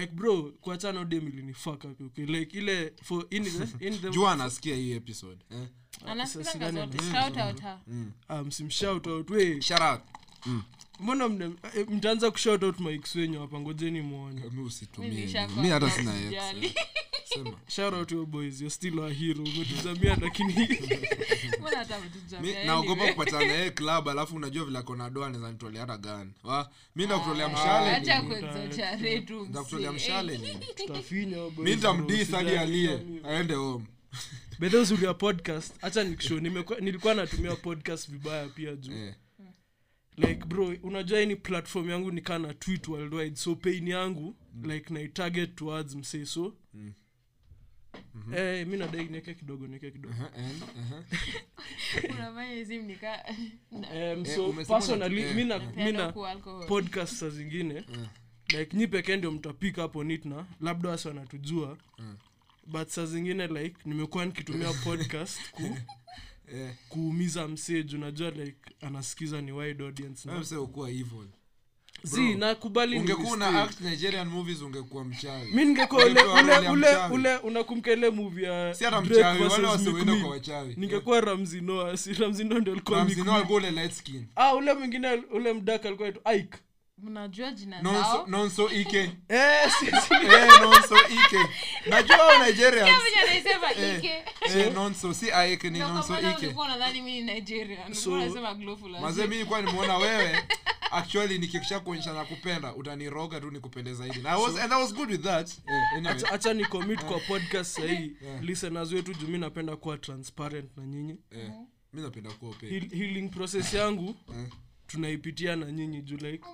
[0.00, 2.26] like bro kuachana dem ilinifaka okay?
[2.26, 5.68] like ile for in the, in the jua anasikia hii episode eh.
[6.06, 6.98] Anasikizanga sidhani zote.
[6.98, 7.78] anasikia Shout out her.
[8.30, 8.50] um,
[9.06, 10.00] out we shout out
[11.00, 11.24] mbona
[11.76, 14.40] eh, mtaanza kushout out max wenyu hapa ngojeni muone.
[14.44, 16.12] Mi Mi usitumie nishakuwa mi hata na sina
[17.68, 19.42] shout out your boys you're still a hero.
[19.44, 20.52] Umetuzamia lakini
[21.58, 22.60] Mbona hata mtujamia?
[22.60, 26.30] mi naogopa kupatana naye club alafu unajua vile akona doa anaweza nitolea hata gani
[26.96, 28.28] mi ndakutolea mshale Acha nini?
[28.28, 30.08] kuexaggerate tu, ndakutolea msee.
[30.08, 30.38] mshale
[31.58, 31.76] mi
[32.32, 33.84] hadi alie aende home.
[34.58, 35.80] Bedhe uzuri ya podcast.
[35.80, 36.40] Hacha nikisho
[36.80, 38.92] nilikuwa natumia podcast vibaya pia juu.
[38.92, 39.14] Eh.
[40.16, 45.54] Like bro unajua ni platform yangu nikaa na tweet worldwide so pain yangu like naitarget
[45.54, 46.54] towards msee so.
[48.36, 50.14] Eh, mi nadai nieke kidogo nieke kidogo.
[50.14, 52.10] Uh-huh, and, uh-huh.
[52.14, 53.34] Unafanya hizi mnika-
[53.70, 56.12] um, Eh, so eh, personally una- mi na- napenda na
[56.68, 57.84] podcast saa zingine.
[58.48, 61.78] Like nyi pekee ndio mtapika hapo nitna labda wasi wanatujua.
[62.66, 65.76] But saa zingine like nimekuwa nikitumia podcast ku,
[66.54, 66.74] Eh.
[66.88, 71.28] kuumiza msage unajua like anasikiza ni wide audience na ukuwa evil.
[72.02, 75.50] Zi nakubali ungekuwa una act nigerian movies ungekuwa mchawi.
[75.52, 80.16] Mi ningekuwa ule ule ule ule unakumbuka ile movie ya si hata mchawi wale wasiwenda
[80.16, 80.74] kwa wachawi.
[80.76, 81.96] Ningekuwa Ramsey Noah.
[81.98, 84.26] Si Ramsey Noah ndio alikuwa Meek Ramsey alikuwa ule light skin.
[84.36, 86.58] Ah ule mwingine ule mdaka alikuwa Ike
[86.98, 89.12] mnajua jina nonso nonso ike.
[89.28, 90.14] Eh si, si.
[90.14, 91.38] eh nonso ike.
[91.86, 92.38] Najua wa
[94.56, 95.30] eh nonso si
[95.70, 96.46] ni nonso ike.
[97.94, 98.10] So-
[99.00, 100.38] mazee mi nimeona wewe.
[100.90, 104.18] Actually nikikisha kuonyesha na kupenda utaniroga tu nikupende zaidi.
[104.18, 105.48] I was, and I was good with that.
[105.50, 106.14] eh, anyway.
[106.54, 108.16] Ni commit kwa podcast sahii.
[108.40, 111.16] Listeners wetu juu mi napenda kuwa transparent na nyinyi.
[111.36, 111.50] Yeah.
[111.92, 112.54] mi napenda kuwa
[112.98, 114.16] healing process yangu.
[114.28, 114.46] Eh.
[114.86, 116.44] Tunaipitia na nyinyi juu like?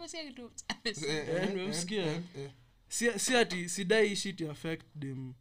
[0.84, 2.06] Eh, Eh, nimemsikia.
[2.06, 2.50] eh,
[2.88, 5.32] si, si ati sidai shit affect them.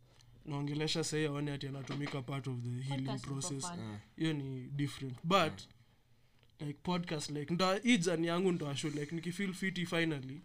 [0.45, 3.65] Naongelesha sahii aone ati anatumika part of the healing process.
[4.18, 5.15] hiyo ni different.
[5.23, 5.61] But
[6.59, 10.41] like podcast like nda hii jani yangu ndawasho like nikifeel fiti finally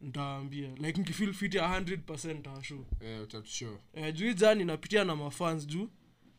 [0.00, 3.78] ntaambia like nikifeel fiti 100 ntawasho Eh, utatushow.
[3.94, 4.34] eh, juu hii
[4.64, 5.88] napitia na mafans juu.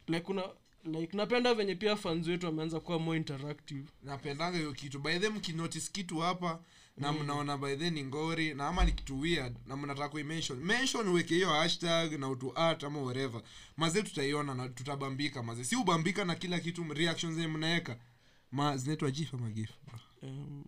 [0.07, 0.44] Like kuna
[0.84, 3.84] like napenda venye pia fans wetu wameanza kuwa more interactive.
[4.03, 4.99] Napendanga hiyo kitu.
[4.99, 6.60] By the mkinotice kitu hapa
[6.97, 11.07] na mnaona by the ni ngori na ama ni kitu weird na mnataka kuimention mention.
[11.07, 13.41] Uweke hiyo hashtag na utu art ama whatever.
[13.77, 17.97] Mazee tutaiona na tutabambika mazee si ubambika na kila kitu reactions zenye mnaweka
[18.51, 19.69] ma zinaitwa gif ama gif
[20.22, 20.64] um,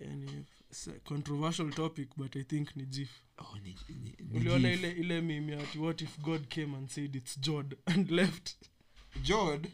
[0.00, 0.44] yani
[1.04, 5.52] controversial topic but i think ni jif Oh, ni- ni- ni uliona ile ile mimi
[5.52, 8.56] ati what if god came and said it's jod and left
[9.22, 9.68] Jod?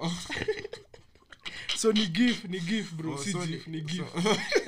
[0.00, 0.18] Oh,
[1.76, 3.14] so ni gif ni gif bro.
[3.14, 4.04] Oh, si so gif ni gif.
[4.22, 4.36] so-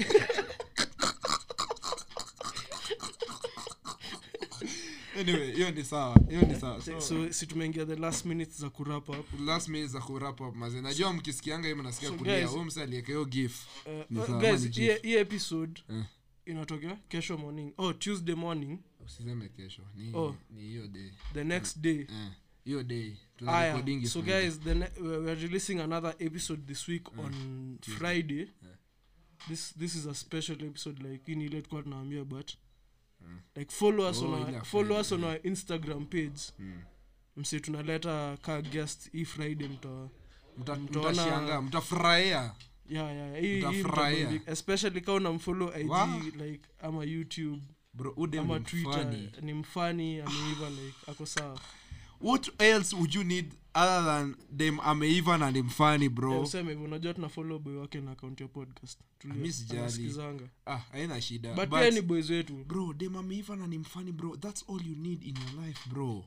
[5.20, 6.82] anyway hiyo ni sawa hiyo ni sawa.
[6.82, 9.40] So, so si tumeingia the last minutes za kurap up?
[9.40, 12.48] Last minute za kurap up maze najua mkisikianga hiyo mnasikia So kulia.
[12.64, 13.66] mse gif.
[14.10, 14.70] Uh, uh, guys
[15.02, 16.04] hii episode Eh.
[16.46, 17.72] inatokea kesho morning.
[17.78, 18.78] Oh tuesday morning.
[19.06, 19.82] Usiseme kesho.
[19.94, 20.36] Ni Oh.
[20.50, 21.10] ni hiyo day.
[21.34, 21.98] The next day.
[22.00, 22.30] Eh,
[22.68, 23.16] hiyo day
[23.46, 28.46] aya so guys the ne- we we are releasing another episode this week on friday.
[29.48, 32.50] This this is a special episode like in ile tukuwa tunaambia but
[33.56, 36.40] like follow us Oh, on our, follow Friday, us on our instagram page.
[36.58, 36.80] Mm.
[37.36, 40.08] msi tunaleta ka guest hii friday mta
[40.58, 42.54] Mta- mtaona- mtafurahia
[42.88, 44.40] yeah, yeah, hii- hii Mtafurahia.
[44.46, 46.20] especially kama unamfollow ig Wow.
[46.36, 47.62] like ama youtube.
[47.94, 49.30] Bro ama twitter mfani.
[49.42, 51.60] ni mfani ameiva like ako sawa
[52.20, 56.46] what else would you need other than them ameiva na ni mfani bro?
[56.84, 58.98] Unajua tuna follow boy wake na account ya podcast.
[59.50, 59.80] Sijali.
[59.80, 60.48] anasikizanga.
[60.66, 61.54] ah haina shida.
[61.54, 62.52] But But- pia ni boys wetu.
[62.64, 66.24] bro dem ameiva na ni mfani bro that's all you need in your life bro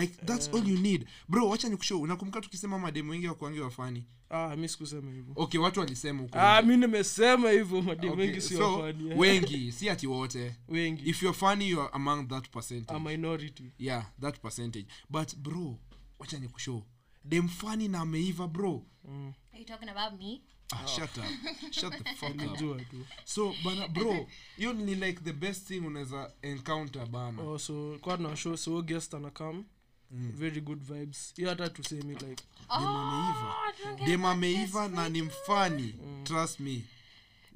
[0.00, 1.06] like that's all you need.
[1.28, 2.00] Bro wacha nikushow.
[2.02, 4.04] Unakumbuka tukisema mademu wengi wakuangi wafani?
[4.30, 5.32] Ah mi sikusema hivyo.
[5.36, 6.38] Okay watu walisema huko.
[6.38, 9.14] Ah mi nimesema hivyo mademu Okay, wengi si so, wafani.
[9.20, 10.56] wengi si ati wote.
[10.68, 11.10] Wengi.
[11.10, 12.96] If you're funny you're among that percentage.
[12.96, 13.72] A minority.
[13.78, 14.86] Yeah that percentage.
[15.10, 15.78] But bro
[16.18, 16.82] wacha nikushow.
[17.24, 18.84] Dem fani na ameiva bro.
[19.08, 19.32] Mm.
[19.52, 20.42] Are you talking about me?
[20.72, 21.24] ah, shut up.
[21.72, 22.80] Shut the fuck up.
[23.24, 24.26] so bana bro
[24.56, 27.42] hiyo ni like the best thing unaweza encounter bana.
[27.42, 29.64] Oh, so kwa na show so guest anakam
[30.10, 31.32] very good vibes.
[31.36, 32.42] Hiyo hata tusemi like
[32.78, 33.54] dem ameiva.
[34.06, 35.94] dem ameiva na ni mfani.
[36.24, 36.82] Trust me.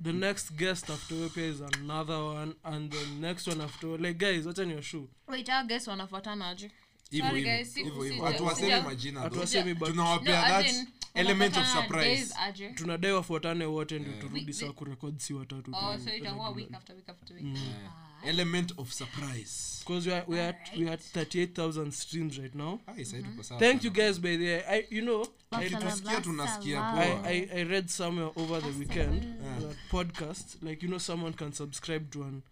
[0.03, 4.47] The next guest after we is another one and the next one after like guys
[4.47, 6.71] wacha ni show Wait, our guests wanafuatana aje?
[7.11, 7.65] hivyo Sorry,
[8.11, 8.25] hivyo.
[8.25, 12.35] hatuwasemi majina tunawapea that element of surprise.
[12.75, 16.05] tunadai wafuatane wote ndio turudi saa kurekod si watatu Oh, tu.
[16.05, 17.57] so itakuwa week after week after week.
[18.25, 19.79] element of surprise.
[19.85, 22.81] Because we are we are we are 38000 streams right now.
[22.87, 22.95] Ah,
[23.59, 24.63] thank you guys by the way.
[24.69, 29.23] I you know I, I, I, I read somewhere over the weekend
[29.61, 32.43] that podcast like you know someone can subscribe to an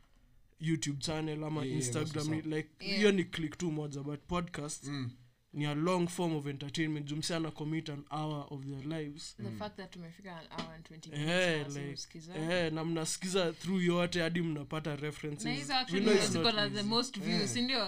[0.62, 2.12] youtube channel ama Yeah, yeah, instagram.
[2.12, 2.64] that's what's ni-
[3.02, 3.14] Yeah.
[3.14, 5.10] ni click tu moja but podcast Mm.
[5.52, 9.34] Ni a long form of entertainment jumsi ana commit an hour of their lives.
[9.36, 13.52] The fact that tumefika an hour and 20 Eh, minutes na like, eh, na mnasikiza
[13.52, 15.44] through yote hadi mnapata references.
[15.44, 17.86] Know it's not the most views ndio?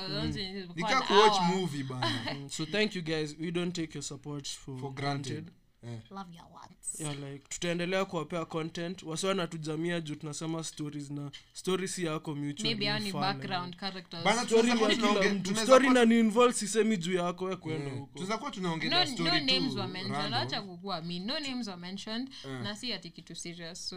[1.57, 2.35] Movie bana.
[2.35, 3.37] Mm, so thank you guys.
[3.41, 5.49] We don't take your support for, for granted.
[5.49, 5.62] Eh.
[6.11, 7.01] Love your words.
[7.01, 9.03] yeah, like tutaendelea kuwapea content.
[9.03, 13.77] Wasiwa natujamia juu tunasema stories na story si yako mutual, maybe hao ni ni background
[13.77, 14.25] characters.
[14.25, 17.57] Bana, story Tunaweza kuwa tunaonge- tunaweza story kuwa- na ni involve sisemi juu yako ya
[17.57, 18.11] kwenda Eh, huko.
[18.13, 20.23] Tunaweza kuwa tunaongelea no story names tu were mentioned.
[20.23, 20.41] random.
[20.43, 22.31] acha kukua mi no names were mentioned.
[22.63, 23.97] Na si ati kitu serious so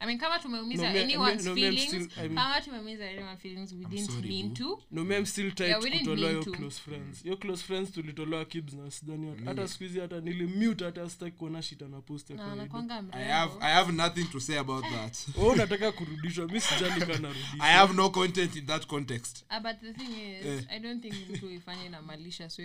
[0.00, 3.40] I mean, kama tumeumiza No, me- anyone's no, me, feelings still- I'm- kama tumeumiza anyone's
[3.40, 4.54] feelings we didn't sorry, mean boo.
[4.54, 6.50] to no me still tight Yeah, we didn't kutolewa mean your to.
[6.52, 10.84] close friends your close friends tulitolewa kibs na sidhani hata- hata siku hizi hata nilimute
[10.84, 12.68] hata sitaki kuona shit na post ya na
[13.12, 15.18] I have, I have nothing to say about that.
[15.36, 19.44] Wewe unataka kurudishwa mimi sijali ka I have no content in that context.
[19.48, 20.64] Ah, but the thing is Eh.
[20.68, 22.62] i don't think mtu ifanye na malisha so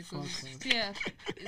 [0.60, 0.93] pia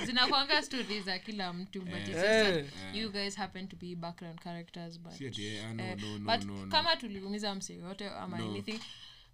[0.06, 2.64] zinakwanga stories za kila mtu but it's just Eh.
[2.94, 6.18] you guys happen to be background characters but Si ati, eh, ah, no, Eh, no,
[6.18, 6.70] no, but no, no.
[6.70, 8.50] kama tuliumiza msi yoyote ama No.
[8.50, 8.78] anything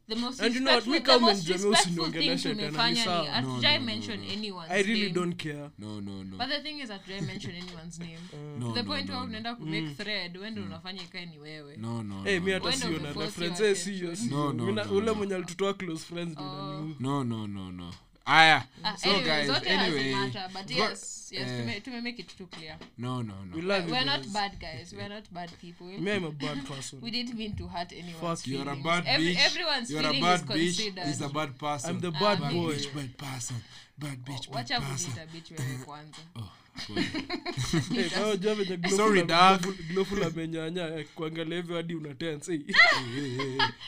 [0.08, 2.96] the most And you know what, mi kama most mjamii respectful thing usiniongeleshe tena, ni
[2.96, 3.40] sawa.
[3.40, 4.62] No, no, no, no.
[4.68, 6.36] i really don't care No, no, no.
[6.38, 8.18] but the thing is hatujai mention anyone's name
[8.58, 9.24] No, the no, point no, where no.
[9.24, 12.54] unaenda kumake thread wende unafanya ikae ni wewe No, no, Eh, mi no.
[12.54, 13.70] hata When sio of na the force reference your
[14.12, 15.14] Eh, siyo, No, no, Mina- no, ule no.
[15.14, 17.94] mwenye alitutoa close friends ndio nani- No, no, no, no.
[18.28, 18.62] Aya.
[18.84, 20.12] Ah, So anyway, guys, anyway.
[20.12, 22.76] hazimatter, but yes, yes, tume- tume make it too clear.
[22.98, 23.56] No, no, no.
[23.56, 24.92] We love you We're not bad guys.
[24.92, 25.86] We're not bad people.
[25.86, 27.00] Me, I'm a bad person.
[27.02, 29.46] We didn't mean to hurt anyone's Fuck You're a bad Every- bitch.
[29.46, 31.06] everyone's You're a bad is bitch.
[31.08, 31.90] Is a bad person.
[31.90, 32.74] I'm the bad boy.
[32.74, 33.56] bitch, bad person.
[33.98, 35.12] Bad bitch, bad wacha person.
[35.32, 36.50] bitch wewe kwanza Oh,
[36.86, 38.10] sorry.
[38.10, 39.60] Kama unajua venye Glowful Sorry, ame- dog.
[39.60, 42.60] Glowful- Glowful amenyanya kuangalia hivyo hadi una tense.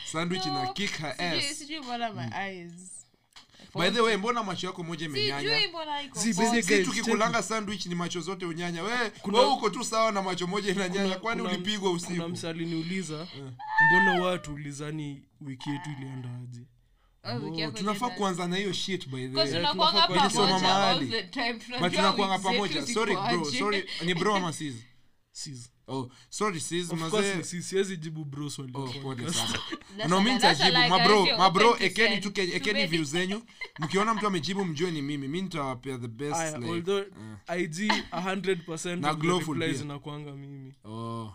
[0.05, 1.57] Sandwich ina kick her ass.
[1.57, 3.00] sijui mbona my eyes
[3.75, 5.49] By the way, mbona macho yako moja imenyanya?
[5.49, 8.83] sijui mbona iko Si, si sandwich ni macho zote unyanya.
[8.83, 12.29] We Kuna- we uko tu sawa na macho moja inanyanya kwani ulipigwa usiku?
[12.29, 13.27] msa aliniuliza
[13.91, 16.61] mbona watu ulizani wiki yetu iliendaje
[17.23, 19.47] Oh, yako tunafaa kuanza na hiyo shit by the way.
[19.47, 21.05] Eh, tunakuanga pamoja mahali.
[21.81, 22.87] but tunakuanga pamoja.
[22.87, 23.89] Sorry bro sorry.
[24.05, 24.75] Ni bro ama sis
[25.87, 29.59] oh sorry sis of course mazee ni sis siwezi jibu bro swali Oh, pole sana.
[30.09, 33.03] No a- mi that's a nitajibu mabro mabro ekeni tu ekeni Maybe.
[33.03, 33.41] zenyu.
[33.79, 35.27] Mkiona mtu amejibu mjue ni mimi.
[35.27, 37.05] Mi nitawapea the best Aya, like, although
[37.57, 39.85] ig 100% Na glowful replies pia.
[39.85, 40.73] inakuanga mimi.
[40.85, 41.33] Oh.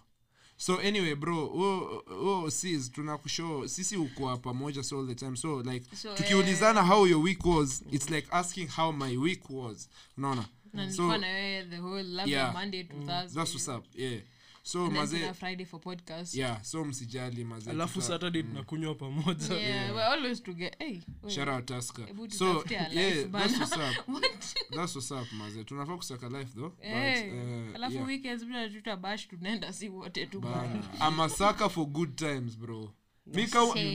[0.58, 5.36] So anyway bro oh, oh, sis tunakushow sisi uko pamoja so all the time.
[5.36, 9.88] So like So, tukiulizana how your week was it's like asking how my week was.
[10.18, 10.44] Unaona
[10.76, 12.52] na so nilikuwa na wewe the whole labda Yeah.
[12.54, 14.20] monday to that's thursday what's up yeah.
[14.62, 16.34] So and then mazee tuna friday for podcast.
[16.34, 19.54] Yeah so msijali alafu saturday tunakunywa pamoja.
[19.54, 21.34] Yeah, we're always together hey wait.
[21.34, 22.06] shout out Tusker.
[22.28, 24.22] So tutafute life that's what's up.
[24.76, 25.64] That's what's up maze.
[25.64, 26.70] Tunafaa kusaka life though.
[26.70, 28.06] But, uh, alafu yeah.
[28.06, 30.56] weekends bila tuta bash tunaenda si wote tu bana.
[30.56, 31.08] Bana.
[31.08, 32.92] I'm a sucker for good times bro.
[33.26, 33.46] Mi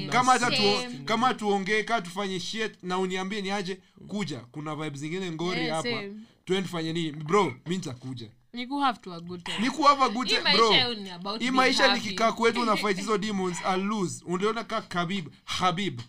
[0.10, 4.40] kama hata tuo- kama tuongee kaa tufanye shit na uniambie ni aje kuja.
[4.40, 5.84] Kuna vibe zingine ngori hapa.
[5.84, 6.14] same.
[6.46, 7.12] Tufanye nini?
[7.12, 8.30] Bro mi nitakuja.
[8.54, 9.58] Ni ku have to a good time.
[9.60, 10.70] Ni kuhava good Hii bro.
[10.72, 12.00] maisha ni about hii being maisha happy.
[12.04, 14.24] nikikaa kwetu na fight hizo demons I'll lose.
[14.28, 16.02] Uliona ka kabib habib.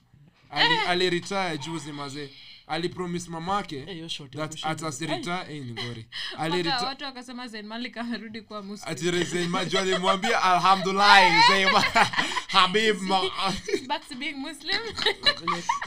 [0.51, 2.31] Ali, aliretire juzi mazee
[2.73, 4.65] alipromise mamake Eh, that
[5.51, 6.07] eh, ngori
[7.05, 7.49] wakasema
[8.01, 8.41] amerudi
[9.79, 11.81] alimwambia alhamdulillah Zema.
[12.49, 12.97] habib
[13.87, 14.81] Back to being Muslim.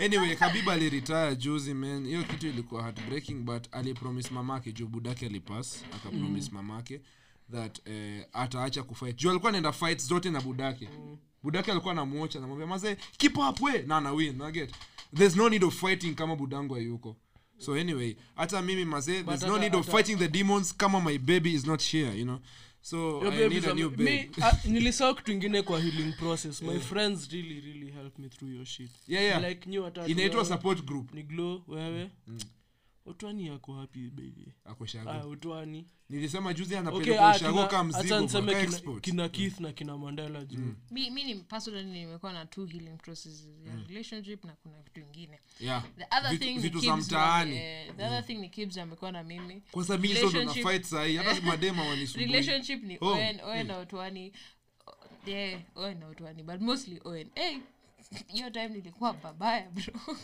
[0.05, 2.05] anyway habib aliretire juzi man.
[2.07, 7.01] Hiyo kitu ilikuwa heartbreaking but alipromis mamake juu budake alipas akapromise mamake
[7.51, 10.89] that eh, ataacha kufight juu alikuwa naenda fight zote na budake.
[11.43, 13.81] Budake alikuwa namwocha namwambia mazee keep up we.
[13.87, 14.71] Na anawin naget
[15.13, 17.15] there's no need of fighting kama budangu hayuko
[17.57, 21.53] so anyway hata mimi mazee there's no need of fighting the demons kama my baby
[21.53, 22.39] is not here you know.
[22.81, 26.13] So Your i baby need a a- new me- ah, nilisahau kitu ingine kwa healing
[26.13, 26.61] process.
[26.61, 28.89] My friends really really helped me through your shit.
[29.07, 29.49] Yeah, yeah.
[29.49, 29.75] like nyi
[30.07, 31.13] inaitwa wewe, support group.
[31.13, 32.09] Ni glow wewe
[33.05, 34.53] utwani yako hapi baby?
[34.65, 35.85] Akoshago aya utwani.
[36.09, 39.03] Nilisema juzi anapeleka ah, kina- mzigo niseme export.
[39.03, 40.73] kina keith na kina mandela juu.
[40.91, 45.39] Mi, mi ni personally nimekuwa na two healing processes ya relationship na kuna vitu ingine
[45.59, 47.51] yeah the other Vitu- thing vitu za mtaani.
[47.55, 49.61] wame- the other thing ni Kibz amekuwa na mimi.
[49.71, 52.25] Kwanza mi hizo ndo na Relationship- fight sahii hata madema wanisumbui.
[52.31, 54.33] Relationship ni Oh, oen oen na otwani.
[55.25, 57.57] Yeah oen na otwani but mostly oen hey
[58.27, 60.15] hiyo time nilikuwa babaya bro.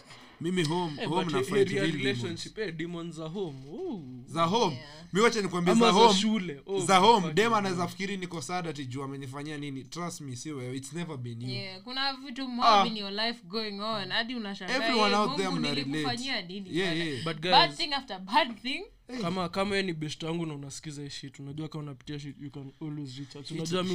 [0.41, 3.15] Mimi home Eh, home na fight real relationship eh, demons.
[3.15, 4.03] za home Ooh.
[4.25, 4.81] za home.
[5.13, 6.13] Mi wacha nikwambie za home.
[6.19, 6.61] shule.
[6.65, 7.33] Oh, za home.
[7.33, 9.83] dem anaweza fikiri niko sad ati juu amenifanyia nini.
[9.83, 10.77] Trust me si wewe.
[10.77, 11.49] It's never been you.
[11.49, 12.87] Yeah kuna vitu Ah.
[12.87, 14.09] in your life going on.
[14.11, 16.41] Hadi unashangaa everyone "Eh, out there Mungu mna relate.
[16.47, 18.83] nini yeah yeah but bad thing after bad thing.
[19.21, 22.71] Kama kama ni best yangu na unasikiza hii shit unajua kama unapitia shit you can
[22.81, 23.51] always reach out.
[23.51, 23.93] Unajua mi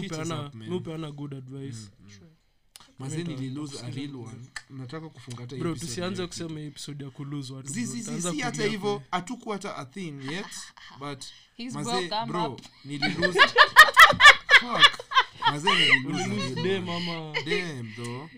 [0.77, 1.79] upeana good advice.
[1.79, 2.01] Mm, mm.
[2.01, 2.36] good advice
[2.99, 4.47] mazee nililose a real one.
[4.71, 7.69] Nataka kufunga hata bro tusianze kusema episode ya kulose watu.
[7.75, 10.47] Si hata hivyo hatuku hata a thing yet
[11.01, 11.25] but
[11.57, 12.61] He's mazee bro up.
[12.85, 13.41] nililose
[14.61, 14.99] fuck.
[15.51, 17.11] Mazee nililose a Ulilose real dem one.
[17.11, 18.29] ama Damn, though.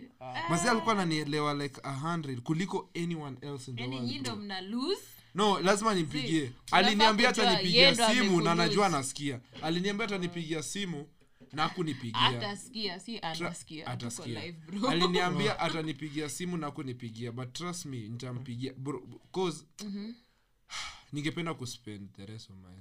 [0.51, 4.45] mazee alikuwa ananielewa like a hundred kuliko anyone else in the world, nyi ndo bro.
[4.45, 5.01] mna lose?
[5.35, 6.53] No lazima nimpigie.
[6.71, 11.07] Aliniambia hata nipigia simu na najua anasikia aliniambia hata nipigia simu
[11.53, 14.45] na akunipigia si anasikia Tuko atasikia.
[14.45, 14.89] live, bro.
[14.91, 19.03] Aliniambia atanipigia simu na kunipigia but trust me nitampigia bro,
[19.33, 19.65] cause
[21.13, 22.77] ningependa kuspend the rest of my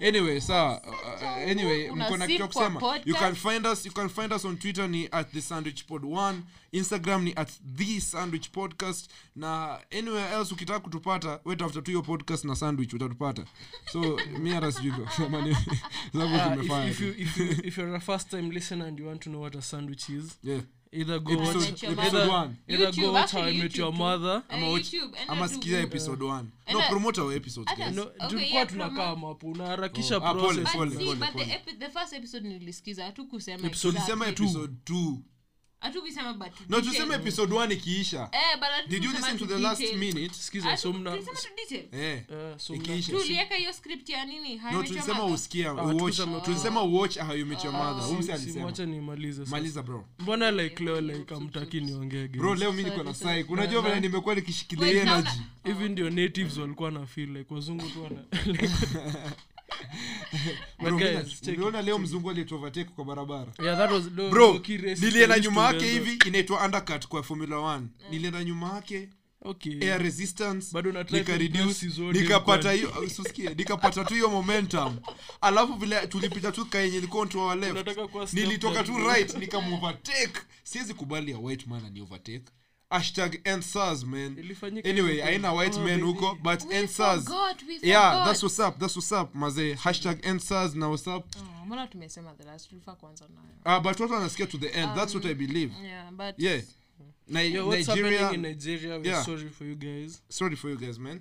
[0.00, 0.82] anyway sawa.
[0.86, 3.00] Uh, anyway Una mko na kitu ya kusema.
[3.04, 6.02] You can find us you can find us on twitter ni at the sandwich pod
[6.02, 6.34] 1
[6.72, 9.10] instagram ni at the sandwich podcast.
[9.36, 13.44] Na anywhere else ukitaka kutupata we tafuta tu hiyo podcast na sandwich utatupata.
[13.92, 14.92] So mi hata sijui.
[15.16, 19.20] Sababu if, if, you, if, you, if you're a first time listener and you want
[19.22, 20.60] to know what a sandwich is Yeah.
[20.92, 22.28] Either go Episode- watch, episode mother.
[22.30, 22.54] one.
[22.68, 24.94] either YouTube, go watch how I met your mother Eh, ama watch-
[25.28, 27.94] ama sikiza episode 1 no promote our episodes guys.
[27.96, 32.48] No, Okay, yeah, tunakaa mapo unaharakisha pole, pole, pole, but the, epi- the first episode
[32.48, 35.18] nilisikiza hatukusema Episode- tulisema episode 2
[36.38, 38.28] but no tuseme episode 1 ikiisha.
[38.32, 40.34] Eh but did you listen to to the last minute?
[40.34, 43.12] Sikiza so tulisema to detail eh eh, so mna- Ikiisha.
[43.12, 44.60] tuliweka hiyo script ya nini?
[44.72, 48.22] No tulisema usikia Ah, tulisema- tulisema watch how you met your mother.
[48.24, 50.04] Si- alisema mwacha nimalize maliza bro.
[50.18, 51.80] Mbona like leo like amtaki
[52.36, 53.50] bro leo niko na psych.
[53.50, 55.28] Unajua vile nimekuwa nikishikilia energy.
[55.64, 58.16] hivi ndio natives walikuwa na feel like wazungu tu wana
[61.48, 63.52] uliona leo mzungu alituovertake kwa barabara.
[63.62, 68.44] Yeah that was no, bro nilienda nyuma yake hivi inaitwa undercut kwa formula 1 nilienda
[68.44, 69.08] nyuma yake
[69.42, 69.80] okay.
[69.82, 70.82] air resistance
[72.12, 72.78] nikapata kwani.
[72.78, 74.98] hiyo usikie nikapata tu hiyo momentum.
[75.40, 77.00] Alafu vile tulipita tu kaenye
[77.60, 78.32] left.
[78.32, 82.44] Nilitoka tu right nikamovertake siwezi kubali ya white man ani overtake
[82.90, 84.36] hashtag ensas man.
[84.84, 88.26] Anyway aina white men huko but We we yeah forgot.
[88.26, 91.24] that's what's up that's what's up mazee hashtag ensas na what's up.
[91.66, 93.46] Mbona tumesema the last tulifaa kwanza nayo.
[93.64, 95.74] Ah, but watu wanasikia to the end that's what i believe.
[95.84, 96.62] yeah but yeah.
[97.28, 98.94] Ni- Yo, what's nigeria happening in Nigeria?
[98.98, 99.24] We're Yeah.
[99.24, 100.22] sorry for you guys.
[100.28, 101.20] sorry for you guys man.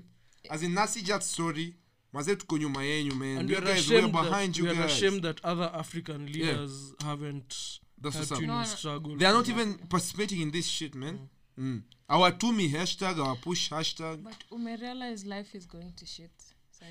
[0.50, 1.74] As in nasi just sorry.
[2.14, 3.38] Maze tuko nyuma yenyu man.
[3.38, 4.92] And we we're guys we're ashamed, behind that, you we're guys.
[4.94, 8.42] ashamed that other African leaders haven't That's what's up.
[8.42, 8.66] No, no.
[8.66, 9.18] struggle.
[9.18, 11.20] they are not even participating in this shit man
[11.58, 11.82] mm.
[12.10, 14.18] our tumi hashtag awapush hashtag.
[14.24, 16.32] But umerealize life is going to shit.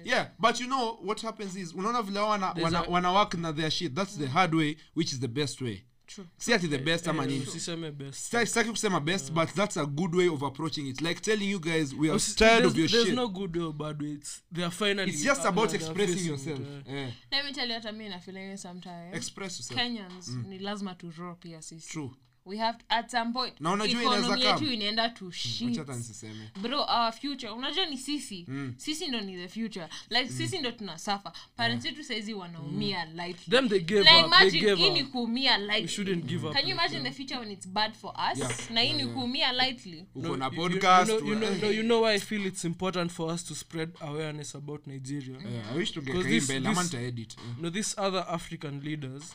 [0.05, 3.53] Yeah but you know what happens is unaona vile wana, wana, a- wana work na
[3.53, 3.95] their shit.
[3.95, 5.85] That's the hard way which is the best way.
[6.07, 6.27] True.
[6.37, 7.45] si ati the best ama Eh, nini.
[7.47, 8.33] usiseme best.
[8.33, 11.01] Sitaki- sitaki kusema best but that's a good way of approaching it.
[11.01, 13.15] Like telling you guys we are Usi- tired there's, of your there's shit.
[13.15, 14.11] no good way or bad way.
[14.13, 16.61] It's, they are finally it's just about expressing yourself.
[16.87, 17.11] Yeah.
[17.33, 19.81] let me tell you hata mi nafeeling sometimes express yourself.
[19.81, 21.89] Kenyans ni lazima to raw pia sisi.
[21.93, 22.11] True
[22.47, 25.79] we have to, at some point Na unajua economy inaweza yetu inaenda to shit.
[25.79, 26.51] Wacha nisiseme.
[26.63, 27.49] Bro our future.
[27.53, 28.45] Unajua ni sisi.
[28.49, 28.75] Mm.
[28.77, 29.89] sisi ndo ni the future.
[30.11, 30.37] Like mm.
[30.37, 34.33] sisi ndo tuna suffer parents wetu saizi wanaumia lightly Them they gave na up.
[34.51, 35.83] They gave hii ni kuumia lightly.
[35.83, 37.11] We shouldn't give up can you imagine yeah.
[37.13, 38.39] the future when it's bad for us?
[38.39, 38.71] Yeah.
[38.71, 39.15] na hii Yeah, ni yeah.
[39.15, 40.07] kuumia lightly.
[40.15, 42.65] Uko na you- you- podcast You know, you, know, you know why I feel it's
[42.65, 45.39] important for us to spread awareness about Nigeria.
[45.53, 49.35] Yeah, I wish to get this- this- No, these other African leaders,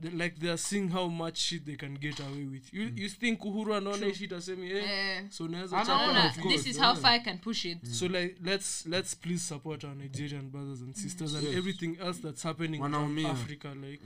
[0.00, 2.72] they, like they are seeing how much shit they can get away with.
[2.72, 4.84] You you think Uhuru anaona hii shit asemi eh?
[4.90, 5.24] Eh.
[5.30, 7.86] So this is how far i can push it.
[7.86, 11.56] So like let's let's please support our Nigerian brothers and sisters and Yes.
[11.56, 14.00] everything else that's happening in Africa like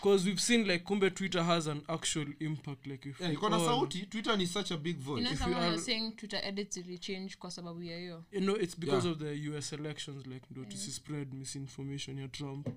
[0.00, 3.58] because we've seen like kumbe Twitter has an actual impact like if Yeah, iko na
[3.58, 4.06] sauti.
[4.10, 7.36] Twitter ni such a big you know If you are- saying twitter edits will change
[7.38, 8.24] kwa sababu ya hiyo.
[8.32, 9.16] You know it's because Yeah.
[9.16, 12.68] of the US elections like ndo spread misinformation ya Trump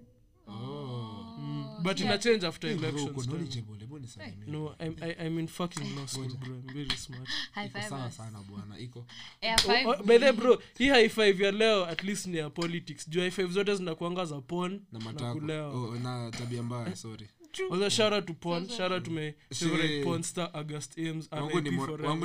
[0.50, 1.36] Oh.
[1.40, 1.84] mm.
[1.84, 2.18] but yeah.
[2.18, 4.48] change after Hey, bro, elections knowledgeable, hebu nisalimie.
[4.48, 6.54] no I'm, I, I'm in fucking law school bro.
[6.54, 7.28] I'm very smart.
[7.56, 9.06] High five sawa sana bwana iko.
[9.42, 12.38] Air Oh, five oh, by the bro hii high five ya leo at least ni
[12.38, 13.10] ya politics.
[13.10, 15.38] Juu high five zote zinakuanga za pon na na matako.
[15.78, 17.30] oh, na tabia mbaya sorry.
[17.72, 21.62] Although shout out to pon shout out to my favorite porn star August Ames wangu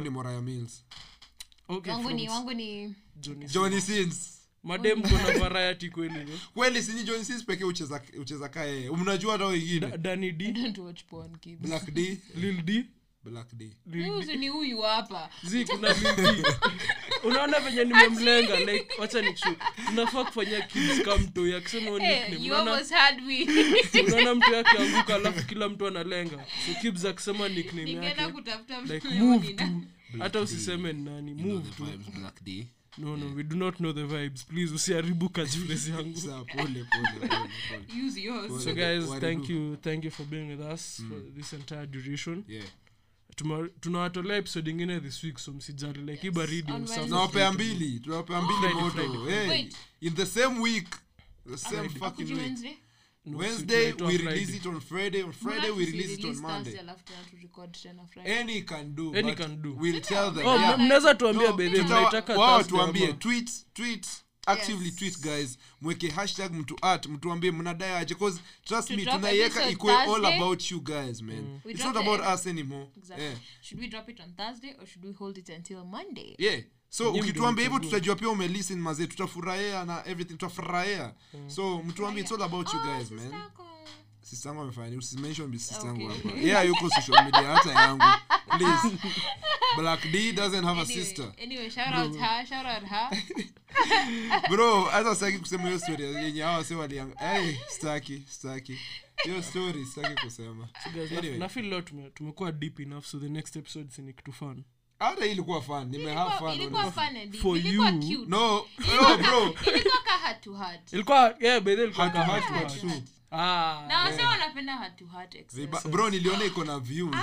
[0.03, 0.85] ni, moraya mills.
[1.69, 6.39] Okay wangu ni wangu ni Johnny johnny sins madem kona variety kweli no?
[6.55, 8.91] kweli sini john sis pekee ucheza ucheza ka yeye.
[8.91, 10.53] Mnajua hata Da- dani D.
[10.53, 11.61] Don't watch porn kids.
[11.61, 12.19] Black d.
[12.35, 12.85] Lil D.
[13.25, 13.71] Black d.
[13.91, 15.31] Huyu ni huyu hapa.
[15.43, 16.43] Zi kuna Lil D.
[17.29, 19.57] Unaona venye nimemlenga like wacha ni true
[19.93, 23.49] unafaa kufanya kids mtu akisema huyu hey, you unaona almost had me.
[24.07, 26.45] unaona mtu yake anguka alafu kila mtu analenga.
[26.67, 29.65] So kibs akisema nickname ningeenda yake kutafuta like mtu move tu.
[30.19, 31.87] Hata usiseme nani move tu.
[32.21, 32.67] black d
[32.99, 34.45] no no we do not know the vibes.
[34.47, 36.17] Please usiharibu catchphrase yangu.
[36.19, 38.07] Sawa, pole pole pole pole.
[38.07, 38.65] Use yours.
[38.65, 42.45] So guys thank you thank you for being with us for this entire duration.
[42.49, 42.65] Yeah.
[43.81, 46.03] Tunawatolea episode ingine this week so msijali.
[46.03, 46.73] Like baridi
[47.05, 49.25] tunawapea mbili tunawapea mbili moto.
[49.31, 49.69] Hey,
[50.01, 50.89] in the same week
[51.51, 52.79] the same fucking week?
[53.27, 54.25] No, wednesday we we Friday.
[54.41, 56.79] release it on friday on friday Mbona we release it on monday
[58.25, 59.77] any can do Any can do.
[59.81, 60.79] we'll tell them Oh, yeah.
[60.79, 64.07] mnaweza tuambia No, bedhe mnaitaka wao tuambie tweet tweet
[64.47, 64.97] actively Yes.
[64.97, 69.97] tweet guys mweke hashtag mtu at mtuambie mnadai aje cause trust To me tunaiweka ikwe
[69.97, 73.25] all about you guys man We it's not about the- us anymore Exactly.
[73.27, 76.35] yeah Should we drop it on Thursday or should we hold it until Monday?
[76.39, 76.61] yeah
[76.97, 81.15] so ukituambia hivyo tutajua pia umelisten mazee tutafurahia na everything tutafurahia.
[81.47, 83.43] So mtuambie it's all about you guys man.
[84.23, 86.23] sister yangu amefanya usimention bi sister yangu Okay.
[86.31, 88.05] hapa yeah yuko social media hata yangu.
[88.59, 88.97] Please.
[89.77, 91.33] Black d doesn't have a sister.
[91.43, 93.11] anyway, shout out her, shout out her.
[94.51, 96.05] bro hata sitaki kusema hiyo story.
[96.05, 98.79] Yenye hawa si waliang hey, staki staki
[99.25, 100.69] hiyo story sitaki kusema.
[100.95, 101.39] Guys, Anyway.
[101.39, 101.83] na feel leo
[102.15, 104.65] tumekuwa deep enough so the next episode ni kitu fun
[105.05, 107.07] hata ilikuwa fun nime have Ilikuwa- fun ilikuwa honestly.
[107.07, 108.31] fun and For ilikuwa you, cute.
[108.31, 108.65] no
[108.97, 110.93] no bro Ilikuwa ka heart to heart.
[110.93, 113.05] ilikuwa yeah bedhe ilikuwa Heart to kama heart heart to was heart.
[113.05, 113.15] true.
[113.33, 113.87] ah
[116.11, 117.15] niliona iko na views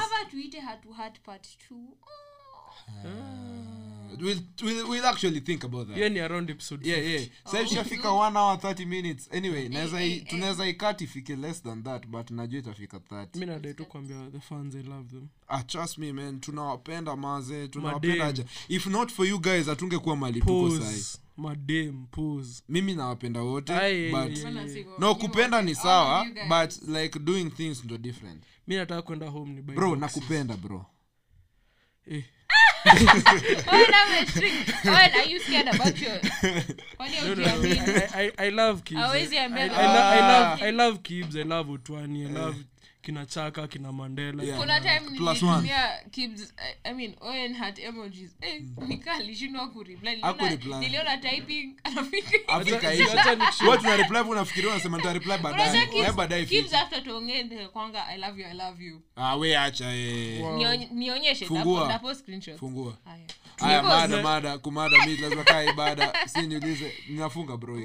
[4.21, 5.95] We'll, we'll, we'll actually think about that.
[5.95, 7.27] Hiyo ni around episode yeah yeah.
[7.43, 9.29] sasa ishafika 1 hour 30 minutes.
[9.33, 9.69] Anyway
[10.29, 14.39] tunaweza ikati ifike less than that but najua itafika 30 mi nadai tu kuambia the
[14.39, 15.27] fans i love them.
[15.47, 16.39] Ah, trust me man.
[16.39, 18.45] Tunawapenda maze tunawapendaja Madem.
[18.69, 20.69] if not for you guys hatungekuwa mali tuko
[22.11, 27.49] pose mimi nawapenda wote Aye, but yeah, yeah, no kupenda ni sawa but like doing
[27.49, 28.43] things ndo different.
[28.67, 30.85] Mi nataka kwenda home ni bro nakupenda bro.
[32.07, 32.23] Eh.
[32.83, 34.85] Why now we're strict?
[34.85, 36.19] Why are you scared about your-
[36.99, 37.69] no, no, no.
[38.15, 38.99] I, I, I love kids.
[39.01, 40.27] I, I, lo- I Ah.
[40.27, 41.35] love, I love kids.
[41.35, 42.27] I love Otwani.
[42.27, 42.55] I love
[43.01, 44.43] kina chaka kina mandela.
[44.43, 44.59] Yeah.
[44.59, 45.89] kuna time nilitumia
[46.83, 48.31] I- mean, Owen emojis.
[48.41, 48.61] Eh,
[51.17, 51.75] typing
[52.47, 53.31] Acha- acha
[56.73, 59.01] after tuongee kwanga i love you i love you.
[59.15, 60.89] Ah we acha eh.
[60.91, 61.45] Nionyeshe
[62.15, 62.57] screenshot.
[62.57, 62.97] Fungua.
[63.05, 63.25] Haya
[63.61, 67.77] haya mada mada kumada mi lazima kaa ibada si niulize ninafunga bro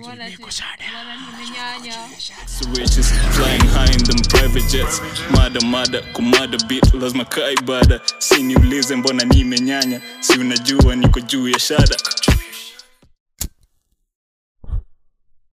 [2.46, 5.00] Switches flying high in them private jets.
[5.30, 11.48] Mada mada kumada beat lazima kaa ibada si niulize mbona nimenyanya si unajua niko juu
[11.48, 11.96] ya shada